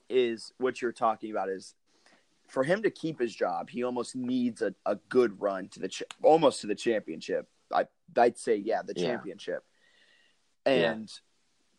is 0.10 0.52
what 0.58 0.82
you're 0.82 0.92
talking 0.92 1.32
about 1.32 1.50
is 1.50 1.76
for 2.48 2.64
him 2.64 2.82
to 2.84 2.90
keep 2.90 3.20
his 3.20 3.36
job, 3.36 3.70
he 3.70 3.84
almost 3.84 4.16
needs 4.16 4.62
a, 4.62 4.74
a 4.86 4.96
good 5.10 5.40
run 5.40 5.68
to 5.70 5.80
the 5.80 5.90
ch- 5.90 6.04
almost 6.24 6.62
to 6.62 6.68
the 6.68 6.76
championship. 6.76 7.48
I 7.72 7.86
I'd 8.18 8.38
say 8.38 8.56
yeah, 8.56 8.82
the 8.82 8.96
championship. 8.96 9.64
Yeah. 10.66 10.74
And 10.74 11.10
yeah. 11.10 11.29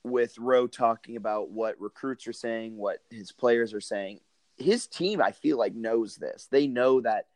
With 0.05 0.39
Rowe 0.39 0.67
talking 0.67 1.17
about 1.17 1.51
what 1.51 1.81
recruits 1.81 2.27
are 2.27 2.33
saying, 2.33 2.77
what 2.77 2.99
his 3.11 3.33
players 3.33 3.75
are 3.75 3.81
saying, 3.81 4.21
his 4.57 4.87
team 4.87 5.21
I 5.23 5.33
feel 5.33 5.59
like 5.59 5.75
knows 5.75 6.17
this. 6.17 6.49
They 6.51 6.67
know 6.67 7.01
that 7.03 7.27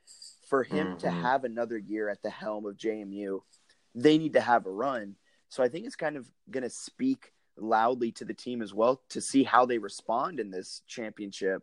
for 0.49 0.63
him 0.63 0.89
mm-hmm. 0.89 0.99
to 0.99 1.11
have 1.11 1.45
another 1.45 1.79
year 1.79 2.09
at 2.09 2.23
the 2.23 2.31
helm 2.31 2.67
of 2.67 2.77
JMU, 2.77 3.41
they 3.95 4.19
need 4.19 4.35
to 4.35 4.41
have 4.41 4.67
a 4.67 4.71
run. 4.71 5.17
So 5.49 5.63
I 5.63 5.69
think 5.69 5.87
it's 5.87 5.97
kind 5.97 6.17
of 6.17 6.29
going 6.51 6.65
to 6.65 6.71
speak 6.71 7.33
loudly 7.57 8.13
to 8.13 8.25
the 8.25 8.35
team 8.35 8.63
as 8.63 8.75
well 8.75 9.03
to 9.11 9.21
see 9.21 9.45
how 9.45 9.67
they 9.67 9.79
respond 9.79 10.41
in 10.41 10.51
this 10.51 10.83
championship 10.87 11.63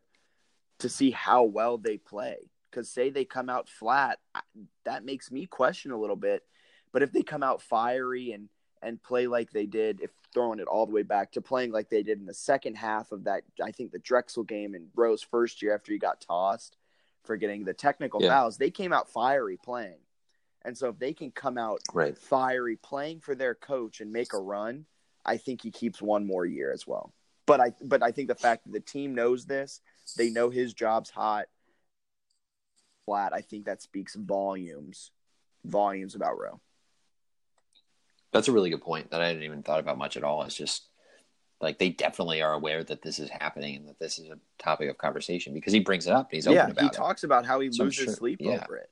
to 0.82 0.90
see 0.90 1.12
how 1.12 1.44
well 1.44 1.78
they 1.78 1.98
play. 1.98 2.38
Because 2.70 2.90
say 2.90 3.10
they 3.10 3.26
come 3.26 3.50
out 3.50 3.70
flat, 3.70 4.20
that 4.86 5.06
makes 5.06 5.32
me 5.32 5.46
question 5.46 5.92
a 5.92 6.00
little 6.00 6.16
bit. 6.16 6.42
But 6.94 7.04
if 7.04 7.12
they 7.12 7.22
come 7.22 7.44
out 7.44 7.62
fiery 7.62 8.32
and 8.32 8.50
and 8.82 9.02
play 9.02 9.28
like 9.28 9.52
they 9.52 9.66
did, 9.66 10.02
if 10.02 10.12
throwing 10.34 10.60
it 10.60 10.68
all 10.68 10.86
the 10.86 10.94
way 10.94 11.04
back 11.04 11.32
to 11.34 11.42
playing 11.42 11.72
like 11.72 11.90
they 11.90 12.04
did 12.04 12.20
in 12.20 12.26
the 12.26 12.34
second 12.34 12.76
half 12.76 13.12
of 13.12 13.26
that, 13.26 13.44
I 13.64 13.72
think 13.72 13.92
the 13.92 14.00
Drexel 14.00 14.44
game 14.44 14.76
in 14.76 14.88
Rowe's 14.96 15.22
first 15.22 15.62
year 15.62 15.76
after 15.76 15.92
he 15.92 15.98
got 15.98 16.22
tossed 16.22 16.78
for 17.24 17.38
getting 17.38 17.64
the 17.64 17.74
technical 17.74 18.22
yeah. 18.22 18.30
fouls, 18.30 18.58
they 18.58 18.72
came 18.72 18.94
out 18.94 19.10
fiery 19.10 19.58
playing. 19.64 20.00
And 20.64 20.78
so 20.78 20.90
if 20.90 21.00
they 21.00 21.14
can 21.14 21.32
come 21.32 21.58
out 21.58 21.82
right. 21.94 22.18
fiery 22.18 22.76
playing 22.76 23.20
for 23.20 23.36
their 23.36 23.56
coach 23.56 24.00
and 24.00 24.12
make 24.12 24.34
a 24.34 24.40
run, 24.40 24.86
I 25.26 25.38
think 25.38 25.62
he 25.62 25.72
keeps 25.72 26.02
one 26.02 26.26
more 26.26 26.46
year 26.46 26.72
as 26.72 26.86
well. 26.86 27.14
But 27.48 27.60
I 27.60 27.74
but 27.82 28.04
I 28.04 28.12
think 28.12 28.28
the 28.28 28.36
fact 28.36 28.66
that 28.66 28.74
the 28.74 28.80
team 28.80 29.16
knows 29.16 29.46
this, 29.46 29.82
they 30.16 30.30
know 30.30 30.50
his 30.50 30.74
job's 30.74 31.10
hot. 31.10 31.46
Flat, 33.06 33.34
I 33.34 33.42
think 33.42 33.66
that 33.66 33.82
speaks 33.82 34.16
volumes, 34.16 35.12
volumes 35.66 36.14
about 36.14 36.40
Rowe. 36.40 36.62
That's 38.32 38.48
a 38.48 38.52
really 38.52 38.70
good 38.70 38.82
point 38.82 39.12
that 39.12 39.22
I 39.22 39.28
hadn't 39.28 39.44
even 39.44 39.64
thought 39.64 39.80
about 39.80 39.98
much 39.98 40.18
at 40.18 40.24
all. 40.24 40.44
It's 40.44 40.56
just 40.56 40.84
like 41.60 41.78
they 41.78 41.90
definitely 41.90 42.42
are 42.42 42.54
aware 42.54 42.84
that 42.84 43.02
this 43.02 43.20
is 43.20 43.30
happening 43.30 43.76
and 43.76 43.88
that 43.90 44.00
this 44.00 44.20
is 44.20 44.30
a 44.30 44.40
topic 44.58 44.90
of 44.90 44.98
conversation 44.98 45.54
because 45.54 45.74
he 45.74 45.80
brings 45.80 46.08
it 46.08 46.14
up. 46.14 46.30
he's 46.32 46.48
open 46.48 46.56
yeah, 46.56 46.68
about 46.68 46.84
he 46.84 46.90
talks 46.90 47.24
about 47.24 47.46
how 47.46 47.60
he 47.60 47.72
so 47.72 47.84
loses 47.84 48.06
sure, 48.06 48.14
sleep 48.14 48.40
yeah. 48.42 48.64
over 48.64 48.78
it. 48.78 48.90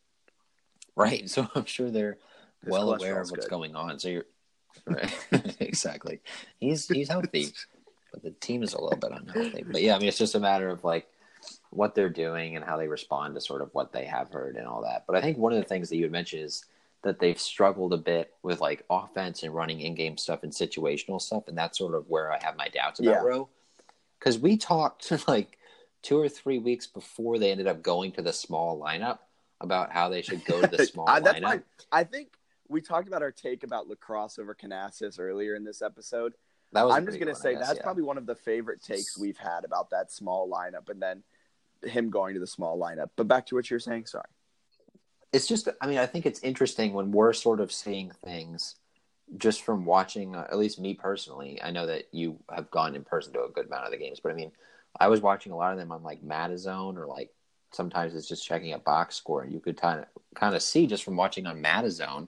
Right. 0.95 1.29
So 1.29 1.47
I'm 1.55 1.65
sure 1.65 1.89
they're 1.89 2.17
this 2.63 2.71
well 2.71 2.93
aware 2.93 3.21
of 3.21 3.31
what's 3.31 3.45
good. 3.45 3.49
going 3.49 3.75
on. 3.75 3.99
So 3.99 4.09
you're 4.09 4.25
Right. 4.85 5.13
exactly. 5.59 6.19
He's 6.59 6.87
he's 6.87 7.09
healthy, 7.09 7.53
but 8.11 8.23
the 8.23 8.31
team 8.31 8.63
is 8.63 8.73
a 8.73 8.81
little 8.81 8.97
bit 8.97 9.11
unhealthy. 9.11 9.63
But 9.69 9.81
yeah, 9.81 9.95
I 9.95 9.99
mean, 9.99 10.07
it's 10.07 10.17
just 10.17 10.35
a 10.35 10.39
matter 10.39 10.69
of 10.69 10.83
like 10.83 11.07
what 11.71 11.95
they're 11.95 12.09
doing 12.09 12.55
and 12.55 12.65
how 12.65 12.77
they 12.77 12.87
respond 12.87 13.35
to 13.35 13.41
sort 13.41 13.61
of 13.61 13.69
what 13.73 13.91
they 13.91 14.05
have 14.05 14.31
heard 14.31 14.55
and 14.55 14.67
all 14.67 14.83
that. 14.83 15.05
But 15.07 15.15
I 15.15 15.21
think 15.21 15.37
one 15.37 15.53
of 15.53 15.59
the 15.59 15.65
things 15.67 15.89
that 15.89 15.97
you 15.97 16.03
had 16.03 16.11
mentioned 16.11 16.43
is 16.43 16.65
that 17.03 17.19
they've 17.19 17.39
struggled 17.39 17.93
a 17.93 17.97
bit 17.97 18.33
with 18.43 18.59
like 18.59 18.83
offense 18.89 19.43
and 19.43 19.53
running 19.53 19.79
in-game 19.79 20.17
stuff 20.17 20.43
and 20.43 20.51
situational 20.51 21.21
stuff, 21.21 21.47
and 21.47 21.57
that's 21.57 21.77
sort 21.77 21.95
of 21.95 22.05
where 22.09 22.31
I 22.31 22.39
have 22.43 22.57
my 22.57 22.67
doubts 22.67 22.99
about 22.99 23.11
Yeah. 23.11 23.21
Rowe. 23.21 23.49
Because 24.19 24.37
we 24.37 24.57
talked 24.57 25.11
like 25.27 25.57
two 26.01 26.19
or 26.19 26.29
three 26.29 26.59
weeks 26.59 26.87
before 26.87 27.39
they 27.39 27.51
ended 27.51 27.67
up 27.67 27.81
going 27.81 28.11
to 28.13 28.21
the 28.21 28.33
small 28.33 28.79
lineup 28.79 29.19
about 29.61 29.91
how 29.91 30.09
they 30.09 30.21
should 30.21 30.43
go 30.45 30.61
to 30.61 30.67
the 30.67 30.85
small 30.85 31.07
I, 31.09 31.19
lineup. 31.19 31.41
my, 31.41 31.61
I 31.91 32.03
think 32.03 32.29
we 32.67 32.81
talked 32.81 33.07
about 33.07 33.21
our 33.21 33.31
take 33.31 33.63
about 33.63 33.87
lacrosse 33.87 34.39
over 34.39 34.53
Canassus 34.53 35.19
earlier 35.19 35.55
in 35.55 35.63
this 35.63 35.81
episode. 35.81 36.33
That 36.71 36.85
was 36.85 36.93
a 36.93 36.97
I'm 36.97 37.05
just 37.05 37.19
gonna 37.19 37.33
say 37.33 37.55
guess, 37.55 37.67
that's 37.67 37.77
yeah. 37.77 37.83
probably 37.83 38.03
one 38.03 38.17
of 38.17 38.25
the 38.25 38.35
favorite 38.35 38.83
takes 38.83 39.17
we've 39.17 39.37
had 39.37 39.65
about 39.65 39.89
that 39.89 40.11
small 40.11 40.49
lineup, 40.49 40.89
and 40.89 41.01
then 41.01 41.23
him 41.83 42.09
going 42.09 42.35
to 42.35 42.39
the 42.39 42.47
small 42.47 42.77
lineup. 42.77 43.09
But 43.15 43.27
back 43.27 43.47
to 43.47 43.55
what 43.55 43.69
you're 43.71 43.79
saying. 43.79 44.05
Sorry. 44.05 44.25
It's 45.31 45.47
just 45.47 45.67
i 45.81 45.87
mean 45.87 45.97
i 45.97 46.05
think 46.05 46.25
it's 46.25 46.41
interesting 46.41 46.93
when 46.93 47.11
we're 47.11 47.33
sort 47.33 47.59
of 47.59 47.71
seeing 47.71 48.11
things 48.23 48.75
just 49.37 49.61
from 49.61 49.85
watching 49.85 50.35
uh, 50.35 50.47
at 50.49 50.57
least 50.57 50.79
me 50.79 50.93
personally 50.93 51.59
i 51.63 51.71
know 51.71 51.85
that 51.85 52.07
you 52.11 52.37
have 52.53 52.69
gone 52.71 52.95
in 52.95 53.03
person 53.03 53.33
to 53.33 53.43
a 53.43 53.49
good 53.49 53.67
amount 53.67 53.85
of 53.85 53.91
the 53.91 53.97
games 53.97 54.19
but 54.19 54.31
i 54.31 54.35
mean 54.35 54.51
i 54.99 55.07
was 55.07 55.21
watching 55.21 55.51
a 55.51 55.55
lot 55.55 55.71
of 55.71 55.77
them 55.77 55.91
on 55.91 56.03
like 56.03 56.23
matazone 56.23 56.97
or 56.97 57.05
like 57.05 57.31
sometimes 57.71 58.15
it's 58.15 58.27
just 58.27 58.45
checking 58.45 58.73
a 58.73 58.79
box 58.79 59.15
score. 59.15 59.45
You 59.45 59.59
could 59.59 59.79
kind 59.79 59.99
of 59.99 60.05
kind 60.35 60.55
of 60.55 60.61
see 60.61 60.87
just 60.87 61.03
from 61.03 61.15
watching 61.15 61.45
on 61.45 61.61
matazone 61.61 62.27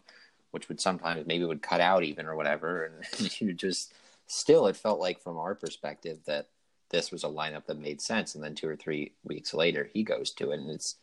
which 0.52 0.68
would 0.68 0.82
sometimes 0.82 1.26
maybe 1.26 1.46
would 1.46 1.62
cut 1.62 1.80
out 1.80 2.04
even 2.04 2.26
or 2.26 2.36
whatever. 2.36 2.92
And 3.18 3.42
you 3.42 3.54
just 3.54 3.94
still 4.28 4.68
it 4.68 4.76
felt 4.76 5.00
like 5.00 5.22
from 5.22 5.38
our 5.38 5.56
perspective 5.56 6.20
that 6.26 6.48
this 6.90 7.10
was 7.10 7.24
a 7.24 7.28
lineup 7.28 7.66
that 7.68 7.80
made 7.80 8.02
sense. 8.02 8.36
And 8.36 8.44
then 8.44 8.54
two 8.54 8.68
or 8.68 8.76
three 8.76 9.14
weeks 9.24 9.54
later 9.54 9.90
he 9.94 10.04
goes 10.04 10.32
to 10.32 10.52
it. 10.52 10.60
And 10.60 10.70
it's 10.70 10.96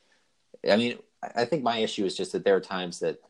I 0.69 0.77
mean, 0.77 0.99
I 1.23 1.45
think 1.45 1.62
my 1.62 1.79
issue 1.79 2.05
is 2.05 2.16
just 2.16 2.33
that 2.33 2.45
there 2.45 2.57
are 2.57 2.61
times 2.61 3.01
that 3.01 3.21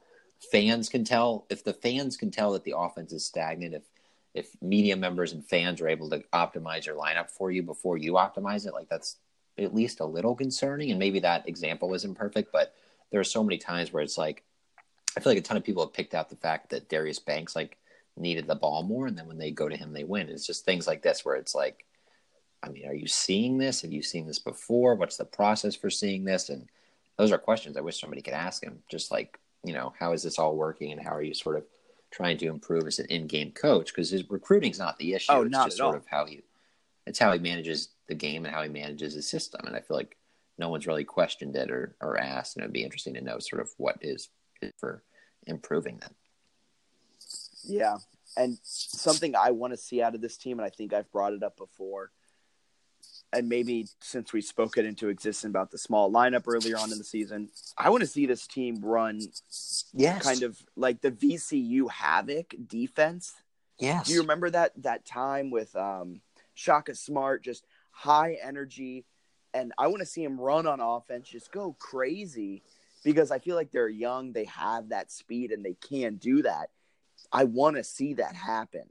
fans 0.53 0.89
can 0.89 1.05
tell 1.05 1.47
if 1.51 1.65
the 1.65 1.73
fans 1.73 2.17
can 2.17 2.31
tell 2.31 2.53
that 2.53 2.65
the 2.65 2.77
offense 2.77 3.13
is 3.13 3.25
stagnant. 3.25 3.75
If 3.75 3.83
if 4.35 4.51
media 4.63 4.95
members 4.95 5.33
and 5.33 5.45
fans 5.45 5.81
are 5.81 5.89
able 5.89 6.11
to 6.11 6.23
optimize 6.33 6.87
your 6.87 6.97
lineup 6.97 7.31
for 7.31 7.51
you 7.51 7.63
before 7.63 7.97
you 7.97 8.13
optimize 8.13 8.67
it, 8.67 8.75
like 8.75 8.89
that's 8.89 9.17
at 9.59 9.75
least 9.75 10.01
a 10.01 10.05
little 10.05 10.37
concerning. 10.37 10.91
And 10.91 10.99
maybe 10.99 11.21
that 11.21 11.49
example 11.49 11.95
isn't 11.95 12.15
perfect, 12.15 12.53
but 12.53 12.75
there 13.11 13.21
are 13.21 13.25
so 13.25 13.43
many 13.43 13.59
times 13.59 13.93
where 13.93 14.03
it's 14.03 14.19
like 14.19 14.45
I 15.17 15.21
feel 15.21 15.33
like 15.33 15.39
a 15.39 15.43
ton 15.43 15.57
of 15.57 15.65
people 15.65 15.85
have 15.85 15.95
picked 15.95 16.15
out 16.15 16.29
the 16.29 16.37
fact 16.37 16.71
that 16.71 16.89
Darius 16.89 17.19
Banks 17.19 17.57
like 17.57 17.77
needed 18.17 18.47
the 18.47 18.55
ball 18.55 18.83
more, 18.83 19.07
and 19.07 19.17
then 19.17 19.27
when 19.27 19.39
they 19.39 19.51
go 19.51 19.69
to 19.69 19.77
him, 19.77 19.93
they 19.93 20.05
win. 20.05 20.29
It's 20.29 20.47
just 20.47 20.65
things 20.65 20.87
like 20.87 21.03
this 21.03 21.25
where 21.25 21.37
it's 21.37 21.55
like, 21.55 21.87
I 22.63 22.69
mean, 22.69 22.87
are 22.87 22.95
you 22.95 23.07
seeing 23.07 23.59
this? 23.59 23.83
Have 23.83 23.93
you 23.93 24.03
seen 24.03 24.27
this 24.27 24.39
before? 24.39 24.95
What's 24.95 25.17
the 25.17 25.25
process 25.25 25.75
for 25.75 25.91
seeing 25.91 26.25
this? 26.25 26.51
And 26.51 26.69
those 27.19 27.33
are 27.33 27.39
questions 27.39 27.77
I 27.77 27.83
wish 27.83 28.01
somebody 28.01 28.23
could 28.23 28.35
ask 28.35 28.63
him. 28.63 28.79
Just 28.91 29.11
like, 29.11 29.39
you 29.65 29.75
know, 29.75 29.93
how 29.99 30.13
is 30.13 30.23
this 30.23 30.39
all 30.39 30.57
working, 30.57 30.93
and 30.93 31.03
how 31.03 31.15
are 31.15 31.23
you 31.23 31.35
sort 31.35 31.57
of 31.57 31.65
trying 32.11 32.39
to 32.39 32.47
improve 32.47 32.87
as 32.87 32.99
an 32.99 33.07
in-game 33.07 33.51
coach? 33.51 33.89
Because 33.89 34.11
his 34.11 34.29
recruiting's 34.31 34.79
not 34.79 34.99
the 34.99 35.15
issue. 35.15 35.33
Oh, 35.33 35.43
it's 35.43 35.51
not 35.51 35.67
just 35.67 35.77
sort 35.77 35.95
all. 35.95 35.97
of 35.97 36.07
how 36.07 36.25
he, 36.25 36.43
it's 37.07 37.19
how 37.19 37.33
he 37.33 37.39
manages 37.39 37.89
the 38.07 38.15
game 38.15 38.47
and 38.47 38.55
how 38.55 38.63
he 38.63 38.69
manages 38.69 39.15
his 39.15 39.29
system. 39.29 39.67
And 39.67 39.77
I 39.77 39.81
feel 39.81 39.97
like 39.97 40.17
no 40.57 40.69
one's 40.69 40.87
really 40.87 41.05
questioned 41.05 41.57
it 41.57 41.71
or 41.71 41.97
or 42.01 42.19
asked, 42.19 42.57
and 42.57 42.63
it'd 42.63 42.73
be 42.73 42.85
interesting 42.85 43.15
to 43.15 43.21
know 43.21 43.39
sort 43.39 43.61
of 43.61 43.71
what 43.77 43.99
is 44.01 44.29
for 44.79 45.03
improving 45.47 45.99
that. 45.99 46.13
Yeah. 47.65 47.99
And 48.37 48.59
something 48.63 49.35
I 49.35 49.51
want 49.51 49.73
to 49.73 49.77
see 49.77 50.03
out 50.03 50.15
of 50.15 50.21
this 50.21 50.37
team, 50.37 50.59
and 50.59 50.67
I 50.67 50.71
think 50.71 50.93
I've 50.93 51.11
brought 51.11 51.33
it 51.33 51.43
up 51.43 51.57
before, 51.57 52.13
and 53.33 53.49
maybe 53.49 53.87
since 54.01 54.33
we 54.33 54.41
spoke 54.41 54.79
it 54.79 54.87
into 54.87 55.09
existence 55.09 55.51
about 55.51 55.71
the 55.71 55.79
small 55.79 56.11
lineup 56.11 56.45
earlier 56.47 56.77
on 56.79 56.91
in 56.93 56.99
the 56.99 57.05
season, 57.05 57.51
I 57.77 57.91
want 57.91 58.01
to 58.01 58.07
see 58.07 58.27
this 58.27 58.47
team 58.47 58.81
run 58.83 59.21
Yes, 59.93 60.23
kind 60.23 60.43
of 60.43 60.59
like 60.77 61.01
the 61.01 61.11
VCU 61.11 61.91
Havoc 61.91 62.55
defense. 62.67 63.35
Yes, 63.79 64.07
Do 64.07 64.15
you 64.15 64.23
remember 64.23 64.51
that 64.51 64.73
that 64.83 65.05
time 65.05 65.51
with 65.51 65.75
um, 65.77 66.21
Shaka 66.55 66.95
Smart, 66.95 67.45
just 67.45 67.67
high 67.91 68.39
energy, 68.43 69.05
and 69.55 69.73
I 69.79 69.89
want 69.89 70.01
to 70.01 70.07
see 70.07 70.25
him 70.25 70.41
run 70.41 70.67
on 70.67 70.81
offense, 70.81 71.29
just 71.29 71.53
go 71.53 71.77
crazy, 71.79 72.63
because 73.05 73.31
I 73.31 73.39
feel 73.39 73.57
like 73.57 73.71
they're 73.71 73.89
young, 73.89 74.33
they 74.33 74.45
have 74.47 74.89
that 74.89 75.13
speed, 75.13 75.53
and 75.53 75.65
they 75.65 75.75
can 75.75 76.17
do 76.17 76.43
that. 76.43 76.71
I 77.31 77.45
want 77.45 77.77
to 77.77 77.85
see 77.85 78.15
that 78.15 78.35
happen. 78.35 78.85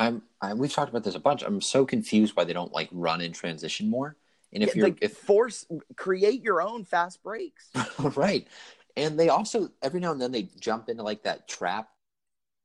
I'm, 0.00 0.22
I, 0.40 0.54
we've 0.54 0.72
talked 0.72 0.88
about 0.88 1.04
this 1.04 1.14
a 1.14 1.20
bunch. 1.20 1.42
I'm 1.42 1.60
so 1.60 1.84
confused 1.84 2.34
why 2.34 2.44
they 2.44 2.54
don't 2.54 2.72
like 2.72 2.88
run 2.90 3.20
in 3.20 3.32
transition 3.32 3.90
more. 3.90 4.16
And 4.52 4.62
if 4.62 4.70
Yeah, 4.70 4.74
you're 4.76 4.86
like, 4.86 4.98
if 5.02 5.12
force 5.12 5.66
create 5.94 6.42
your 6.42 6.62
own 6.62 6.84
fast 6.84 7.22
breaks. 7.22 7.70
right, 8.16 8.48
and 8.96 9.20
they 9.20 9.28
also 9.28 9.70
every 9.82 10.00
now 10.00 10.10
and 10.12 10.20
then 10.20 10.32
they 10.32 10.48
jump 10.58 10.88
into 10.88 11.02
like 11.02 11.22
that 11.24 11.46
trap, 11.48 11.90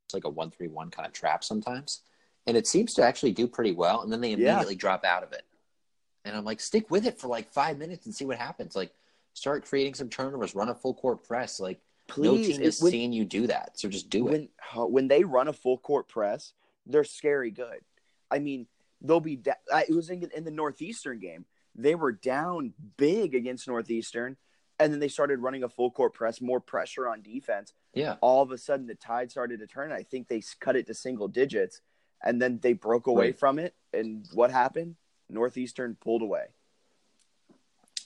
it's 0.08 0.14
like 0.14 0.24
a 0.24 0.30
one 0.30 0.50
three 0.50 0.70
one 0.70 0.90
kind 0.90 1.06
of 1.06 1.14
trap 1.14 1.44
sometimes, 1.44 2.02
and 2.48 2.56
it 2.58 2.66
seems 2.68 2.94
to 2.96 3.04
actually 3.04 3.34
do 3.34 3.48
pretty 3.48 3.74
well. 3.74 4.02
And 4.02 4.12
then 4.12 4.22
they 4.22 4.30
Yeah. 4.30 4.52
immediately 4.54 4.76
drop 4.76 5.04
out 5.04 5.22
of 5.24 5.34
it, 5.34 5.44
and 6.24 6.36
I'm 6.36 6.46
like, 6.46 6.62
stick 6.62 6.90
with 6.90 7.06
it 7.06 7.20
for 7.20 7.28
like 7.28 7.52
five 7.52 7.78
minutes 7.78 8.06
and 8.06 8.16
see 8.16 8.26
what 8.26 8.38
happens. 8.38 8.76
Like, 8.76 8.94
start 9.34 9.66
creating 9.66 9.94
some 9.96 10.10
turnovers, 10.10 10.56
run 10.56 10.70
a 10.70 10.76
full 10.76 10.94
court 10.96 11.24
press. 11.28 11.60
Like, 11.60 11.82
Please, 12.08 12.24
no 12.26 12.38
team 12.38 12.62
is 12.62 12.82
when- 12.82 12.92
seeing 12.92 13.14
you 13.14 13.26
do 13.26 13.46
that, 13.48 13.78
so 13.78 13.90
just 13.90 14.10
do 14.10 14.28
it. 14.28 14.32
when 14.32 14.50
uh, 14.76 14.86
when 14.88 15.08
they 15.08 15.24
run 15.24 15.50
a 15.50 15.54
full 15.54 15.78
court 15.78 16.08
press, 16.08 16.54
they're 16.86 17.04
scary 17.04 17.52
good. 17.52 17.80
I 18.30 18.40
mean, 18.40 18.68
they'll 19.02 19.20
be. 19.20 19.36
Da- 19.36 19.54
it 19.88 19.94
was 19.96 20.10
in, 20.10 20.30
in 20.36 20.44
the 20.44 20.52
Northeastern 20.52 21.20
game. 21.20 21.46
They 21.76 21.96
were 21.96 22.12
down 22.14 22.74
big 22.98 23.36
against 23.36 23.68
Northeastern, 23.68 24.38
and 24.80 24.94
then 24.94 25.00
they 25.00 25.08
started 25.10 25.40
running 25.40 25.64
a 25.64 25.70
full 25.70 25.92
court 25.92 26.14
press, 26.14 26.40
more 26.42 26.60
pressure 26.60 27.08
on 27.08 27.22
defense. 27.22 27.74
Yeah, 27.94 28.16
All 28.22 28.42
of 28.42 28.52
a 28.52 28.58
sudden, 28.58 28.88
the 28.88 28.96
tide 28.96 29.32
started 29.32 29.60
to 29.60 29.68
turn. 29.68 29.92
I 29.92 30.04
think 30.04 30.28
they 30.28 30.42
cut 30.60 30.76
it 30.76 30.88
to 30.88 30.94
single 30.94 31.28
digits, 31.28 31.82
and 32.24 32.42
then 32.42 32.60
they 32.62 32.74
broke 32.74 33.08
away 33.08 33.28
Right. 33.28 33.40
from 33.40 33.60
it. 33.60 33.74
And 33.94 34.26
what 34.34 34.52
happened? 34.52 34.96
Northeastern 35.30 35.96
pulled 35.96 36.22
away. 36.22 36.46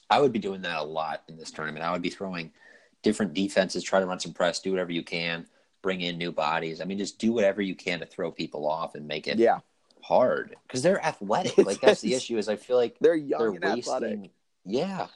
I 0.09 0.19
would 0.21 0.31
be 0.31 0.39
doing 0.39 0.61
that 0.63 0.79
a 0.79 0.83
lot 0.83 1.23
in 1.27 1.37
this 1.37 1.51
tournament. 1.51 1.83
I 1.85 1.91
would 1.91 2.01
be 2.01 2.09
throwing 2.09 2.51
different 3.03 3.33
defenses, 3.33 3.83
try 3.83 3.99
to 3.99 4.05
run 4.05 4.19
some 4.19 4.33
press, 4.33 4.59
do 4.59 4.71
whatever 4.71 4.91
you 4.91 5.03
can, 5.03 5.45
bring 5.81 6.01
in 6.01 6.17
new 6.17 6.31
bodies. 6.31 6.81
I 6.81 6.85
mean, 6.85 6.97
just 6.97 7.19
do 7.19 7.31
whatever 7.31 7.61
you 7.61 7.75
can 7.75 7.99
to 7.99 8.05
throw 8.05 8.31
people 8.31 8.67
off 8.67 8.95
and 8.95 9.07
make 9.07 9.27
it 9.27 9.37
Yeah, 9.39 9.59
hard 10.01 10.55
because 10.67 10.81
they're 10.81 11.03
athletic. 11.03 11.57
Like 11.65 11.81
that's 11.81 12.01
the 12.01 12.13
issue. 12.13 12.37
Is 12.37 12.49
I 12.49 12.55
feel 12.55 12.77
like 12.77 12.97
they're 12.99 13.15
young 13.15 13.39
they're 13.39 13.49
and 13.49 13.63
wasting. 13.63 13.93
athletic. 13.93 14.31
Yeah, 14.65 15.07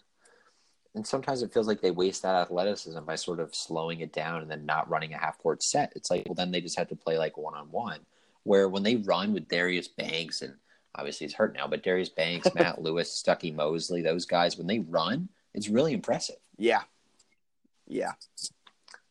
and 0.95 1.05
sometimes 1.05 1.41
it 1.41 1.53
feels 1.53 1.67
like 1.67 1.81
they 1.81 1.91
waste 1.91 2.21
that 2.23 2.35
athleticism 2.35 2.99
by 3.03 3.15
sort 3.15 3.39
of 3.39 3.53
slowing 3.55 4.01
it 4.01 4.13
down 4.13 4.41
and 4.41 4.49
then 4.49 4.65
not 4.65 4.89
running 4.89 5.13
a 5.13 5.17
half 5.17 5.37
court 5.37 5.63
set. 5.63 5.91
It's 5.95 6.09
like 6.11 6.23
well, 6.27 6.35
then 6.35 6.51
they 6.51 6.61
just 6.61 6.77
have 6.77 6.89
to 6.89 6.95
play 6.95 7.17
like 7.17 7.37
one 7.37 7.55
on 7.55 7.71
one. 7.71 7.99
Where 8.43 8.67
when 8.69 8.83
they 8.83 8.97
run 8.97 9.33
with 9.33 9.47
Darius 9.47 9.87
Banks 9.87 10.41
and 10.41 10.53
obviously 10.95 11.25
he's 11.27 11.33
hurt 11.33 11.53
now, 11.55 11.67
but 11.67 11.81
Darius 11.83 12.09
Banks, 12.09 12.47
Matt 12.55 12.81
Lewis, 12.81 13.23
Stuckey 13.25 13.53
Mosley, 13.53 14.01
those 14.01 14.25
guys 14.25 14.57
when 14.57 14.67
they 14.67 14.79
run, 14.79 15.29
it's 15.53 15.69
really 15.69 15.93
impressive. 15.93 16.35
Yeah, 16.57 16.81
yeah. 17.87 18.13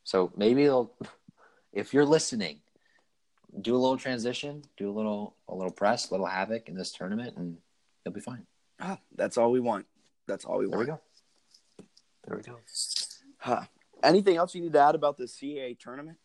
So 0.05 0.33
maybe 0.37 0.65
they'll, 0.65 0.93
if 1.73 1.93
you're 1.95 2.05
listening, 2.05 2.61
do 3.61 3.75
a 3.75 3.79
little 3.79 3.97
transition, 3.97 4.62
do 4.77 4.91
a 4.91 4.93
little 4.93 5.37
a 5.49 5.55
little 5.55 5.73
press, 5.73 6.09
a 6.11 6.12
little 6.14 6.27
havoc 6.27 6.68
in 6.68 6.75
this 6.75 6.93
tournament, 6.93 7.37
and 7.37 7.57
you'll 8.05 8.14
be 8.14 8.20
fine. 8.20 8.47
Ah, 8.81 8.99
that's 9.14 9.37
all 9.39 9.51
we 9.53 9.61
want. 9.61 9.87
That's 10.27 10.45
all 10.45 10.59
we 10.59 10.66
There 10.66 10.77
want. 10.79 10.89
we 10.89 10.93
go. 10.95 11.01
There 12.27 12.37
we 12.37 12.43
go. 12.43 12.59
Huh. 13.39 13.62
Anything 14.03 14.37
else 14.37 14.55
you 14.55 14.61
need 14.62 14.73
to 14.73 14.81
add 14.81 14.95
about 14.95 15.16
the 15.16 15.25
CAA 15.25 15.79
tournament? 15.79 16.18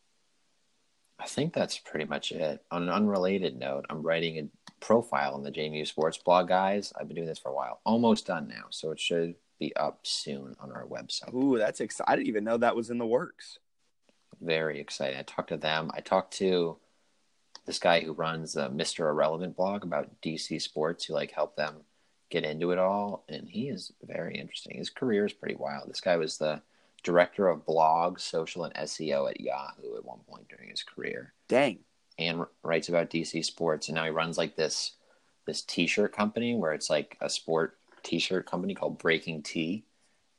I 1.20 1.26
think 1.26 1.54
that's 1.54 1.78
pretty 1.80 2.06
much 2.06 2.32
it. 2.32 2.64
On 2.72 2.84
an 2.84 2.90
unrelated 2.90 3.58
note, 3.58 3.86
I'm 3.90 4.04
writing 4.04 4.38
a 4.38 4.50
profile 4.80 5.34
on 5.34 5.42
the 5.44 5.52
JMU 5.52 5.86
Sports 5.88 6.18
blog, 6.20 6.48
guys. 6.48 6.94
I've 7.00 7.08
been 7.08 7.16
doing 7.16 7.28
this 7.28 7.40
for 7.40 7.50
a 7.50 7.54
while. 7.56 7.80
Almost 7.86 8.28
done 8.28 8.48
now, 8.48 8.66
so 8.70 8.92
it 8.92 9.00
should 9.00 9.34
be 9.60 9.76
up 9.76 10.00
soon 10.04 10.56
on 10.60 10.72
our 10.72 10.86
website. 10.86 11.34
Ooh, 11.34 11.58
that's 11.58 11.80
exciting. 11.82 12.12
I 12.12 12.16
didn't 12.16 12.28
even 12.28 12.44
know 12.44 12.58
that 12.58 12.76
was 12.76 12.92
in 12.92 13.00
the 13.00 13.06
works. 13.06 13.58
Very 14.42 14.80
exciting. 14.80 15.20
I 15.20 15.24
talked 15.24 15.50
to 15.50 15.58
them. 15.58 15.92
I 15.94 16.02
talked 16.02 16.34
to 16.36 16.78
this 17.66 17.80
guy 17.80 18.00
who 18.00 18.14
runs 18.14 18.54
the 18.54 18.70
Mr. 18.70 19.10
Irrelevant 19.10 19.56
blog 19.56 19.84
about 19.84 20.22
DC 20.22 20.62
sports 20.62 21.06
who 21.06 21.14
like 21.14 21.32
helped 21.32 21.58
them 21.58 21.76
get 22.30 22.44
into 22.44 22.72
it 22.72 22.80
all. 22.80 23.24
And 23.30 23.48
he 23.48 23.70
is 23.70 23.92
very 24.04 24.36
interesting. 24.36 24.78
His 24.78 24.90
career 24.90 25.26
is 25.26 25.34
pretty 25.34 25.56
wild. 25.56 25.90
This 25.90 26.02
guy 26.02 26.18
was 26.18 26.38
the 26.38 26.62
director 27.04 27.48
of 27.48 27.66
blogs, 27.66 28.22
social, 28.22 28.64
and 28.64 28.74
SEO 28.76 29.30
at 29.30 29.40
Yahoo 29.40 29.96
at 29.98 30.06
one 30.06 30.20
point 30.30 30.48
during 30.50 30.70
his 30.70 30.84
career 30.84 31.34
Dang. 31.48 31.80
and 32.18 32.46
writes 32.64 32.90
about 32.90 33.10
DC 33.10 33.44
sports. 33.46 33.88
And 33.88 33.96
now 33.96 34.06
he 34.06 34.10
runs 34.12 34.38
like 34.38 34.56
this 34.56 34.94
this 35.46 35.62
t-shirt 35.62 36.12
company 36.12 36.56
where 36.56 36.74
it's 36.74 36.90
like 36.90 37.18
a 37.22 37.30
sport 37.30 37.78
t-shirt 38.04 38.46
company 38.46 38.76
called 38.76 39.00
BreakingT. 39.00 39.84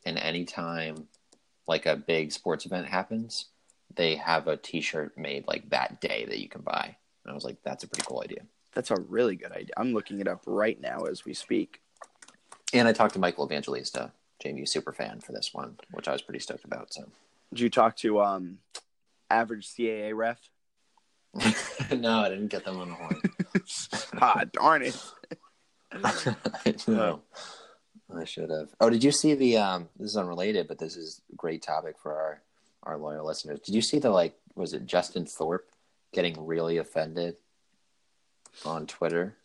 And 0.05 0.19
anytime 0.19 1.09
like 1.67 1.87
a 1.87 1.97
big 1.97 2.33
sports 2.33 2.67
event 2.67 2.87
happens, 2.87 3.47
they 3.95 4.17
have 4.17 4.49
a 4.49 4.57
T-shirt 4.57 5.17
made 5.17 5.47
like 5.47 5.71
that 5.71 6.01
day 6.01 6.25
that 6.27 6.39
you 6.39 6.49
can 6.49 6.63
buy. 6.63 6.97
And 7.25 7.33
I 7.33 7.35
was 7.35 7.45
like, 7.45 7.57
that's 7.63 7.85
a 7.85 7.89
pretty 7.89 8.07
cool 8.07 8.23
idea. 8.23 8.43
That's 8.75 8.91
a 8.91 9.01
really 9.01 9.37
good 9.37 9.53
idea. 9.53 9.75
I'm 9.77 9.93
looking 9.93 10.21
it 10.21 10.29
up 10.29 10.43
right 10.47 10.81
now 10.81 11.01
as 11.05 11.25
we 11.25 11.35
speak. 11.35 11.81
And 12.73 12.87
I 12.87 12.93
talked 12.93 13.15
to 13.15 13.21
Michael 13.21 13.47
Evangelista, 13.47 14.13
JMU 14.45 14.69
super 14.69 14.93
fan 14.93 15.21
for 15.21 15.33
this 15.33 15.53
one, 15.53 15.79
which 15.91 16.07
I 16.07 16.13
was 16.13 16.23
pretty 16.23 16.41
stoked 16.41 16.65
about. 16.65 16.93
So, 16.93 17.05
Did 17.51 17.61
you 17.61 17.71
talk 17.71 17.97
to 17.97 18.21
um, 18.21 18.59
average 19.31 19.67
CAA 19.69 20.15
ref? 20.15 20.39
no, 21.97 22.21
I 22.21 22.29
didn't 22.29 22.49
get 22.49 22.65
them 22.65 22.79
on 22.79 22.89
the 22.89 22.95
horn. 22.95 23.23
ah, 24.21 24.45
darn 24.53 24.83
it. 24.83 25.03
no, 26.89 27.23
I 28.15 28.25
should 28.25 28.51
have. 28.51 28.69
Oh, 28.81 28.91
did 28.91 29.05
you 29.05 29.13
see 29.13 29.35
the? 29.35 29.59
Um, 29.59 29.89
this 29.99 30.11
is 30.11 30.17
unrelated, 30.17 30.69
but 30.69 30.79
this 30.79 30.97
is 30.97 31.23
a 31.33 31.37
great 31.37 31.63
topic 31.63 31.97
for 31.99 32.13
our 32.13 32.43
our 32.89 32.97
loyal 32.97 33.27
listeners. 33.27 33.61
Did 33.61 33.75
you 33.75 33.83
see 33.83 33.99
the 33.99 34.11
like? 34.11 34.35
Was 34.55 34.73
it 34.73 34.87
Justin 34.87 35.27
Thorpe 35.27 35.69
getting 36.13 36.47
really 36.47 36.79
offended 36.79 37.37
on 38.65 38.87
Twitter? 38.87 39.37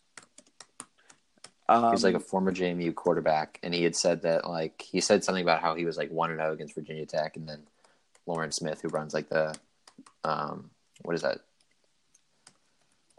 Um, 1.68 1.92
He's 1.92 2.04
like 2.04 2.14
a 2.14 2.20
former 2.20 2.52
JMU 2.52 2.94
quarterback, 2.94 3.60
and 3.62 3.72
he 3.72 3.84
had 3.84 3.94
said 3.94 4.22
that 4.22 4.48
like 4.48 4.82
he 4.82 5.00
said 5.00 5.22
something 5.22 5.42
about 5.42 5.60
how 5.60 5.74
he 5.74 5.84
was 5.84 5.96
like 5.96 6.10
one 6.10 6.30
and 6.30 6.40
zero 6.40 6.52
against 6.52 6.74
Virginia 6.74 7.06
Tech, 7.06 7.36
and 7.36 7.48
then 7.48 7.60
Lauren 8.26 8.50
Smith, 8.50 8.80
who 8.80 8.88
runs 8.88 9.14
like 9.14 9.28
the 9.28 9.54
um, 10.24 10.70
what 11.02 11.14
is 11.14 11.22
that? 11.22 11.40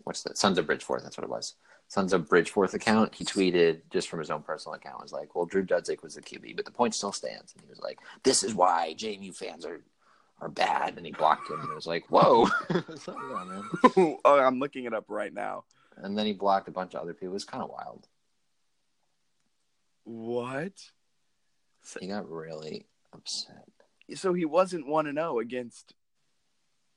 What's 0.03 0.23
that? 0.23 0.37
Sons 0.37 0.57
of 0.57 0.65
Bridgeforth. 0.65 1.03
That's 1.03 1.17
what 1.17 1.23
it 1.23 1.29
was. 1.29 1.55
Sons 1.87 2.13
of 2.13 2.27
Bridgeforth 2.27 2.73
account. 2.73 3.15
He 3.15 3.25
tweeted 3.25 3.81
just 3.91 4.09
from 4.09 4.19
his 4.19 4.31
own 4.31 4.41
personal 4.41 4.75
account. 4.75 5.01
Was 5.01 5.13
like, 5.13 5.35
"Well, 5.35 5.45
Drew 5.45 5.65
Dudzik 5.65 6.03
was 6.03 6.15
the 6.15 6.21
QB, 6.21 6.55
but 6.55 6.65
the 6.65 6.71
point 6.71 6.93
still 6.93 7.11
stands." 7.11 7.53
And 7.53 7.63
he 7.63 7.69
was 7.69 7.79
like, 7.79 7.99
"This 8.23 8.43
is 8.43 8.53
why 8.53 8.95
JMU 8.97 9.35
fans 9.35 9.65
are 9.65 9.81
are 10.39 10.49
bad." 10.49 10.97
And 10.97 11.05
he 11.05 11.11
blocked 11.11 11.49
him. 11.49 11.59
And 11.59 11.69
it 11.69 11.75
was 11.75 11.87
like, 11.87 12.05
"Whoa!" 12.09 12.47
Slow 12.95 13.15
down, 13.15 13.49
man. 13.49 14.17
oh, 14.25 14.39
I'm 14.39 14.59
looking 14.59 14.85
it 14.85 14.93
up 14.93 15.05
right 15.07 15.33
now. 15.33 15.65
And 15.97 16.17
then 16.17 16.25
he 16.25 16.33
blocked 16.33 16.67
a 16.67 16.71
bunch 16.71 16.93
of 16.93 17.01
other 17.01 17.13
people. 17.13 17.29
It 17.29 17.33
was 17.33 17.45
kind 17.45 17.63
of 17.63 17.69
wild. 17.69 18.07
What? 20.03 20.73
He 21.99 22.07
got 22.07 22.29
really 22.29 22.85
upset. 23.13 23.67
So 24.15 24.33
he 24.33 24.45
wasn't 24.45 24.87
one 24.87 25.07
and 25.07 25.17
zero 25.17 25.39
against. 25.39 25.93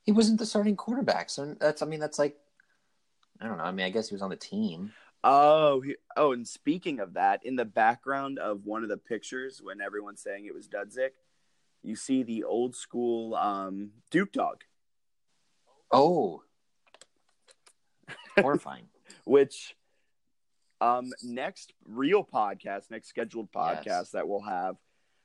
He 0.03 0.12
wasn't 0.12 0.39
the 0.39 0.47
starting 0.47 0.76
quarterback, 0.76 1.30
so 1.30 1.55
that's. 1.59 1.82
I 1.82 1.86
mean, 1.86 2.01
that's 2.01 2.18
like, 2.18 2.36
I 3.41 3.47
don't 3.47 3.59
know. 3.59 3.64
I 3.64 3.72
mean, 3.72 3.86
I 3.86 3.91
guess 3.91 4.09
he 4.09 4.14
was 4.14 4.22
on 4.22 4.30
the 4.30 4.36
team. 4.36 4.93
Oh, 5.24 5.80
he, 5.80 5.97
oh, 6.16 6.32
and 6.32 6.47
speaking 6.47 7.01
of 7.01 7.14
that, 7.14 7.45
in 7.45 7.57
the 7.57 7.64
background 7.64 8.39
of 8.39 8.66
one 8.66 8.82
of 8.82 8.89
the 8.89 8.97
pictures, 8.97 9.61
when 9.62 9.80
everyone's 9.80 10.22
saying 10.22 10.47
it 10.47 10.55
was 10.55 10.68
Dudzik, 10.68 11.11
you 11.89 11.97
see 11.97 12.22
the 12.22 12.45
old 12.45 12.76
school 12.76 13.34
um, 13.34 13.91
Duke 14.11 14.32
dog, 14.32 14.64
Oh, 15.91 16.43
horrifying. 18.41 18.86
which 19.24 19.74
um, 20.80 21.11
next 21.22 21.72
real 21.86 22.22
podcast, 22.24 22.91
next 22.91 23.09
scheduled 23.09 23.51
podcast 23.51 23.84
Yes. 23.86 24.11
that 24.12 24.28
we'll 24.28 24.43
have, 24.43 24.76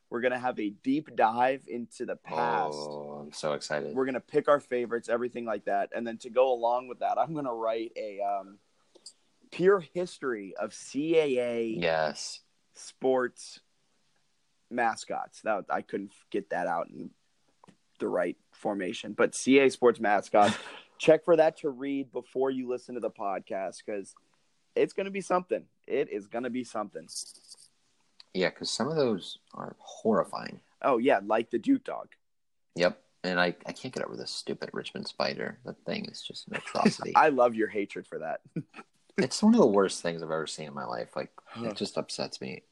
we're 0.09 0.21
gonna 0.21 0.39
have 0.39 0.59
a 0.59 0.69
deep 0.69 1.15
dive 1.15 1.63
into 1.67 2.05
the 2.05 2.15
past. 2.15 2.73
Oh, 2.75 3.19
I'm 3.25 3.33
so 3.33 3.53
excited. 3.53 3.95
We're 3.95 4.05
gonna 4.05 4.19
pick 4.19 4.47
our 4.47 4.59
favorites, 4.59 5.09
everything 5.09 5.45
like 5.45 5.65
that, 5.65 5.89
and 5.95 6.05
then 6.07 6.17
to 6.19 6.29
go 6.29 6.53
along 6.53 6.87
with 6.87 6.99
that, 6.99 7.17
I'm 7.17 7.33
gonna 7.33 7.53
write 7.53 7.91
a 7.97 8.19
um, 8.21 8.57
pure 9.51 9.79
history 9.93 10.55
of 10.59 10.71
CAA 10.71 11.79
Yes. 11.81 12.39
sports 12.73 13.59
mascots. 14.73 15.41
That 15.41 15.65
I 15.69 15.81
couldn't 15.81 16.11
get 16.31 16.49
that 16.49 16.67
out 16.67 16.87
in 16.89 17.11
the 17.99 18.07
right 18.07 18.37
formation, 18.51 19.13
but 19.13 19.35
CA 19.35 19.69
sports 19.69 19.99
mascots. 19.99 20.55
check 21.03 21.25
for 21.25 21.35
that 21.35 21.57
to 21.57 21.69
read 21.69 22.11
before 22.11 22.49
you 22.49 22.69
listen 22.69 22.95
to 22.95 23.01
the 23.01 23.09
podcast 23.09 23.81
because 23.85 24.15
it's 24.75 24.93
going 24.93 25.05
to 25.05 25.11
be 25.11 25.21
something. 25.21 25.63
It 25.85 26.09
is 26.09 26.27
going 26.27 26.43
to 26.43 26.49
be 26.49 26.63
something. 26.63 27.07
Yeah, 28.33 28.49
because 28.49 28.69
some 28.69 28.87
of 28.87 28.95
those 28.95 29.37
are 29.53 29.75
horrifying. 29.79 30.59
Oh 30.81 30.97
yeah, 30.97 31.19
like 31.23 31.51
the 31.51 31.59
Duke 31.59 31.83
dog. 31.83 32.09
Yep. 32.75 32.99
And 33.25 33.39
I, 33.39 33.55
I 33.65 33.71
can't 33.71 33.93
get 33.93 34.03
over 34.03 34.17
this 34.17 34.31
stupid 34.31 34.69
Richmond 34.73 35.07
spider. 35.07 35.57
That 35.65 35.77
thing 35.85 36.05
is 36.05 36.21
just 36.21 36.47
an 36.47 36.55
atrocity. 36.55 37.13
I 37.15 37.29
love 37.29 37.55
your 37.55 37.69
hatred 37.69 38.05
for 38.05 38.19
that. 38.19 38.41
it's 39.17 39.41
one 39.41 39.53
of 39.53 39.61
the 39.61 39.67
worst 39.67 40.01
things 40.01 40.21
I've 40.21 40.31
ever 40.31 40.47
seen 40.47 40.67
in 40.67 40.73
my 40.73 40.83
life. 40.83 41.15
Like, 41.15 41.31
it 41.55 41.75
just 41.75 41.97
upsets 41.97 42.41
me. 42.41 42.63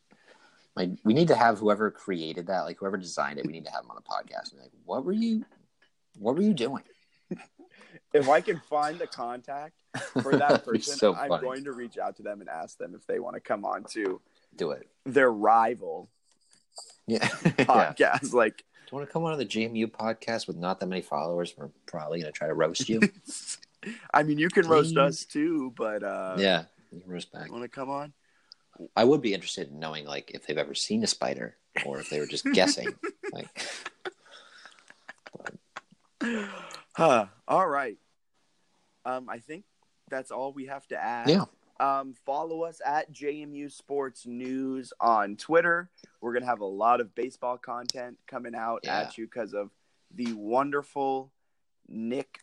Like, 0.75 0.91
we 1.03 1.13
need 1.13 1.27
to 1.29 1.35
have 1.35 1.59
whoever 1.59 1.91
created 1.91 2.47
that, 2.47 2.61
like 2.61 2.77
whoever 2.79 2.97
designed 2.97 3.39
it, 3.39 3.45
we 3.45 3.51
need 3.51 3.65
to 3.65 3.71
have 3.71 3.81
them 3.83 3.91
on 3.91 3.97
the 3.97 4.01
podcast 4.01 4.51
and 4.51 4.59
be 4.59 4.63
like, 4.63 4.71
what 4.85 5.03
were 5.03 5.11
you, 5.11 5.45
what 6.17 6.35
were 6.35 6.41
you 6.41 6.53
doing? 6.53 6.83
if 8.13 8.29
I 8.29 8.41
can 8.41 8.59
find 8.69 8.97
the 8.99 9.07
contact 9.07 9.73
for 10.21 10.35
that 10.37 10.63
person, 10.65 10.97
so 10.97 11.13
I'm 11.15 11.29
funny. 11.29 11.43
going 11.43 11.63
to 11.65 11.73
reach 11.73 11.97
out 11.97 12.15
to 12.17 12.23
them 12.23 12.39
and 12.41 12.49
ask 12.49 12.77
them 12.77 12.95
if 12.95 13.05
they 13.05 13.19
want 13.19 13.35
to 13.35 13.41
come 13.41 13.65
on 13.65 13.83
to 13.91 14.21
Do 14.55 14.71
it. 14.71 14.87
their 15.05 15.31
rival 15.31 16.09
Yeah. 17.05 17.27
yeah. 17.45 17.51
podcast. 17.65 18.31
Like, 18.33 18.57
Do 18.57 18.63
you 18.91 18.97
want 18.97 19.07
to 19.09 19.11
come 19.13 19.25
on 19.25 19.37
the 19.37 19.45
JMU 19.45 19.87
podcast 19.91 20.47
with 20.47 20.55
not 20.57 20.79
that 20.79 20.85
many 20.87 21.01
followers? 21.01 21.53
We're 21.57 21.69
probably 21.85 22.21
going 22.21 22.31
to 22.31 22.37
try 22.37 22.47
to 22.47 22.53
roast 22.53 22.87
you. 22.87 23.01
I 24.13 24.23
mean, 24.23 24.37
you 24.37 24.47
can 24.49 24.67
roast 24.67 24.95
us 24.97 25.25
too, 25.25 25.73
but 25.75 26.01
uh, 26.03 26.35
yeah. 26.37 26.63
You 26.93 27.01
can 27.01 27.11
roast 27.11 27.31
back. 27.31 27.51
want 27.51 27.63
to 27.63 27.69
come 27.69 27.89
on? 27.89 28.13
I 28.95 29.03
would 29.03 29.21
be 29.21 29.33
interested 29.33 29.69
in 29.69 29.79
knowing 29.79 30.05
like 30.05 30.31
if 30.31 30.45
they've 30.45 30.57
ever 30.57 30.73
seen 30.75 31.03
a 31.03 31.07
spider 31.07 31.55
or 31.85 31.99
if 31.99 32.09
they 32.09 32.19
were 32.19 32.27
just 32.27 32.45
guessing. 32.53 32.87
Like 33.33 33.47
Huh. 36.95 37.25
All 37.47 37.67
right. 37.67 37.97
Um, 39.05 39.29
I 39.29 39.39
think 39.39 39.63
that's 40.09 40.31
all 40.31 40.51
we 40.53 40.65
have 40.67 40.85
to 40.89 41.01
add. 41.01 41.29
Yeah. 41.29 41.45
Um, 41.79 42.13
follow 42.25 42.63
us 42.63 42.79
at 42.85 43.11
JMU 43.11 43.71
Sports 43.71 44.27
News 44.27 44.93
on 44.99 45.35
Twitter. 45.35 45.89
We're 46.19 46.33
gonna 46.33 46.45
have 46.45 46.59
a 46.59 46.65
lot 46.65 47.01
of 47.01 47.15
baseball 47.15 47.57
content 47.57 48.17
coming 48.27 48.53
out 48.53 48.81
Yeah. 48.83 48.99
at 48.99 49.17
you 49.17 49.25
because 49.25 49.53
of 49.53 49.71
the 50.13 50.33
wonderful 50.33 51.31
Nick 51.87 52.39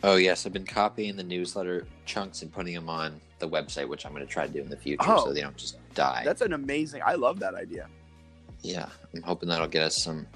Oh 0.03 0.15
yes, 0.15 0.45
I've 0.45 0.53
been 0.53 0.65
copying 0.65 1.15
the 1.15 1.23
newsletter 1.23 1.85
chunks 2.05 2.41
and 2.41 2.51
putting 2.51 2.73
them 2.73 2.89
on 2.89 3.19
the 3.39 3.47
website, 3.47 3.87
which 3.87 4.05
I'm 4.05 4.13
going 4.13 4.25
to 4.25 4.31
try 4.31 4.47
to 4.47 4.51
do 4.53 4.59
in 4.59 4.69
the 4.69 4.77
future, 4.77 5.03
Oh. 5.07 5.25
so 5.25 5.33
they 5.33 5.41
don't 5.41 5.55
just 5.57 5.77
die. 5.93 6.23
That's 6.25 6.41
an 6.41 6.53
amazing. 6.53 7.01
I 7.05 7.13
love 7.15 7.39
that 7.39 7.53
idea. 7.55 7.87
yeah, 8.63 8.87
I'm 9.15 9.21
hoping 9.23 9.49
that'll 9.49 9.67
get 9.67 9.83
us 9.83 9.95
some 9.97 10.27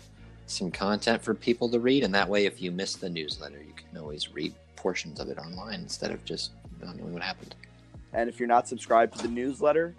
some 0.48 0.70
content 0.72 1.24
for 1.24 1.34
people 1.34 1.68
to 1.70 1.80
read, 1.80 2.04
and 2.04 2.14
that 2.14 2.28
way, 2.30 2.46
if 2.46 2.62
you 2.62 2.72
miss 2.72 2.96
the 2.96 3.10
newsletter, 3.10 3.58
you 3.58 3.74
can 3.74 3.98
always 4.00 4.32
read 4.34 4.54
portions 4.76 5.20
of 5.20 5.30
it 5.30 5.38
online 5.40 5.82
instead 5.82 6.12
of 6.12 6.24
just 6.26 6.52
not 6.82 6.96
knowing 6.98 7.14
what 7.14 7.24
happened. 7.24 7.56
And 8.14 8.30
if 8.30 8.40
you're 8.40 8.48
not 8.48 8.68
subscribed 8.68 9.16
to 9.18 9.24
the 9.24 9.28
newsletter, 9.28 9.96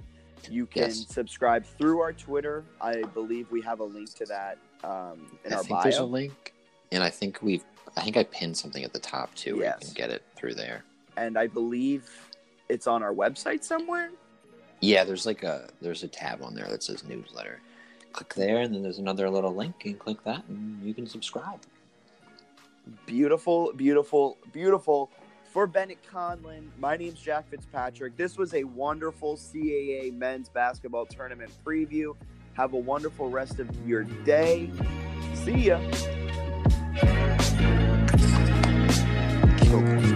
you 0.48 0.66
can 0.66 0.82
Yes. 0.84 1.06
subscribe 1.08 1.64
through 1.64 2.00
our 2.00 2.12
Twitter. 2.12 2.64
I 2.80 3.02
believe 3.02 3.50
we 3.50 3.60
have 3.62 3.80
a 3.80 3.84
link 3.84 4.14
to 4.14 4.24
that 4.26 4.58
um, 4.84 5.36
in 5.44 5.52
I 5.52 5.56
our 5.56 5.64
think 5.64 5.82
there's 5.82 5.98
a 5.98 6.04
link, 6.04 6.54
and 6.92 7.02
I 7.02 7.10
think 7.10 7.42
we've. 7.42 7.64
I 7.96 8.02
think 8.02 8.16
I 8.16 8.24
pinned 8.24 8.56
something 8.56 8.84
at 8.84 8.92
the 8.92 8.98
top 8.98 9.34
too, 9.34 9.58
Yes. 9.60 9.78
you 9.80 9.86
can 9.86 9.94
get 9.94 10.10
it 10.10 10.22
through 10.36 10.54
there. 10.54 10.84
And 11.16 11.38
I 11.38 11.46
believe 11.46 12.08
it's 12.68 12.86
on 12.86 13.02
our 13.02 13.12
website 13.14 13.64
somewhere. 13.64 14.10
Yeah, 14.80 15.04
there's 15.04 15.24
like 15.26 15.42
a 15.42 15.68
there's 15.80 16.02
a 16.02 16.08
tab 16.08 16.42
on 16.42 16.54
there 16.54 16.68
that 16.68 16.82
says 16.82 17.04
newsletter. 17.04 17.60
Click 18.12 18.34
there, 18.34 18.60
and 18.60 18.74
then 18.74 18.82
there's 18.82 18.98
another 18.98 19.28
little 19.30 19.54
link, 19.54 19.84
and 19.84 19.98
click 19.98 20.22
that, 20.24 20.42
and 20.48 20.82
you 20.82 20.94
can 20.94 21.06
subscribe. 21.06 21.60
Beautiful, 23.06 23.72
beautiful, 23.74 24.36
beautiful. 24.52 25.10
For 25.52 25.66
Bennett 25.66 25.98
Conlin, 26.10 26.70
my 26.78 26.96
name's 26.96 27.20
Jack 27.20 27.48
Fitzpatrick. 27.48 28.16
This 28.16 28.36
was 28.36 28.52
a 28.54 28.64
wonderful 28.64 29.36
CAA 29.36 30.12
men's 30.12 30.48
basketball 30.50 31.06
tournament 31.06 31.50
preview. 31.64 32.14
Have 32.54 32.74
a 32.74 32.78
wonderful 32.78 33.30
rest 33.30 33.58
of 33.58 33.68
your 33.86 34.04
day. 34.04 34.70
See 35.34 35.68
ya. 35.68 35.80
For 39.76 40.15